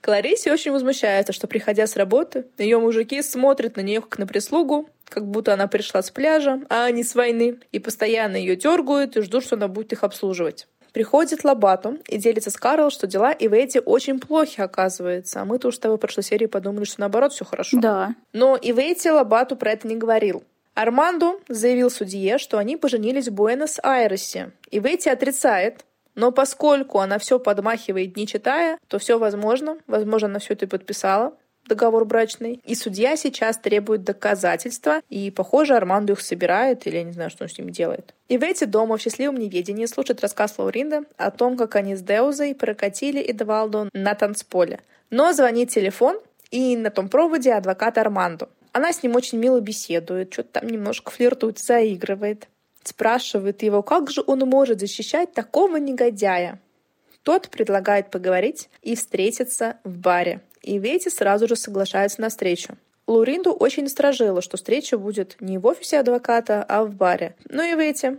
Кларисе 0.00 0.52
очень 0.52 0.72
возмущается, 0.72 1.32
что, 1.32 1.46
приходя 1.46 1.86
с 1.86 1.96
работы, 1.96 2.46
ее 2.56 2.78
мужики 2.78 3.20
смотрят 3.22 3.76
на 3.76 3.80
нее 3.80 4.00
как 4.00 4.18
на 4.18 4.26
прислугу, 4.26 4.88
как 5.08 5.26
будто 5.26 5.54
она 5.54 5.66
пришла 5.66 6.02
с 6.02 6.10
пляжа, 6.10 6.60
а 6.68 6.90
не 6.90 7.02
с 7.02 7.14
войны, 7.14 7.58
и 7.72 7.78
постоянно 7.78 8.36
ее 8.36 8.56
дергают 8.56 9.16
и 9.16 9.22
ждут, 9.22 9.44
что 9.44 9.56
она 9.56 9.68
будет 9.68 9.92
их 9.92 10.04
обслуживать. 10.04 10.66
Приходит 10.92 11.44
Лобату 11.44 11.98
и 12.08 12.16
делится 12.16 12.50
с 12.50 12.56
Карл, 12.56 12.90
что 12.90 13.06
дела 13.06 13.32
и 13.32 13.46
в 13.48 13.52
эти 13.52 13.78
очень 13.78 14.18
плохи, 14.18 14.60
оказывается. 14.60 15.40
А 15.40 15.44
мы-то 15.44 15.68
уж 15.68 15.76
с 15.76 15.78
тобой 15.78 15.96
в 15.96 16.00
прошлой 16.00 16.24
серии 16.24 16.46
подумали, 16.46 16.84
что 16.84 17.00
наоборот 17.00 17.32
все 17.32 17.44
хорошо. 17.44 17.78
Да. 17.78 18.14
Но 18.32 18.56
и 18.56 18.72
в 18.72 18.78
эти 18.78 19.08
Лобату 19.08 19.56
про 19.56 19.72
это 19.72 19.86
не 19.86 19.96
говорил. 19.96 20.42
Армандо 20.74 21.40
заявил 21.48 21.90
судье, 21.90 22.38
что 22.38 22.56
они 22.56 22.76
поженились 22.76 23.28
в 23.28 23.32
Буэнос-Айресе. 23.32 24.52
И 24.70 24.78
Ветти 24.78 25.10
отрицает, 25.10 25.84
но 26.18 26.32
поскольку 26.32 26.98
она 26.98 27.20
все 27.20 27.38
подмахивает, 27.38 28.16
не 28.16 28.26
читая, 28.26 28.78
то 28.88 28.98
все 28.98 29.20
возможно. 29.20 29.78
Возможно, 29.86 30.26
она 30.26 30.40
все 30.40 30.54
это 30.54 30.64
и 30.64 30.68
подписала 30.68 31.32
договор 31.68 32.04
брачный. 32.06 32.60
И 32.64 32.74
судья 32.74 33.14
сейчас 33.14 33.56
требует 33.58 34.02
доказательства, 34.02 35.00
и, 35.10 35.30
похоже, 35.30 35.76
Армандо 35.76 36.14
их 36.14 36.20
собирает, 36.20 36.86
или 36.88 36.96
я 36.96 37.04
не 37.04 37.12
знаю, 37.12 37.30
что 37.30 37.44
он 37.44 37.50
с 37.50 37.56
ними 37.56 37.70
делает. 37.70 38.14
И 38.28 38.36
в 38.36 38.42
эти 38.42 38.64
дома 38.64 38.96
в 38.96 39.00
счастливом 39.00 39.36
неведении 39.36 39.86
слушает 39.86 40.20
рассказ 40.20 40.54
Лауринда 40.58 41.04
о 41.18 41.30
том, 41.30 41.56
как 41.56 41.76
они 41.76 41.94
с 41.94 42.00
Деузой 42.00 42.52
прокатили 42.54 43.20
Эдвалду 43.20 43.88
на 43.92 44.14
танцполе. 44.14 44.80
Но 45.10 45.32
звонит 45.32 45.70
телефон, 45.70 46.18
и 46.50 46.76
на 46.76 46.90
том 46.90 47.08
проводе 47.08 47.52
адвокат 47.52 47.96
Армандо. 47.96 48.48
Она 48.72 48.92
с 48.92 49.04
ним 49.04 49.14
очень 49.14 49.38
мило 49.38 49.60
беседует, 49.60 50.32
что-то 50.32 50.60
там 50.60 50.68
немножко 50.68 51.12
флиртует, 51.12 51.60
заигрывает 51.60 52.48
спрашивает 52.88 53.62
его, 53.62 53.82
как 53.82 54.10
же 54.10 54.22
он 54.26 54.40
может 54.40 54.80
защищать 54.80 55.32
такого 55.32 55.76
негодяя. 55.76 56.60
Тот 57.22 57.48
предлагает 57.50 58.10
поговорить 58.10 58.70
и 58.82 58.96
встретиться 58.96 59.78
в 59.84 59.98
баре. 59.98 60.40
И 60.62 60.78
Вети 60.78 61.10
сразу 61.10 61.46
же 61.46 61.56
соглашается 61.56 62.20
на 62.20 62.30
встречу. 62.30 62.76
Луринду 63.06 63.52
очень 63.52 63.84
насторожило, 63.84 64.42
что 64.42 64.56
встреча 64.56 64.98
будет 64.98 65.36
не 65.40 65.58
в 65.58 65.66
офисе 65.66 66.00
адвоката, 66.00 66.62
а 66.68 66.84
в 66.84 66.94
баре. 66.94 67.34
Ну 67.48 67.62
и 67.62 67.74
Вети 67.74 68.18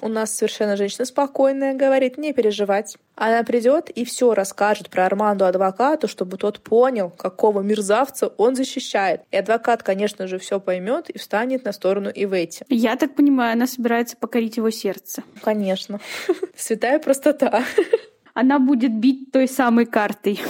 у 0.00 0.08
нас 0.08 0.34
совершенно 0.34 0.76
женщина 0.76 1.04
спокойная, 1.04 1.74
говорит, 1.74 2.18
не 2.18 2.32
переживать. 2.32 2.96
Она 3.14 3.42
придет 3.42 3.90
и 3.90 4.04
все 4.04 4.34
расскажет 4.34 4.90
про 4.90 5.06
Арманду 5.06 5.44
адвокату, 5.44 6.08
чтобы 6.08 6.38
тот 6.38 6.60
понял, 6.60 7.10
какого 7.10 7.60
мерзавца 7.60 8.28
он 8.28 8.56
защищает. 8.56 9.22
И 9.30 9.36
адвокат, 9.36 9.82
конечно 9.82 10.26
же, 10.26 10.38
все 10.38 10.58
поймет 10.60 11.10
и 11.10 11.18
встанет 11.18 11.64
на 11.64 11.72
сторону 11.72 12.10
Ивети. 12.14 12.64
Я 12.68 12.96
так 12.96 13.14
понимаю, 13.14 13.52
она 13.52 13.66
собирается 13.66 14.16
покорить 14.16 14.56
его 14.56 14.70
сердце. 14.70 15.22
Конечно. 15.42 16.00
Святая 16.56 16.98
простота. 16.98 17.64
Она 18.34 18.58
будет 18.58 18.92
бить 18.92 19.30
той 19.30 19.46
самой 19.46 19.84
картой. 19.84 20.40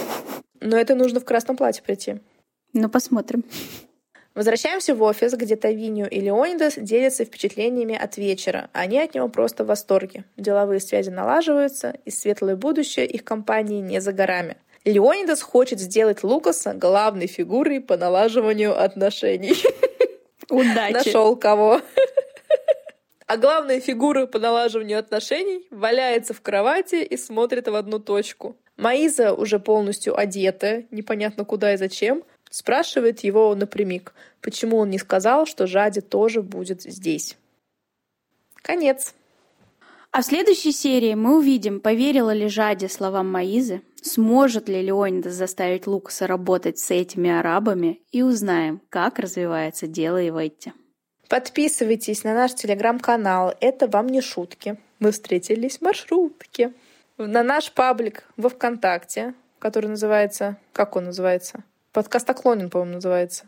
Но 0.61 0.77
это 0.77 0.95
нужно 0.95 1.19
в 1.19 1.25
красном 1.25 1.57
платье 1.57 1.83
прийти. 1.83 2.21
Ну, 2.71 2.87
посмотрим. 2.87 3.43
Возвращаемся 4.35 4.95
в 4.95 5.03
офис, 5.03 5.33
где 5.33 5.55
Тавинью 5.55 6.09
и 6.09 6.19
Леонидас 6.19 6.73
делятся 6.77 7.23
впечатлениями 7.23 7.95
от 7.95 8.17
вечера. 8.17 8.69
Они 8.73 8.99
от 8.99 9.13
него 9.13 9.29
просто 9.29 9.63
в 9.63 9.67
восторге. 9.67 10.25
Деловые 10.37 10.79
связи 10.79 11.09
налаживаются, 11.09 11.95
и 12.03 12.09
светлое 12.09 12.55
будущее 12.55 13.05
их 13.05 13.23
компании 13.23 13.79
не 13.79 14.01
за 14.01 14.11
горами. 14.11 14.57
Леонидас 14.85 15.41
хочет 15.41 15.79
сделать 15.79 16.23
Лукаса 16.23 16.73
главной 16.73 17.27
фигурой 17.27 17.79
по 17.79 17.95
налаживанию 17.95 18.77
отношений. 18.81 19.55
Удачи. 20.49 20.93
Нашел 20.93 21.35
кого. 21.35 21.81
А 23.25 23.37
главная 23.37 23.79
фигура 23.79 24.25
по 24.27 24.37
налаживанию 24.37 24.99
отношений 24.99 25.65
валяется 25.71 26.33
в 26.33 26.41
кровати 26.41 26.95
и 27.03 27.17
смотрит 27.17 27.67
в 27.67 27.73
одну 27.73 27.97
точку. 27.97 28.57
Маиза 28.75 29.33
уже 29.33 29.59
полностью 29.59 30.19
одета, 30.19 30.83
непонятно 30.91 31.45
куда 31.45 31.73
и 31.73 31.77
зачем, 31.77 32.23
спрашивает 32.53 33.21
его 33.21 33.55
напрямик, 33.55 34.13
почему 34.39 34.77
он 34.77 34.91
не 34.91 34.99
сказал, 34.99 35.47
что 35.47 35.65
Жади 35.65 36.01
тоже 36.01 36.43
будет 36.43 36.83
здесь. 36.83 37.35
Конец. 38.61 39.15
А 40.11 40.21
в 40.21 40.25
следующей 40.25 40.71
серии 40.71 41.15
мы 41.15 41.37
увидим, 41.37 41.79
поверила 41.79 42.31
ли 42.31 42.47
Жади 42.47 42.85
словам 42.85 43.31
Маизы, 43.31 43.81
сможет 44.03 44.69
ли 44.69 44.83
Леонида 44.83 45.31
заставить 45.31 45.87
Лукаса 45.87 46.27
работать 46.27 46.77
с 46.77 46.91
этими 46.91 47.31
арабами, 47.31 48.01
и 48.11 48.21
узнаем, 48.21 48.81
как 48.89 49.17
развивается 49.17 49.87
дело 49.87 50.23
Иветти. 50.23 50.73
Подписывайтесь 51.29 52.23
на 52.23 52.35
наш 52.35 52.53
телеграм-канал, 52.53 53.55
это 53.61 53.87
вам 53.87 54.05
не 54.05 54.21
шутки. 54.21 54.77
Мы 54.99 55.11
встретились 55.11 55.79
в 55.79 55.81
маршрутке. 55.81 56.73
на 57.17 57.41
наш 57.41 57.71
паблик 57.71 58.25
во 58.37 58.49
ВКонтакте, 58.49 59.33
который 59.57 59.87
называется... 59.87 60.57
Как 60.71 60.95
он 60.95 61.05
называется? 61.05 61.63
Подкаст 61.93 62.27
Оклонин, 62.29 62.71
по-моему, 62.71 62.95
называется. 62.95 63.47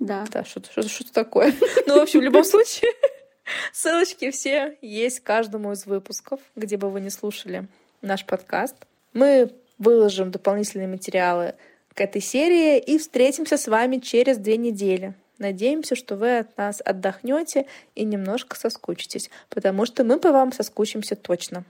Да. 0.00 0.24
Да, 0.32 0.44
что-то 0.44 0.70
что 0.70 0.88
что 0.88 1.12
такое. 1.12 1.54
Ну, 1.86 1.98
в 1.98 2.02
общем, 2.02 2.20
в 2.20 2.22
любом 2.22 2.42
случае, 2.42 2.90
ссылочки 3.72 4.30
все 4.30 4.76
есть 4.80 5.20
каждому 5.20 5.72
из 5.72 5.86
выпусков, 5.86 6.40
где 6.56 6.78
бы 6.78 6.90
вы 6.90 7.00
не 7.00 7.10
слушали 7.10 7.68
наш 8.00 8.24
подкаст. 8.24 8.76
Мы 9.12 9.52
выложим 9.78 10.30
дополнительные 10.30 10.88
материалы 10.88 11.54
к 11.94 12.00
этой 12.00 12.22
серии 12.22 12.78
и 12.78 12.98
встретимся 12.98 13.58
с 13.58 13.68
вами 13.68 13.98
через 13.98 14.38
две 14.38 14.56
недели. 14.56 15.14
Надеемся, 15.38 15.96
что 15.96 16.16
вы 16.16 16.38
от 16.38 16.56
нас 16.56 16.80
отдохнете 16.82 17.66
и 17.94 18.04
немножко 18.04 18.56
соскучитесь, 18.56 19.30
потому 19.50 19.84
что 19.84 20.02
мы 20.02 20.18
по 20.18 20.32
вам 20.32 20.50
соскучимся 20.50 21.14
точно. 21.14 21.64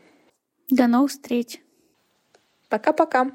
До 0.70 0.86
новых 0.86 1.11
встреч. 1.11 1.61
Пока-пока. 2.68 3.32